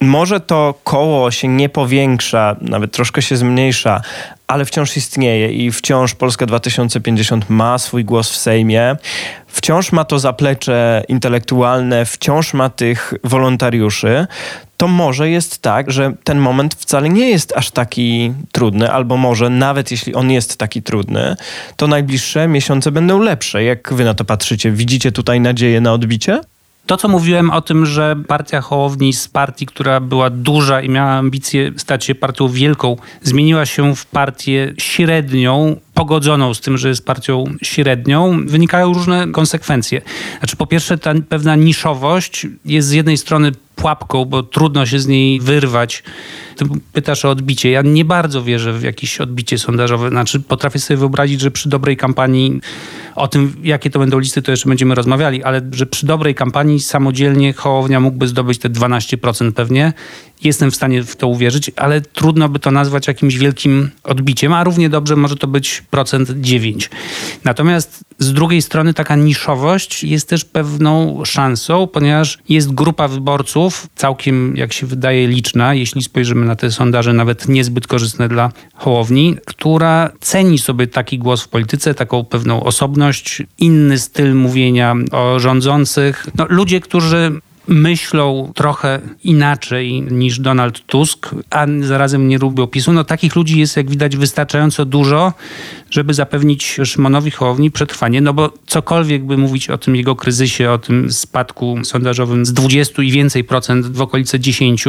Może 0.00 0.40
to 0.40 0.74
koło 0.84 1.30
się 1.30 1.48
nie 1.48 1.68
powiększa, 1.68 2.56
nawet 2.60 2.92
troszkę 2.92 3.22
się 3.22 3.36
zmniejsza, 3.36 4.00
ale 4.46 4.64
wciąż 4.64 4.96
istnieje 4.96 5.52
i 5.52 5.72
wciąż 5.72 6.14
Polska 6.14 6.46
2050 6.46 7.50
ma 7.50 7.78
swój 7.78 8.04
głos 8.04 8.30
w 8.30 8.36
Sejmie. 8.36 8.96
Wciąż 9.46 9.92
ma 9.92 10.04
to 10.04 10.18
zaplecze 10.18 11.02
intelektualne, 11.08 12.04
wciąż 12.04 12.54
ma 12.54 12.68
tych 12.68 13.14
wolontariuszy. 13.24 14.26
To 14.76 14.88
może 14.88 15.30
jest 15.30 15.62
tak, 15.62 15.90
że 15.90 16.12
ten 16.24 16.38
moment 16.38 16.74
wcale 16.74 17.08
nie 17.08 17.30
jest 17.30 17.56
aż 17.56 17.70
taki 17.70 18.32
trudny, 18.52 18.92
albo 18.92 19.16
może 19.16 19.50
nawet 19.50 19.90
jeśli 19.90 20.14
on 20.14 20.30
jest 20.30 20.56
taki 20.56 20.82
trudny, 20.82 21.36
to 21.76 21.86
najbliższe 21.86 22.48
miesiące 22.48 22.92
będą 22.92 23.20
lepsze. 23.20 23.64
Jak 23.64 23.94
wy 23.94 24.04
na 24.04 24.14
to 24.14 24.24
patrzycie? 24.24 24.70
Widzicie 24.70 25.12
tutaj 25.12 25.40
nadzieję 25.40 25.80
na 25.80 25.92
odbicie? 25.92 26.40
To, 26.86 26.96
co 26.96 27.08
mówiłem 27.08 27.50
o 27.50 27.60
tym, 27.60 27.86
że 27.86 28.16
partia 28.28 28.60
Hołowni 28.60 29.12
z 29.12 29.28
partii, 29.28 29.66
która 29.66 30.00
była 30.00 30.30
duża 30.30 30.80
i 30.80 30.88
miała 30.88 31.10
ambicje 31.10 31.72
stać 31.76 32.04
się 32.04 32.14
partią 32.14 32.48
wielką, 32.48 32.96
zmieniła 33.22 33.66
się 33.66 33.94
w 33.94 34.06
partię 34.06 34.74
średnią, 34.78 35.76
pogodzoną 35.94 36.54
z 36.54 36.60
tym, 36.60 36.78
że 36.78 36.88
jest 36.88 37.06
partią 37.06 37.44
średnią, 37.62 38.46
wynikają 38.46 38.92
różne 38.92 39.26
konsekwencje. 39.32 40.02
Znaczy, 40.38 40.56
po 40.56 40.66
pierwsze, 40.66 40.98
ta 40.98 41.14
pewna 41.28 41.56
niszowość 41.56 42.46
jest 42.64 42.88
z 42.88 42.92
jednej 42.92 43.16
strony 43.16 43.52
pułapką, 43.76 44.24
bo 44.24 44.42
trudno 44.42 44.86
się 44.86 44.98
z 44.98 45.06
niej 45.06 45.40
wyrwać. 45.40 46.02
Ty 46.56 46.64
pytasz 46.92 47.24
o 47.24 47.30
odbicie. 47.30 47.70
Ja 47.70 47.82
nie 47.82 48.04
bardzo 48.04 48.42
wierzę 48.42 48.72
w 48.72 48.82
jakieś 48.82 49.20
odbicie 49.20 49.58
sondażowe. 49.58 50.08
Znaczy, 50.08 50.40
potrafię 50.40 50.78
sobie 50.78 50.96
wyobrazić, 50.96 51.40
że 51.40 51.50
przy 51.50 51.68
dobrej 51.68 51.96
kampanii 51.96 52.60
o 53.14 53.28
tym, 53.28 53.56
jakie 53.62 53.90
to 53.90 53.98
będą 53.98 54.18
listy, 54.18 54.42
to 54.42 54.50
jeszcze 54.50 54.68
będziemy 54.68 54.94
rozmawiali, 54.94 55.44
ale 55.44 55.62
że 55.72 55.86
przy 55.86 56.06
dobrej 56.06 56.34
kampanii 56.34 56.80
samodzielnie 56.80 57.52
Hołownia 57.52 58.00
mógłby 58.00 58.28
zdobyć 58.28 58.58
te 58.58 58.70
12% 58.70 59.52
pewnie. 59.52 59.92
Jestem 60.42 60.70
w 60.70 60.76
stanie 60.76 61.02
w 61.02 61.16
to 61.16 61.28
uwierzyć, 61.28 61.70
ale 61.76 62.00
trudno 62.00 62.48
by 62.48 62.58
to 62.58 62.70
nazwać 62.70 63.08
jakimś 63.08 63.36
wielkim 63.36 63.90
odbiciem, 64.04 64.52
a 64.52 64.64
równie 64.64 64.88
dobrze 64.88 65.16
może 65.16 65.36
to 65.36 65.46
być 65.46 65.82
procent 65.90 66.30
9. 66.30 66.90
Natomiast 67.44 68.04
z 68.18 68.32
drugiej 68.32 68.62
strony 68.62 68.94
taka 68.94 69.16
niszowość 69.16 70.04
jest 70.04 70.28
też 70.28 70.44
pewną 70.44 71.22
szansą, 71.24 71.86
ponieważ 71.86 72.38
jest 72.48 72.74
grupa 72.74 73.08
wyborców, 73.08 73.65
całkiem 73.94 74.56
jak 74.56 74.72
się 74.72 74.86
wydaje 74.86 75.28
liczna, 75.28 75.74
jeśli 75.74 76.02
spojrzymy 76.02 76.46
na 76.46 76.56
te 76.56 76.72
sondaże, 76.72 77.12
nawet 77.12 77.48
niezbyt 77.48 77.86
korzystne 77.86 78.28
dla 78.28 78.52
Hołowni, 78.74 79.36
która 79.46 80.10
ceni 80.20 80.58
sobie 80.58 80.86
taki 80.86 81.18
głos 81.18 81.42
w 81.42 81.48
polityce, 81.48 81.94
taką 81.94 82.24
pewną 82.24 82.62
osobność, 82.62 83.42
inny 83.58 83.98
styl 83.98 84.34
mówienia 84.34 84.94
o 85.12 85.40
rządzących. 85.40 86.26
No, 86.38 86.46
ludzie, 86.48 86.80
którzy 86.80 87.40
myślą 87.68 88.52
trochę 88.54 89.00
inaczej 89.24 90.02
niż 90.02 90.40
Donald 90.40 90.86
Tusk, 90.86 91.30
a 91.50 91.66
zarazem 91.80 92.28
nie 92.28 92.38
lubią 92.38 92.66
PiSu. 92.66 92.92
No 92.92 93.04
takich 93.04 93.36
ludzi 93.36 93.58
jest, 93.58 93.76
jak 93.76 93.90
widać, 93.90 94.16
wystarczająco 94.16 94.84
dużo, 94.84 95.32
żeby 95.90 96.14
zapewnić 96.14 96.78
Szymonowi 96.84 97.30
Hołowni 97.30 97.70
przetrwanie, 97.70 98.20
no 98.20 98.32
bo 98.32 98.52
cokolwiek 98.66 99.24
by 99.24 99.36
mówić 99.36 99.70
o 99.70 99.78
tym 99.78 99.96
jego 99.96 100.16
kryzysie, 100.16 100.70
o 100.70 100.78
tym 100.78 101.12
spadku 101.12 101.78
sondażowym 101.84 102.46
z 102.46 102.52
20 102.52 103.02
i 103.02 103.10
więcej 103.10 103.44
procent 103.44 103.86
w 103.86 104.00
okolice 104.00 104.40
10, 104.40 104.84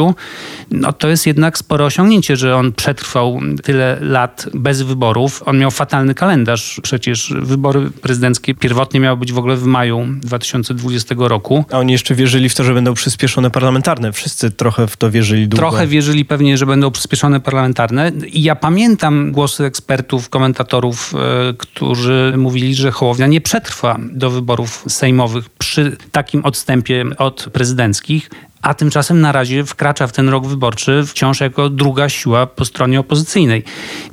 no 0.72 0.94
to 0.94 1.08
jest 1.08 1.28
jednak 1.28 1.58
spore 1.58 1.86
osiągnięcie, 1.86 2.36
że 2.36 2.56
on 2.56 2.74
przetrwał 2.74 3.40
tyle 3.63 3.98
lat 4.02 4.50
bez 4.54 4.82
wyborów. 4.82 5.44
On 5.46 5.58
miał 5.58 5.72
fatalny 5.72 6.16
kalendarz. 6.16 6.80
Przecież 6.84 7.34
wybory 7.42 7.92
prezydenckie 8.02 8.56
pierwotnie 8.56 9.00
miały 9.00 9.18
być 9.18 9.34
w 9.34 9.38
ogóle 9.38 9.56
w 9.56 9.66
maju 9.66 10.08
2020 10.22 11.16
roku. 11.18 11.66
A 11.72 11.80
oni 11.80 11.92
jeszcze 11.92 12.16
wierzyli 12.16 12.50
w 12.50 12.56
to, 12.56 12.63
że 12.67 12.73
będą 12.73 12.93
przyspieszone 12.93 13.51
parlamentarne. 13.51 14.12
Wszyscy 14.13 14.51
trochę 14.51 14.88
w 14.88 14.97
to 14.97 15.12
wierzyli 15.12 15.47
długo. 15.47 15.62
Trochę 15.62 15.88
wierzyli 15.88 16.25
pewnie, 16.25 16.58
że 16.58 16.65
będą 16.65 16.91
przyspieszone 16.91 17.39
parlamentarne. 17.39 18.12
I 18.27 18.43
ja 18.43 18.56
pamiętam 18.56 19.32
głosy 19.32 19.65
ekspertów, 19.65 20.30
komentatorów, 20.30 21.13
e, 21.15 21.53
którzy 21.53 22.34
mówili, 22.38 22.75
że 22.75 22.91
Hołownia 22.91 23.27
nie 23.27 23.41
przetrwa 23.41 23.97
do 24.12 24.30
wyborów 24.30 24.84
sejmowych 24.88 25.49
przy 25.49 25.97
takim 26.12 26.45
odstępie 26.45 27.06
od 27.17 27.49
prezydenckich 27.53 28.30
a 28.62 28.74
tymczasem 28.74 29.22
na 29.22 29.32
razie 29.32 29.65
wkracza 29.65 30.08
w 30.08 30.12
ten 30.12 30.30
rok 30.30 30.48
wyborczy 30.48 31.04
wciąż 31.06 31.39
jako 31.39 31.70
druga 31.70 32.10
siła 32.10 32.46
po 32.48 32.65
stronie 32.65 33.00
opozycyjnej. 33.00 33.63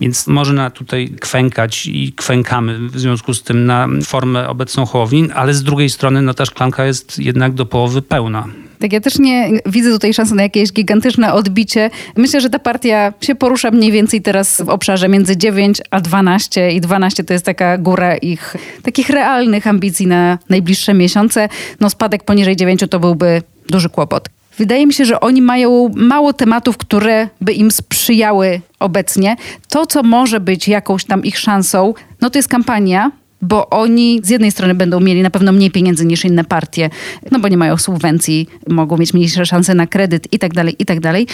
Więc 0.00 0.26
można 0.26 0.70
tutaj 0.70 1.08
kwękać 1.20 1.86
i 1.86 2.12
kwękamy 2.12 2.88
w 2.88 3.00
związku 3.00 3.34
z 3.34 3.42
tym 3.42 3.66
na 3.66 3.88
formę 4.04 4.48
obecną 4.48 4.86
Hołowni, 4.86 5.28
ale 5.34 5.54
z 5.54 5.62
drugiej 5.62 5.90
strony 5.90 6.22
no 6.22 6.34
ta 6.34 6.44
szklanka 6.46 6.84
jest 6.84 7.18
jednak 7.18 7.54
do 7.54 7.66
połowy 7.66 8.02
pełna. 8.02 8.48
Tak, 8.78 8.92
ja 8.92 9.00
też 9.00 9.18
nie 9.18 9.50
widzę 9.66 9.90
tutaj 9.90 10.14
szansy 10.14 10.34
na 10.34 10.42
jakieś 10.42 10.72
gigantyczne 10.72 11.32
odbicie. 11.32 11.90
Myślę, 12.16 12.40
że 12.40 12.50
ta 12.50 12.58
partia 12.58 13.12
się 13.20 13.34
porusza 13.34 13.70
mniej 13.70 13.92
więcej 13.92 14.22
teraz 14.22 14.62
w 14.62 14.68
obszarze 14.68 15.08
między 15.08 15.36
9 15.36 15.82
a 15.90 16.00
12 16.00 16.70
i 16.70 16.80
12 16.80 17.24
to 17.24 17.32
jest 17.32 17.44
taka 17.44 17.78
góra 17.78 18.16
ich 18.16 18.56
takich 18.82 19.10
realnych 19.10 19.66
ambicji 19.66 20.06
na 20.06 20.38
najbliższe 20.48 20.94
miesiące. 20.94 21.48
No 21.80 21.90
spadek 21.90 22.24
poniżej 22.24 22.56
9 22.56 22.84
to 22.90 23.00
byłby 23.00 23.42
duży 23.68 23.88
kłopot. 23.88 24.28
Wydaje 24.58 24.86
mi 24.86 24.94
się, 24.94 25.04
że 25.04 25.20
oni 25.20 25.42
mają 25.42 25.90
mało 25.96 26.32
tematów, 26.32 26.76
które 26.76 27.28
by 27.40 27.52
im 27.52 27.70
sprzyjały 27.70 28.60
obecnie. 28.80 29.36
To, 29.68 29.86
co 29.86 30.02
może 30.02 30.40
być 30.40 30.68
jakąś 30.68 31.04
tam 31.04 31.24
ich 31.24 31.38
szansą, 31.38 31.94
no 32.20 32.30
to 32.30 32.38
jest 32.38 32.48
kampania, 32.48 33.10
bo 33.42 33.70
oni 33.70 34.20
z 34.22 34.28
jednej 34.28 34.50
strony 34.50 34.74
będą 34.74 35.00
mieli 35.00 35.22
na 35.22 35.30
pewno 35.30 35.52
mniej 35.52 35.70
pieniędzy 35.70 36.06
niż 36.06 36.24
inne 36.24 36.44
partie, 36.44 36.90
no 37.30 37.38
bo 37.38 37.48
nie 37.48 37.56
mają 37.56 37.76
subwencji, 37.76 38.48
mogą 38.68 38.96
mieć 38.96 39.14
mniejsze 39.14 39.46
szanse 39.46 39.74
na 39.74 39.86
kredyt 39.86 40.32
i 40.32 40.38
tak 40.38 40.54
dalej, 40.54 40.76
i 40.78 40.84
tak 40.84 41.00
dalej, 41.00 41.26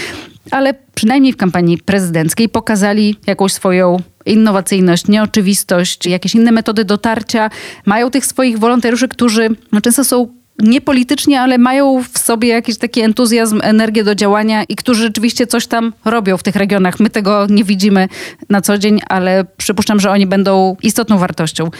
ale 0.50 0.74
przynajmniej 0.94 1.32
w 1.32 1.36
kampanii 1.36 1.78
prezydenckiej 1.78 2.48
pokazali 2.48 3.16
jakąś 3.26 3.52
swoją 3.52 3.96
innowacyjność, 4.26 5.08
nieoczywistość, 5.08 6.06
jakieś 6.06 6.34
inne 6.34 6.52
metody 6.52 6.84
dotarcia. 6.84 7.50
Mają 7.86 8.10
tych 8.10 8.26
swoich 8.26 8.58
wolontariuszy, 8.58 9.08
którzy 9.08 9.48
no, 9.72 9.80
często 9.80 10.04
są 10.04 10.39
niepolitycznie, 10.62 11.40
ale 11.40 11.58
mają 11.58 12.04
w 12.12 12.18
sobie 12.18 12.48
jakiś 12.48 12.78
taki 12.78 13.00
entuzjazm, 13.00 13.60
energię 13.62 14.04
do 14.04 14.14
działania 14.14 14.64
i 14.64 14.76
którzy 14.76 15.02
rzeczywiście 15.02 15.46
coś 15.46 15.66
tam 15.66 15.92
robią 16.04 16.36
w 16.36 16.42
tych 16.42 16.56
regionach. 16.56 17.00
My 17.00 17.10
tego 17.10 17.46
nie 17.50 17.64
widzimy 17.64 18.08
na 18.48 18.60
co 18.60 18.78
dzień, 18.78 19.00
ale 19.08 19.44
przypuszczam, 19.56 20.00
że 20.00 20.10
oni 20.10 20.26
będą 20.26 20.76
istotną 20.82 21.18
wartością 21.18 21.70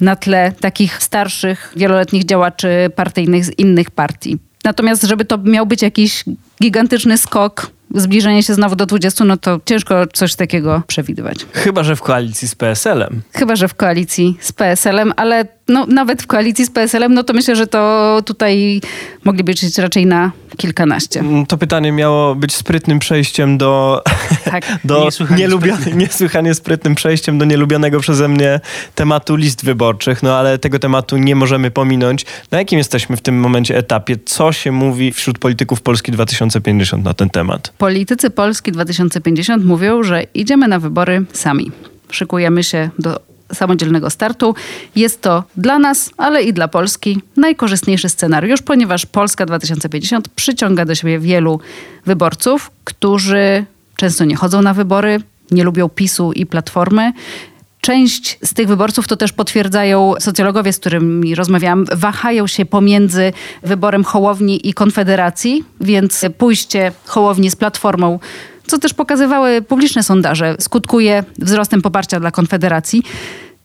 na 0.00 0.16
tle 0.16 0.52
takich 0.60 1.02
starszych, 1.02 1.72
wieloletnich 1.76 2.24
działaczy 2.24 2.90
partyjnych 2.96 3.44
z 3.44 3.58
innych 3.58 3.90
partii. 3.90 4.38
Natomiast, 4.64 5.02
żeby 5.02 5.24
to 5.24 5.38
miał 5.38 5.66
być 5.66 5.82
jakiś 5.82 6.24
gigantyczny 6.62 7.18
skok, 7.18 7.70
zbliżenie 7.94 8.42
się 8.42 8.54
znowu 8.54 8.76
do 8.76 8.86
20, 8.86 9.24
no 9.24 9.36
to 9.36 9.60
ciężko 9.64 10.06
coś 10.06 10.34
takiego 10.34 10.82
przewidywać. 10.86 11.46
Chyba, 11.52 11.84
że 11.84 11.96
w 11.96 12.02
koalicji 12.02 12.48
z 12.48 12.54
PSL-em. 12.54 13.22
Chyba, 13.32 13.56
że 13.56 13.68
w 13.68 13.74
koalicji 13.74 14.36
z 14.40 14.52
PSL-em, 14.52 15.12
ale 15.16 15.44
no, 15.70 15.86
nawet 15.86 16.22
w 16.22 16.26
koalicji 16.26 16.64
z 16.64 16.70
PSL-em, 16.70 17.14
no 17.14 17.24
to 17.24 17.32
myślę, 17.32 17.56
że 17.56 17.66
to 17.66 18.22
tutaj 18.24 18.80
mogliby 19.24 19.52
liczyć 19.52 19.78
raczej 19.78 20.06
na 20.06 20.32
kilkanaście. 20.56 21.20
Mm, 21.20 21.46
to 21.46 21.58
pytanie 21.58 21.92
miało 21.92 22.34
być 22.34 22.54
sprytnym 22.54 22.98
przejściem 22.98 23.58
do, 23.58 24.02
tak. 24.44 24.64
do 24.84 25.04
niesłychanie, 25.04 25.40
nielubiany, 25.40 25.92
niesłychanie 26.04 26.54
sprytnym 26.54 26.94
przejściem 26.94 27.38
do 27.38 27.44
nielubionego 27.44 28.00
przeze 28.00 28.28
mnie 28.28 28.60
tematu 28.94 29.36
list 29.36 29.64
wyborczych, 29.64 30.22
no 30.22 30.38
ale 30.38 30.58
tego 30.58 30.78
tematu 30.78 31.16
nie 31.16 31.36
możemy 31.36 31.70
pominąć. 31.70 32.26
Na 32.50 32.58
jakim 32.58 32.78
jesteśmy 32.78 33.16
w 33.16 33.20
tym 33.20 33.40
momencie 33.40 33.76
etapie? 33.76 34.16
Co 34.24 34.52
się 34.52 34.72
mówi 34.72 35.12
wśród 35.12 35.38
polityków 35.38 35.82
Polski 35.82 36.12
2050 36.12 37.04
na 37.04 37.14
ten 37.14 37.30
temat? 37.30 37.72
Politycy 37.78 38.30
Polski 38.30 38.72
2050 38.72 39.64
mówią, 39.64 40.02
że 40.02 40.22
idziemy 40.34 40.68
na 40.68 40.78
wybory 40.78 41.24
sami. 41.32 41.70
Szykujemy 42.10 42.64
się 42.64 42.90
do 42.98 43.29
samodzielnego 43.52 44.10
startu. 44.10 44.54
Jest 44.96 45.20
to 45.20 45.44
dla 45.56 45.78
nas, 45.78 46.10
ale 46.16 46.42
i 46.42 46.52
dla 46.52 46.68
Polski 46.68 47.20
najkorzystniejszy 47.36 48.08
scenariusz, 48.08 48.62
ponieważ 48.62 49.06
Polska 49.06 49.46
2050 49.46 50.28
przyciąga 50.28 50.84
do 50.84 50.94
siebie 50.94 51.18
wielu 51.18 51.60
wyborców, 52.06 52.70
którzy 52.84 53.64
często 53.96 54.24
nie 54.24 54.36
chodzą 54.36 54.62
na 54.62 54.74
wybory, 54.74 55.20
nie 55.50 55.64
lubią 55.64 55.88
PiSu 55.88 56.32
i 56.32 56.46
Platformy. 56.46 57.12
Część 57.80 58.38
z 58.42 58.54
tych 58.54 58.68
wyborców 58.68 59.08
to 59.08 59.16
też 59.16 59.32
potwierdzają 59.32 60.14
socjologowie, 60.18 60.72
z 60.72 60.78
którymi 60.78 61.34
rozmawiałam, 61.34 61.84
wahają 61.84 62.46
się 62.46 62.66
pomiędzy 62.66 63.32
wyborem 63.62 64.04
Hołowni 64.04 64.68
i 64.68 64.74
Konfederacji, 64.74 65.64
więc 65.80 66.24
pójście 66.38 66.92
Hołowni 67.06 67.50
z 67.50 67.56
Platformą 67.56 68.18
co 68.70 68.78
też 68.78 68.94
pokazywały 68.94 69.62
publiczne 69.62 70.02
sondaże, 70.02 70.56
skutkuje 70.58 71.24
wzrostem 71.38 71.82
poparcia 71.82 72.20
dla 72.20 72.30
Konfederacji. 72.30 73.02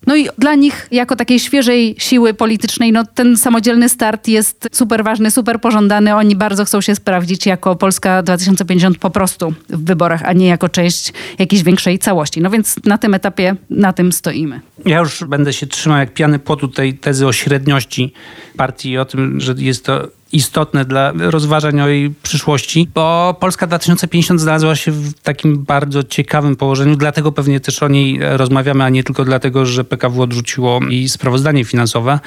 No 0.08 0.16
i 0.16 0.28
dla 0.38 0.56
nich, 0.56 0.88
jako 0.92 1.16
takiej 1.16 1.40
świeżej 1.40 1.96
siły 1.98 2.34
politycznej, 2.34 2.92
no 2.92 3.04
ten 3.16 3.38
samodzielny 3.38 3.90
start 3.90 4.28
jest 4.28 4.70
super 4.72 5.04
ważny, 5.04 5.32
super 5.32 5.62
pożądany. 5.62 6.16
Oni 6.16 6.36
bardzo 6.36 6.66
chcą 6.66 6.82
się 6.82 6.96
sprawdzić 6.96 7.46
jako 7.46 7.76
Polska 7.76 8.24
2050 8.24 8.98
po 8.98 9.10
prostu 9.10 9.54
w 9.70 9.86
wyborach, 9.86 10.22
a 10.26 10.34
nie 10.34 10.48
jako 10.48 10.70
część 10.70 11.14
jakiejś 11.40 11.64
większej 11.64 12.00
całości. 12.00 12.42
No 12.42 12.50
więc 12.50 12.76
na 12.86 12.98
tym 12.98 13.14
etapie 13.14 13.56
na 13.70 13.94
tym 13.94 14.12
stoimy. 14.12 14.62
Ja 14.86 15.00
już 15.00 15.24
będę 15.24 15.54
się 15.54 15.68
trzymał 15.68 15.98
jak 15.98 16.14
piany 16.14 16.40
płotu 16.40 16.68
tej 16.68 16.94
tezy 16.94 17.28
o 17.28 17.34
średniości 17.34 18.14
partii 18.58 18.90
i 18.90 18.98
o 18.98 19.06
tym, 19.06 19.40
że 19.40 19.56
jest 19.58 19.86
to 19.86 20.08
istotne 20.32 20.86
dla 20.86 21.14
rozważań 21.16 21.82
o 21.82 21.88
jej 21.88 22.10
przyszłości, 22.24 22.88
bo 22.96 23.36
Polska 23.40 23.68
2050 23.68 24.42
znalazła 24.42 24.76
się 24.76 24.92
w 24.92 25.14
takim 25.14 25.64
bardzo 25.64 26.04
ciekawym 26.04 26.56
położeniu, 26.56 26.96
dlatego 26.96 27.32
pewnie 27.32 27.60
też 27.60 27.84
o 27.84 27.88
niej 27.88 28.20
rozmawiamy, 28.22 28.84
a 28.84 28.90
nie 28.90 29.04
tylko 29.04 29.26
dlatego, 29.26 29.66
że 29.66 29.84
PKW 29.84 30.22
odrzuciło 30.22 30.80
jej 30.90 31.10
sprawozdanie 31.10 31.66
finansowe, 31.66 32.20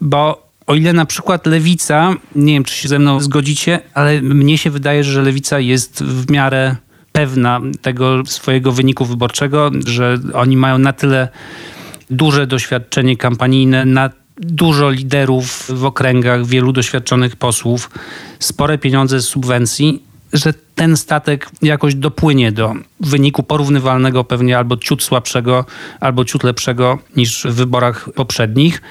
bo 0.00 0.48
o 0.66 0.74
ile 0.74 0.92
na 0.92 1.06
przykład 1.06 1.46
lewica, 1.46 2.14
nie 2.36 2.52
wiem 2.52 2.64
czy 2.64 2.74
się 2.74 2.88
ze 2.88 2.98
mną 2.98 3.20
zgodzicie, 3.20 3.80
ale 3.94 4.22
mnie 4.22 4.58
się 4.58 4.70
wydaje, 4.70 5.04
że 5.04 5.22
lewica 5.22 5.60
jest 5.60 6.04
w 6.04 6.30
miarę 6.30 6.76
pewna 7.12 7.60
tego 7.82 8.22
swojego 8.26 8.72
wyniku 8.72 9.04
wyborczego, 9.04 9.70
że 9.86 10.18
oni 10.32 10.56
mają 10.56 10.78
na 10.78 10.92
tyle 10.92 11.28
duże 12.10 12.46
doświadczenie 12.46 13.16
kampanijne, 13.16 13.84
na 13.84 14.10
dużo 14.36 14.90
liderów 14.90 15.66
w 15.68 15.84
okręgach, 15.84 16.46
wielu 16.46 16.72
doświadczonych 16.72 17.36
posłów, 17.36 17.90
spore 18.38 18.78
pieniądze 18.78 19.20
z 19.20 19.24
subwencji, 19.24 20.02
że 20.32 20.54
ten 20.74 20.96
statek 20.96 21.50
jakoś 21.62 21.94
dopłynie 21.94 22.52
do 22.52 22.74
wyniku 23.00 23.42
porównywalnego 23.42 24.24
pewnie 24.24 24.58
albo 24.58 24.76
ciut 24.76 25.02
słabszego, 25.02 25.64
albo 26.00 26.24
ciut 26.24 26.44
lepszego 26.44 26.98
niż 27.16 27.44
w 27.44 27.54
wyborach 27.54 28.08
poprzednich. 28.14 28.82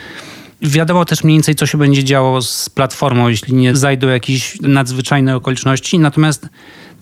Wiadomo 0.62 1.06
też 1.06 1.24
mniej 1.24 1.38
więcej, 1.38 1.56
co 1.56 1.66
się 1.66 1.78
będzie 1.78 2.04
działo 2.04 2.41
z 2.41 2.70
platformą, 2.70 3.28
jeśli 3.28 3.54
nie 3.54 3.76
zajdą 3.76 4.08
jakieś 4.08 4.62
nadzwyczajne 4.62 5.36
okoliczności. 5.36 6.00
Natomiast 6.00 6.50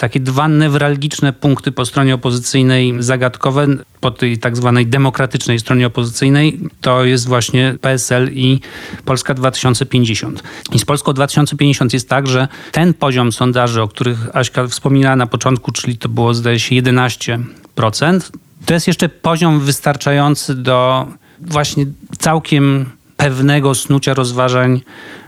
takie 0.02 0.20
dwa 0.20 0.48
newralgiczne 0.48 1.34
punkty 1.34 1.72
po 1.72 1.86
stronie 1.86 2.16
opozycyjnej, 2.16 2.94
zagadkowe, 3.00 3.68
po 4.00 4.12
tej 4.12 4.38
tak 4.38 4.58
zwanej 4.58 4.88
demokratycznej 4.88 5.60
stronie 5.60 5.88
opozycyjnej, 5.88 6.60
to 6.82 7.06
jest 7.06 7.28
właśnie 7.28 7.76
PSL 7.82 8.30
i 8.34 8.60
Polska 9.06 9.34
2050. 9.34 10.44
I 10.72 10.80
z 10.80 10.86
Polską 10.86 11.14
2050 11.14 11.94
jest 11.94 12.10
tak, 12.10 12.28
że 12.28 12.48
ten 12.72 12.94
poziom 12.94 13.32
sondaży, 13.32 13.82
o 13.82 13.88
których 13.88 14.36
Aśka 14.36 14.68
wspominała 14.68 15.16
na 15.16 15.28
początku, 15.28 15.72
czyli 15.72 15.98
to 15.98 16.10
było 16.10 16.34
zdaje 16.34 16.60
się 16.60 16.76
11%, 16.76 17.40
to 18.66 18.74
jest 18.74 18.88
jeszcze 18.88 19.10
poziom 19.10 19.60
wystarczający 19.60 20.56
do 20.56 21.08
właśnie 21.40 21.86
całkiem 22.20 22.86
pewnego 23.18 23.76
snucia 23.76 24.14
rozważań 24.14 24.82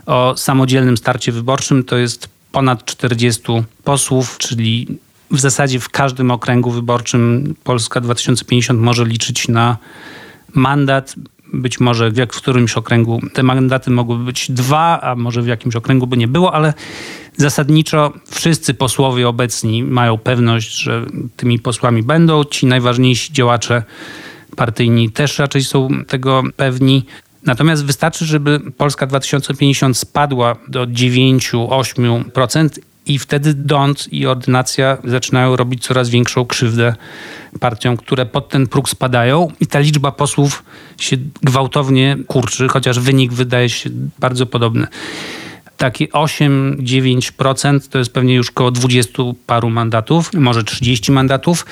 o 0.05 0.33
samodzielnym 0.37 0.97
starcie 0.97 1.31
wyborczym. 1.31 1.83
To 1.83 1.97
jest 1.97 2.32
ponad 2.53 2.85
40 2.85 3.41
posłów, 3.83 4.37
czyli 4.37 4.87
w 5.31 5.39
zasadzie 5.39 5.79
w 5.79 5.89
każdym 5.89 6.31
okręgu 6.31 6.71
wyborczym 6.71 7.55
Polska 7.63 8.01
2050 8.01 8.79
może 8.79 9.05
liczyć 9.05 9.47
na 9.47 9.77
mandat. 10.53 11.15
Być 11.53 11.79
może 11.79 12.11
jak 12.15 12.33
w 12.33 12.37
którymś 12.37 12.77
okręgu 12.77 13.21
te 13.33 13.43
mandaty 13.43 13.91
mogłyby 13.91 14.23
być 14.23 14.51
dwa, 14.51 15.01
a 15.01 15.15
może 15.15 15.41
w 15.41 15.47
jakimś 15.47 15.75
okręgu 15.75 16.07
by 16.07 16.17
nie 16.17 16.27
było, 16.27 16.53
ale 16.53 16.73
zasadniczo 17.37 18.13
wszyscy 18.27 18.73
posłowie 18.73 19.27
obecni 19.27 19.83
mają 19.83 20.17
pewność, 20.17 20.81
że 20.81 21.05
tymi 21.35 21.59
posłami 21.59 22.03
będą. 22.03 22.43
Ci 22.43 22.65
najważniejsi 22.65 23.33
działacze 23.33 23.83
partyjni 24.55 25.11
też 25.11 25.39
raczej 25.39 25.63
są 25.63 25.89
tego 26.07 26.43
pewni. 26.55 27.05
Natomiast 27.45 27.85
wystarczy, 27.85 28.25
żeby 28.25 28.59
Polska 28.77 29.07
2050 29.07 29.97
spadła 29.97 30.55
do 30.67 30.87
9-8% 30.87 32.69
i 33.05 33.19
wtedy 33.19 33.53
DONT 33.53 34.13
i 34.13 34.25
ordynacja 34.25 34.97
zaczynają 35.03 35.55
robić 35.55 35.83
coraz 35.83 36.09
większą 36.09 36.45
krzywdę 36.45 36.95
partiom, 37.59 37.97
które 37.97 38.25
pod 38.25 38.49
ten 38.49 38.67
próg 38.67 38.89
spadają 38.89 39.51
i 39.59 39.67
ta 39.67 39.79
liczba 39.79 40.11
posłów 40.11 40.63
się 40.97 41.17
gwałtownie 41.41 42.17
kurczy, 42.27 42.67
chociaż 42.67 42.99
wynik 42.99 43.33
wydaje 43.33 43.69
się 43.69 43.89
bardzo 44.19 44.45
podobny. 44.45 44.87
Takie 45.77 46.07
8-9% 46.07 47.79
to 47.89 47.97
jest 47.97 48.13
pewnie 48.13 48.35
już 48.35 48.49
około 48.49 48.71
20 48.71 49.23
paru 49.45 49.69
mandatów, 49.69 50.33
może 50.33 50.63
30 50.63 51.11
mandatów. 51.11 51.65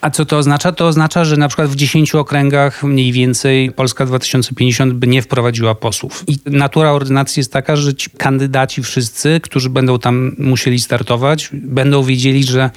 A 0.00 0.10
co 0.10 0.24
to 0.24 0.38
oznacza? 0.38 0.72
To 0.72 0.86
oznacza, 0.86 1.24
że 1.24 1.36
na 1.36 1.48
przykład 1.48 1.68
w 1.68 1.76
10 1.76 2.14
okręgach 2.14 2.84
mniej 2.84 3.12
więcej 3.12 3.72
Polska 3.72 4.06
2050 4.06 4.92
by 4.92 5.06
nie 5.06 5.22
wprowadziła 5.22 5.74
posłów. 5.74 6.24
I 6.26 6.38
natura 6.46 6.92
ordynacji 6.92 7.40
jest 7.40 7.52
taka, 7.52 7.76
że 7.76 7.94
ci 7.94 8.10
kandydaci 8.10 8.82
wszyscy, 8.82 9.40
którzy 9.42 9.70
będą 9.70 9.98
tam 9.98 10.34
musieli 10.38 10.80
startować, 10.80 11.50
będą 11.52 12.02
wiedzieli, 12.02 12.44
że 12.44 12.70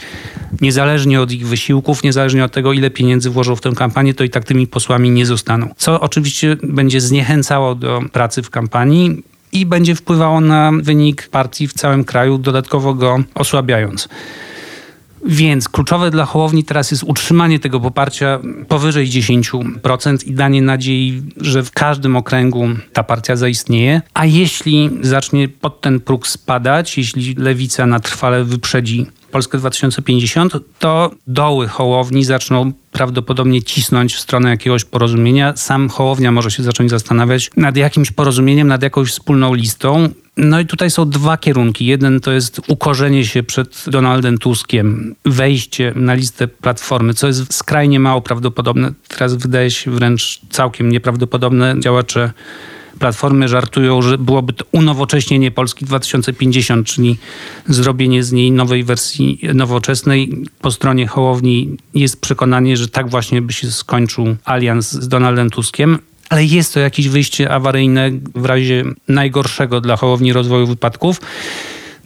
niezależnie 0.61 1.21
od 1.21 1.31
ich 1.31 1.47
wysiłków, 1.47 2.03
niezależnie 2.03 2.43
od 2.45 2.51
tego, 2.51 2.73
ile 2.73 2.89
pieniędzy 2.89 3.29
włożą 3.29 3.55
w 3.55 3.61
tę 3.61 3.71
kampanię, 3.71 4.13
to 4.13 4.23
i 4.23 4.29
tak 4.29 4.43
tymi 4.43 4.67
posłami 4.67 5.09
nie 5.09 5.25
zostaną. 5.25 5.69
Co 5.77 5.99
oczywiście 5.99 6.57
będzie 6.63 7.01
zniechęcało 7.01 7.75
do 7.75 8.01
pracy 8.11 8.41
w 8.41 8.49
kampanii 8.49 9.23
i 9.51 9.65
będzie 9.65 9.95
wpływało 9.95 10.41
na 10.41 10.71
wynik 10.81 11.27
partii 11.27 11.67
w 11.67 11.73
całym 11.73 12.03
kraju, 12.03 12.37
dodatkowo 12.37 12.93
go 12.93 13.23
osłabiając. 13.35 14.09
Więc 15.25 15.69
kluczowe 15.69 16.11
dla 16.11 16.25
Hołowni 16.25 16.63
teraz 16.63 16.91
jest 16.91 17.03
utrzymanie 17.03 17.59
tego 17.59 17.79
poparcia 17.79 18.39
powyżej 18.67 19.07
10% 19.07 20.27
i 20.27 20.33
danie 20.33 20.61
nadziei, 20.61 21.23
że 21.37 21.63
w 21.63 21.71
każdym 21.71 22.15
okręgu 22.15 22.67
ta 22.93 23.03
partia 23.03 23.35
zaistnieje. 23.35 24.01
A 24.13 24.25
jeśli 24.25 24.89
zacznie 25.01 25.49
pod 25.49 25.81
ten 25.81 25.99
próg 25.99 26.27
spadać, 26.27 26.97
jeśli 26.97 27.35
lewica 27.35 27.85
na 27.85 27.99
trwale 27.99 28.43
wyprzedzi 28.43 29.05
Polskę 29.31 29.57
2050, 29.57 30.53
to 30.79 31.11
doły 31.27 31.67
Hołowni 31.67 32.23
zaczną 32.23 32.71
prawdopodobnie 32.91 33.63
cisnąć 33.63 34.15
w 34.15 34.19
stronę 34.19 34.49
jakiegoś 34.49 34.85
porozumienia. 34.85 35.53
Sam 35.55 35.89
Hołownia 35.89 36.31
może 36.31 36.51
się 36.51 36.63
zacząć 36.63 36.89
zastanawiać 36.89 37.51
nad 37.57 37.77
jakimś 37.77 38.11
porozumieniem, 38.11 38.67
nad 38.67 38.83
jakąś 38.83 39.11
wspólną 39.11 39.53
listą. 39.53 40.09
No 40.37 40.59
i 40.59 40.65
tutaj 40.65 40.91
są 40.91 41.09
dwa 41.09 41.37
kierunki. 41.37 41.85
Jeden 41.85 42.19
to 42.19 42.31
jest 42.31 42.61
ukorzenie 42.67 43.25
się 43.25 43.43
przed 43.43 43.85
Donaldem 43.87 44.37
Tuskiem, 44.37 45.15
wejście 45.25 45.93
na 45.95 46.13
listę 46.13 46.47
Platformy, 46.47 47.13
co 47.13 47.27
jest 47.27 47.53
skrajnie 47.53 47.99
mało 47.99 48.21
prawdopodobne. 48.21 48.93
Teraz 49.07 49.33
wydaje 49.33 49.71
się 49.71 49.91
wręcz 49.91 50.41
całkiem 50.49 50.91
nieprawdopodobne. 50.91 51.75
Działacze 51.79 52.31
Platformy 52.99 53.47
żartują, 53.47 54.01
że 54.01 54.17
byłoby 54.17 54.53
to 54.53 54.65
unowocześnienie 54.71 55.51
Polski 55.51 55.85
2050, 55.85 56.87
czyli 56.87 57.17
zrobienie 57.67 58.23
z 58.23 58.31
niej 58.31 58.51
nowej 58.51 58.83
wersji 58.83 59.39
nowoczesnej. 59.53 60.43
Po 60.61 60.71
stronie 60.71 61.07
Hołowni 61.07 61.77
jest 61.93 62.21
przekonanie, 62.21 62.77
że 62.77 62.87
tak 62.87 63.09
właśnie 63.09 63.41
by 63.41 63.53
się 63.53 63.71
skończył 63.71 64.35
alians 64.45 64.91
z 64.91 65.07
Donaldem 65.07 65.49
Tuskiem 65.49 65.99
ale 66.33 66.45
jest 66.45 66.73
to 66.73 66.79
jakieś 66.79 67.09
wyjście 67.09 67.51
awaryjne 67.51 68.11
w 68.35 68.45
razie 68.45 68.83
najgorszego 69.07 69.81
dla 69.81 69.97
Hołowni 69.97 70.33
rozwoju 70.33 70.67
wypadków. 70.67 71.21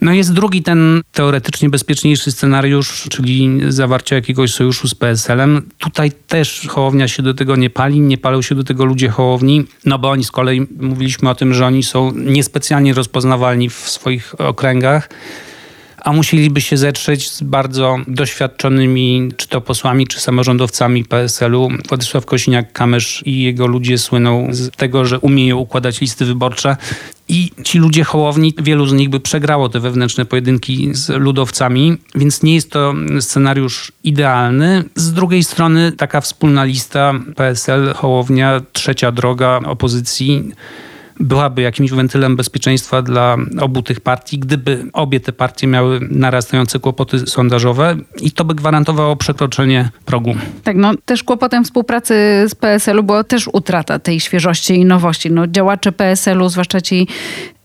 No 0.01 0.13
jest 0.13 0.33
drugi 0.33 0.63
ten 0.63 1.01
teoretycznie 1.11 1.69
bezpieczniejszy 1.69 2.31
scenariusz, 2.31 3.07
czyli 3.09 3.59
zawarcie 3.69 4.15
jakiegoś 4.15 4.53
sojuszu 4.53 4.87
z 4.87 4.95
PSL-em. 4.95 5.69
Tutaj 5.77 6.11
też 6.11 6.67
Hołownia 6.69 7.07
się 7.07 7.23
do 7.23 7.33
tego 7.33 7.55
nie 7.55 7.69
pali, 7.69 7.99
nie 7.99 8.17
palą 8.17 8.41
się 8.41 8.55
do 8.55 8.63
tego 8.63 8.85
ludzie 8.85 9.09
Hołowni, 9.09 9.65
no 9.85 9.99
bo 9.99 10.09
oni 10.09 10.23
z 10.23 10.31
kolei 10.31 10.67
mówiliśmy 10.79 11.29
o 11.29 11.35
tym, 11.35 11.53
że 11.53 11.65
oni 11.65 11.83
są 11.83 12.11
niespecjalnie 12.15 12.93
rozpoznawalni 12.93 13.69
w 13.69 13.73
swoich 13.73 14.41
okręgach 14.41 15.09
a 16.03 16.13
musieliby 16.13 16.61
się 16.61 16.77
zetrzeć 16.77 17.31
z 17.31 17.43
bardzo 17.43 17.97
doświadczonymi 18.07 19.31
czy 19.37 19.47
to 19.47 19.61
posłami, 19.61 20.07
czy 20.07 20.19
samorządowcami 20.19 21.05
PSL-u. 21.05 21.69
Władysław 21.89 22.25
Kosiniak-Kamysz 22.25 23.21
i 23.25 23.41
jego 23.43 23.67
ludzie 23.67 23.97
słyną 23.97 24.47
z 24.51 24.75
tego, 24.75 25.05
że 25.05 25.19
umieją 25.19 25.57
układać 25.57 26.01
listy 26.01 26.25
wyborcze. 26.25 26.77
I 27.29 27.51
ci 27.63 27.79
ludzie 27.79 28.03
hołowni, 28.03 28.53
wielu 28.57 28.87
z 28.87 28.93
nich 28.93 29.09
by 29.09 29.19
przegrało 29.19 29.69
te 29.69 29.79
wewnętrzne 29.79 30.25
pojedynki 30.25 30.89
z 30.91 31.09
ludowcami, 31.09 31.97
więc 32.15 32.43
nie 32.43 32.55
jest 32.55 32.71
to 32.71 32.93
scenariusz 33.19 33.91
idealny. 34.03 34.83
Z 34.95 35.13
drugiej 35.13 35.43
strony 35.43 35.91
taka 35.91 36.21
wspólna 36.21 36.63
lista 36.63 37.13
PSL, 37.35 37.93
Hołownia, 37.93 38.61
trzecia 38.73 39.11
droga 39.11 39.59
opozycji 39.65 40.51
byłaby 41.19 41.61
jakimś 41.61 41.91
wentylem 41.91 42.35
bezpieczeństwa 42.35 43.01
dla 43.01 43.37
obu 43.61 43.81
tych 43.81 44.01
partii, 44.01 44.39
gdyby 44.39 44.85
obie 44.93 45.19
te 45.19 45.31
partie 45.31 45.67
miały 45.67 45.99
narastające 46.11 46.79
kłopoty 46.79 47.19
sondażowe 47.19 47.95
i 48.21 48.31
to 48.31 48.45
by 48.45 48.55
gwarantowało 48.55 49.15
przekroczenie 49.15 49.89
progu. 50.05 50.35
Tak, 50.63 50.75
no 50.75 50.91
też 51.05 51.23
kłopotem 51.23 51.63
współpracy 51.63 52.45
z 52.47 52.55
PSL-u 52.55 53.03
była 53.03 53.23
też 53.23 53.49
utrata 53.53 53.99
tej 53.99 54.19
świeżości 54.19 54.73
i 54.73 54.85
nowości. 54.85 55.31
No, 55.31 55.47
działacze 55.47 55.91
PSL-u, 55.91 56.49
zwłaszcza 56.49 56.81
ci 56.81 57.07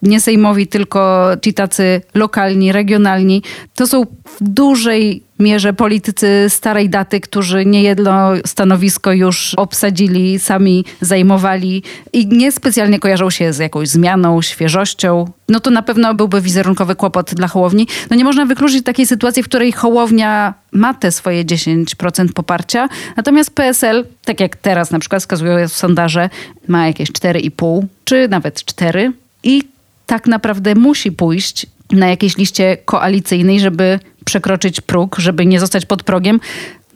nie 0.03 0.21
sejmowi, 0.21 0.67
tylko 0.67 1.31
ci 1.43 1.55
tacy 1.55 2.01
lokalni, 2.15 2.73
regionalni. 2.73 3.43
To 3.75 3.87
są 3.87 4.07
w 4.07 4.37
dużej 4.41 5.23
mierze 5.39 5.73
politycy 5.73 6.47
starej 6.49 6.89
daty, 6.89 7.21
którzy 7.21 7.67
niejedno 7.67 8.31
stanowisko 8.47 9.13
już 9.13 9.55
obsadzili, 9.55 10.39
sami 10.39 10.85
zajmowali 11.01 11.83
i 12.13 12.27
niespecjalnie 12.27 12.99
kojarzą 12.99 13.31
się 13.31 13.53
z 13.53 13.59
jakąś 13.59 13.89
zmianą, 13.89 14.43
świeżością, 14.43 15.27
no 15.49 15.61
to 15.61 15.71
na 15.71 15.83
pewno 15.83 16.15
byłby 16.15 16.41
wizerunkowy 16.41 16.95
kłopot 16.95 17.35
dla 17.35 17.49
Hołowni. 17.49 17.87
No 18.11 18.17
nie 18.17 18.25
można 18.25 18.47
wykluczyć 18.47 18.85
takiej 18.85 19.07
sytuacji, 19.07 19.43
w 19.43 19.49
której 19.49 19.73
Hołownia 19.73 20.55
ma 20.73 20.95
te 20.95 21.13
swoje 21.13 21.45
10% 21.45 22.33
poparcia, 22.33 22.89
natomiast 23.17 23.51
PSL, 23.51 24.05
tak 24.25 24.41
jak 24.41 24.57
teraz 24.57 24.91
na 24.91 24.99
przykład 24.99 25.23
wskazują 25.23 25.69
sondaże, 25.69 26.31
ma 26.69 26.87
jakieś 26.87 27.13
4,5 27.13 27.83
czy 28.05 28.29
nawet 28.29 28.65
4 28.65 29.13
i 29.45 29.72
tak 30.13 30.27
naprawdę 30.27 30.75
musi 30.75 31.13
pójść 31.13 31.67
na 31.91 32.09
jakiejś 32.09 32.37
liście 32.37 32.77
koalicyjnej, 32.85 33.61
żeby 33.61 34.01
przekroczyć 34.25 34.81
próg, 34.81 35.17
żeby 35.19 35.47
nie 35.47 35.61
zostać 35.61 35.87
pod 35.87 36.03
progiem. 36.03 36.41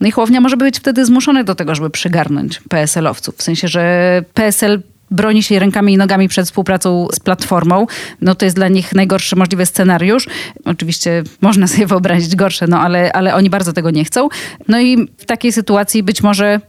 No 0.01 0.09
i 0.09 0.11
Hołownia 0.11 0.41
może 0.41 0.57
być 0.57 0.79
wtedy 0.79 1.05
zmuszony 1.05 1.45
do 1.45 1.55
tego, 1.55 1.75
żeby 1.75 1.91
przygarnąć 1.91 2.61
PSL-owców. 2.69 3.37
W 3.37 3.43
sensie, 3.43 3.69
że 3.69 4.25
PSL 4.35 4.83
broni 5.11 5.43
się 5.43 5.59
rękami 5.59 5.93
i 5.93 5.97
nogami 5.97 6.29
przed 6.29 6.47
współpracą 6.47 7.09
z 7.13 7.21
Platformą. 7.21 7.87
No 8.21 8.35
to 8.35 8.45
jest 8.45 8.57
dla 8.57 8.69
nich 8.69 8.95
najgorszy 8.95 9.37
możliwy 9.37 9.67
scenariusz. 9.67 10.29
Oczywiście 10.65 11.23
można 11.41 11.67
sobie 11.67 11.87
wyobrazić 11.87 12.37
gorsze, 12.37 12.67
no 12.67 12.81
ale, 12.81 13.13
ale 13.13 13.35
oni 13.35 13.51
bardzo 13.51 13.73
tego 13.73 13.91
nie 13.91 14.05
chcą. 14.05 14.29
No 14.69 14.81
i 14.81 15.09
w 15.19 15.27
takiej 15.27 15.53
sytuacji 15.53 16.03
być 16.03 16.23
może 16.23 16.61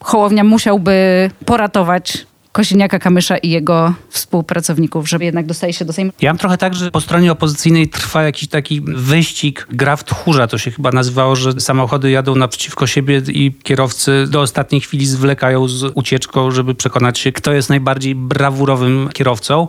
Hołownia 0.00 0.44
musiałby 0.44 1.30
poratować 1.44 2.26
Kosiniaka-Kamysza 2.52 3.38
i 3.42 3.50
jego 3.50 3.94
współpracowników, 4.08 5.08
żeby 5.08 5.24
jednak 5.24 5.46
dostaje 5.46 5.72
się 5.72 5.84
do 5.84 5.92
Sejmu. 5.92 6.12
Ja 6.20 6.30
mam 6.30 6.38
trochę 6.38 6.58
tak, 6.58 6.74
że 6.74 6.90
po 6.90 7.00
stronie 7.00 7.32
opozycyjnej 7.32 7.88
trwa 7.88 8.22
jakiś 8.22 8.48
taki 8.48 8.80
wyścig, 8.80 9.66
gra 9.70 9.96
w 9.96 10.04
tchórza, 10.04 10.46
to 10.46 10.58
się 10.58 10.70
chyba 10.70 10.92
nazywało, 10.92 11.36
że 11.36 11.60
samochody 11.60 12.10
jadą 12.10 12.34
naprzeciwko 12.34 12.86
siebie 12.86 13.22
i 13.28 13.52
kierowcy 13.62 14.24
do 14.28 14.40
ostatniej 14.40 14.80
chwili 14.80 15.06
zwlekają 15.06 15.68
z 15.68 15.92
ucieczką, 15.94 16.50
żeby 16.50 16.74
przekonać 16.74 17.18
się, 17.18 17.32
kto 17.32 17.52
jest 17.52 17.68
najbardziej 17.68 18.14
brawurowym 18.14 19.08
kierowcą. 19.12 19.68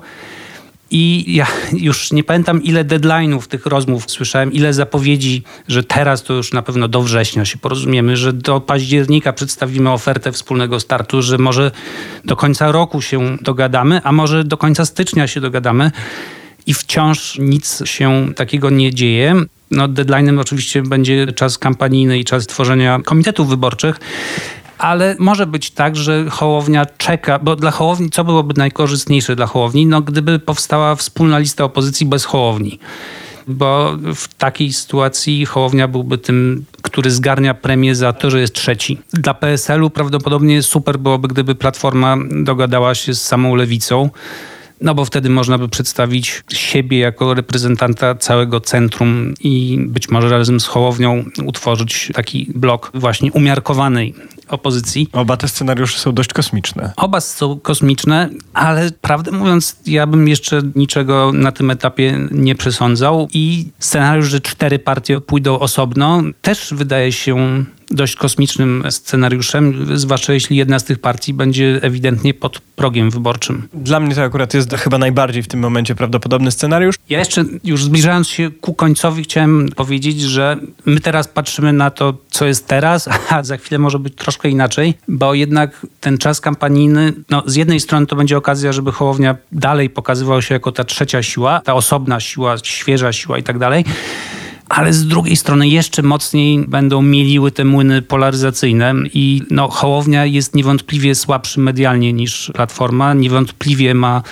I 0.92 1.34
ja 1.36 1.48
już 1.74 2.12
nie 2.12 2.24
pamiętam, 2.24 2.64
ile 2.64 2.86
deadline'ów 2.86 3.48
tych 3.48 3.66
rozmów 3.66 4.12
słyszałem, 4.12 4.54
ile 4.54 4.74
zapowiedzi, 4.74 5.44
że 5.68 5.84
teraz 5.84 6.24
to 6.24 6.34
już 6.34 6.54
na 6.54 6.62
pewno 6.62 6.88
do 6.88 7.02
września 7.02 7.46
się 7.46 7.58
porozumiemy, 7.58 8.18
że 8.18 8.34
do 8.34 8.62
października 8.62 9.34
przedstawimy 9.34 9.92
ofertę 9.92 10.32
wspólnego 10.32 10.80
startu, 10.80 11.22
że 11.22 11.38
może 11.38 11.72
do 12.26 12.36
końca 12.36 12.72
roku 12.72 13.02
się 13.02 13.38
dogadamy, 13.42 14.02
a 14.04 14.12
może 14.12 14.44
do 14.44 14.58
końca 14.58 14.86
stycznia 14.86 15.28
się 15.28 15.42
dogadamy. 15.42 15.92
I 16.68 16.74
wciąż 16.74 17.38
nic 17.40 17.82
się 17.86 18.34
takiego 18.36 18.70
nie 18.70 18.94
dzieje. 18.94 19.36
No, 19.72 19.88
deadline'em 19.88 20.40
oczywiście 20.40 20.82
będzie 20.82 21.28
czas 21.28 21.58
kampanijny 21.58 22.20
i 22.20 22.26
czas 22.26 22.48
tworzenia 22.48 23.00
komitetów 23.06 23.50
wyborczych 23.50 24.00
ale 24.80 25.16
może 25.20 25.48
być 25.48 25.72
tak, 25.72 25.96
że 25.96 26.30
Hołownia 26.30 26.86
czeka, 26.86 27.40
bo 27.40 27.56
dla 27.56 27.72
Hołowni, 27.72 28.10
co 28.10 28.24
byłoby 28.24 28.54
najkorzystniejsze 28.58 29.36
dla 29.36 29.46
Hołowni? 29.46 29.86
No 29.86 30.02
gdyby 30.02 30.40
powstała 30.40 30.96
wspólna 30.96 31.40
lista 31.40 31.64
opozycji 31.64 32.06
bez 32.06 32.26
Hołowni 32.26 32.80
bo 33.50 33.98
w 34.16 34.34
takiej 34.34 34.74
sytuacji 34.74 35.46
Hołownia 35.46 35.88
byłby 35.88 36.18
tym, 36.18 36.66
który 36.82 37.12
zgarnia 37.12 37.54
premię 37.54 37.96
za 37.96 38.14
to, 38.14 38.30
że 38.30 38.40
jest 38.40 38.54
trzeci. 38.54 38.98
Dla 39.14 39.34
PSL-u 39.34 39.90
prawdopodobnie 39.90 40.64
super 40.64 41.00
byłoby, 41.00 41.28
gdyby 41.28 41.56
Platforma 41.56 42.18
dogadała 42.32 42.96
się 42.96 43.14
z 43.14 43.22
samą 43.22 43.56
lewicą, 43.56 44.10
no 44.82 44.96
bo 44.96 45.06
wtedy 45.06 45.30
można 45.30 45.58
by 45.58 45.70
przedstawić 45.70 46.44
siebie 46.54 47.00
jako 47.00 47.34
reprezentanta 47.34 48.16
całego 48.16 48.62
centrum 48.62 49.34
i 49.40 49.80
być 49.88 50.10
może 50.10 50.30
razem 50.30 50.60
z 50.60 50.66
Hołownią 50.66 51.26
utworzyć 51.46 52.12
taki 52.14 52.52
blok 52.56 52.92
właśnie 52.94 53.32
umiarkowanej 53.32 54.14
opozycji. 54.48 55.10
Oba 55.12 55.38
te 55.38 55.48
scenariusze 55.48 56.00
są 56.00 56.14
dość 56.14 56.34
kosmiczne. 56.34 56.94
Oba 56.98 57.22
są 57.22 57.60
kosmiczne, 57.60 58.30
ale 58.54 58.92
prawdę 59.02 59.32
mówiąc, 59.32 59.76
ja 59.86 60.08
bym 60.08 60.28
jeszcze 60.28 60.62
niczego 60.76 61.32
na 61.34 61.52
tym 61.52 61.72
etapie 61.72 62.28
nie 62.32 62.56
przesądzał 62.56 63.28
i 63.34 63.68
scenariusz, 63.80 64.30
że 64.30 64.42
cztery 64.42 64.80
partie 64.80 65.22
pójdą 65.22 65.60
osobno, 65.60 66.24
też 66.42 66.74
wydaje 66.74 67.12
się 67.12 67.66
dość 67.92 68.16
kosmicznym 68.16 68.84
scenariuszem, 68.90 69.86
zwłaszcza 69.98 70.34
jeśli 70.34 70.58
jedna 70.58 70.80
z 70.80 70.84
tych 70.84 71.00
partii 71.00 71.34
będzie 71.34 71.80
ewidentnie 71.82 72.34
pod 72.34 72.60
progiem 72.60 73.10
wyborczym. 73.10 73.68
Dla 73.74 74.00
mnie 74.00 74.16
to 74.16 74.24
akurat 74.24 74.54
jest 74.54 74.74
chyba 74.74 74.98
najbardziej 74.98 75.44
w 75.44 75.48
tym 75.48 75.60
momencie 75.60 75.96
prawdopodobny 75.96 76.52
scenariusz. 76.52 76.96
Ja 77.10 77.20
jeszcze, 77.20 77.46
już 77.64 77.84
zbliżając 77.84 78.28
się 78.28 78.52
ku 78.62 78.74
końcowi, 78.74 79.24
chciałem 79.24 79.70
powiedzieć, 79.76 80.22
że 80.22 80.58
my 80.86 81.00
teraz 81.00 81.28
patrzymy 81.28 81.74
na 81.74 81.92
to, 81.92 82.18
co 82.30 82.46
jest 82.46 82.68
teraz, 82.68 83.10
a 83.30 83.44
za 83.44 83.58
chwilę 83.58 83.80
może 83.80 84.00
być 84.00 84.16
troszkę 84.16 84.50
inaczej, 84.50 84.94
bo 85.08 85.34
jednak 85.34 85.86
ten 86.00 86.18
czas 86.18 86.42
kampanijny, 86.42 87.14
no 87.30 87.44
z 87.46 87.56
jednej 87.56 87.80
strony 87.80 88.06
to 88.06 88.16
będzie 88.16 88.38
okazja, 88.38 88.72
żeby 88.72 88.92
Hołownia 88.92 89.36
dalej 89.52 89.90
pokazywał 89.90 90.42
się 90.42 90.56
jako 90.56 90.72
ta 90.72 90.84
trzecia 90.84 91.24
siła, 91.24 91.62
ta 91.62 91.74
osobna 91.74 92.20
siła, 92.20 92.56
świeża 92.64 93.14
siła 93.14 93.38
i 93.38 93.44
tak 93.44 93.60
dalej 93.60 93.86
ale 94.70 94.94
z 94.94 95.08
drugiej 95.08 95.36
strony 95.36 95.68
jeszcze 95.68 96.02
mocniej 96.02 96.66
będą 96.68 97.02
mieliły 97.02 97.52
te 97.52 97.66
młyny 97.66 98.02
polaryzacyjne 98.02 98.94
i 99.14 99.42
no, 99.52 99.70
Hołownia 99.70 100.26
jest 100.26 100.56
niewątpliwie 100.56 101.16
słabszy 101.16 101.60
medialnie 101.60 102.14
niż 102.14 102.52
Platforma, 102.56 103.14
niewątpliwie 103.14 103.94
ma 103.94 104.24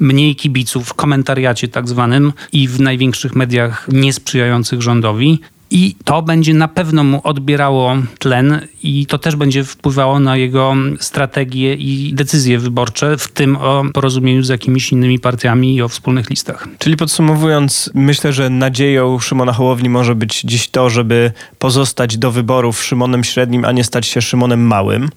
mniej 0.00 0.36
kibiców 0.36 0.88
w 0.88 0.94
komentariacie 0.94 1.68
tak 1.68 1.88
zwanym 1.88 2.32
i 2.52 2.68
w 2.68 2.80
największych 2.80 3.36
mediach 3.36 3.88
niesprzyjających 3.92 4.82
rządowi. 4.82 5.40
I 5.70 5.96
to 6.04 6.22
będzie 6.22 6.54
na 6.54 6.68
pewno 6.68 7.04
mu 7.04 7.20
odbierało 7.24 7.96
tlen 8.18 8.60
i 8.82 9.06
to 9.06 9.18
też 9.18 9.36
będzie 9.36 9.64
wpływało 9.64 10.20
na 10.20 10.36
jego 10.36 10.74
strategie 11.00 11.74
i 11.74 12.14
decyzje 12.14 12.58
wyborcze, 12.58 13.16
w 13.18 13.28
tym 13.28 13.56
o 13.56 13.84
porozumieniu 13.92 14.42
z 14.42 14.48
jakimiś 14.48 14.92
innymi 14.92 15.18
partiami 15.18 15.74
i 15.74 15.82
o 15.82 15.88
wspólnych 15.88 16.30
listach. 16.30 16.68
Czyli 16.78 16.96
podsumowując, 16.96 17.90
myślę, 17.94 18.32
że 18.32 18.50
nadzieją 18.50 19.18
Szymona 19.18 19.52
Hołowni 19.52 19.88
może 19.88 20.14
być 20.14 20.40
dziś 20.40 20.68
to, 20.68 20.90
żeby 20.90 21.32
pozostać 21.58 22.18
do 22.18 22.30
wyborów 22.30 22.84
Szymonem 22.84 23.24
Średnim, 23.24 23.64
a 23.64 23.72
nie 23.72 23.84
stać 23.84 24.06
się 24.06 24.22
Szymonem 24.22 24.66
Małym. 24.66 25.10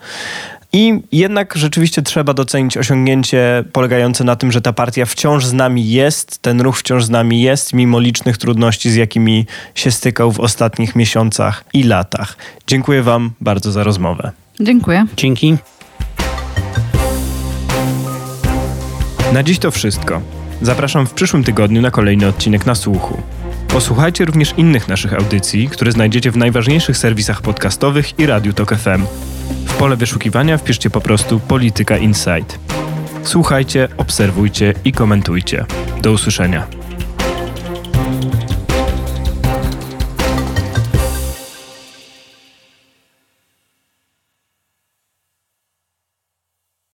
I 0.76 1.02
jednak 1.12 1.54
rzeczywiście 1.58 2.02
trzeba 2.02 2.34
docenić 2.34 2.78
osiągnięcie 2.78 3.64
polegające 3.72 4.24
na 4.24 4.36
tym, 4.36 4.52
że 4.52 4.62
ta 4.62 4.74
partia 4.74 5.06
wciąż 5.06 5.46
z 5.46 5.54
nami 5.54 5.90
jest, 5.92 6.38
ten 6.38 6.62
ruch 6.62 6.78
wciąż 6.78 7.06
z 7.06 7.10
nami 7.10 7.42
jest, 7.42 7.74
mimo 7.74 8.00
licznych 8.00 8.38
trudności, 8.38 8.92
z 8.92 8.96
jakimi 8.96 9.46
się 9.76 9.92
stykał 9.92 10.32
w 10.32 10.40
ostatnich 10.40 10.96
miesiącach 10.96 11.66
i 11.74 11.84
latach. 11.84 12.38
Dziękuję 12.68 13.04
Wam 13.04 13.32
bardzo 13.42 13.72
za 13.72 13.84
rozmowę. 13.84 14.32
Dziękuję. 14.60 15.06
Dzięki. 15.18 15.58
Na 19.34 19.44
dziś 19.44 19.60
to 19.60 19.72
wszystko. 19.72 20.22
Zapraszam 20.62 21.08
w 21.08 21.14
przyszłym 21.14 21.44
tygodniu 21.44 21.82
na 21.82 21.92
kolejny 21.92 22.28
odcinek 22.28 22.66
na 22.66 22.76
słuchu. 22.76 23.22
Posłuchajcie 23.74 24.26
również 24.26 24.54
innych 24.58 24.88
naszych 24.88 25.14
audycji, 25.14 25.70
które 25.70 25.92
znajdziecie 25.92 26.32
w 26.32 26.38
najważniejszych 26.38 26.98
serwisach 26.98 27.42
podcastowych 27.42 28.20
i 28.20 28.26
Radiu 28.26 28.54
Tok 28.54 28.76
FM. 28.76 29.06
W 29.66 29.74
pole 29.74 29.96
wyszukiwania 29.96 30.58
wpiszcie 30.58 30.90
po 30.90 31.02
prostu 31.02 31.40
Polityka 31.40 31.98
Insight. 31.98 32.60
Słuchajcie, 33.24 33.88
obserwujcie 33.98 34.74
i 34.86 34.92
komentujcie. 34.92 35.66
Do 36.02 36.12
usłyszenia. 36.12 36.83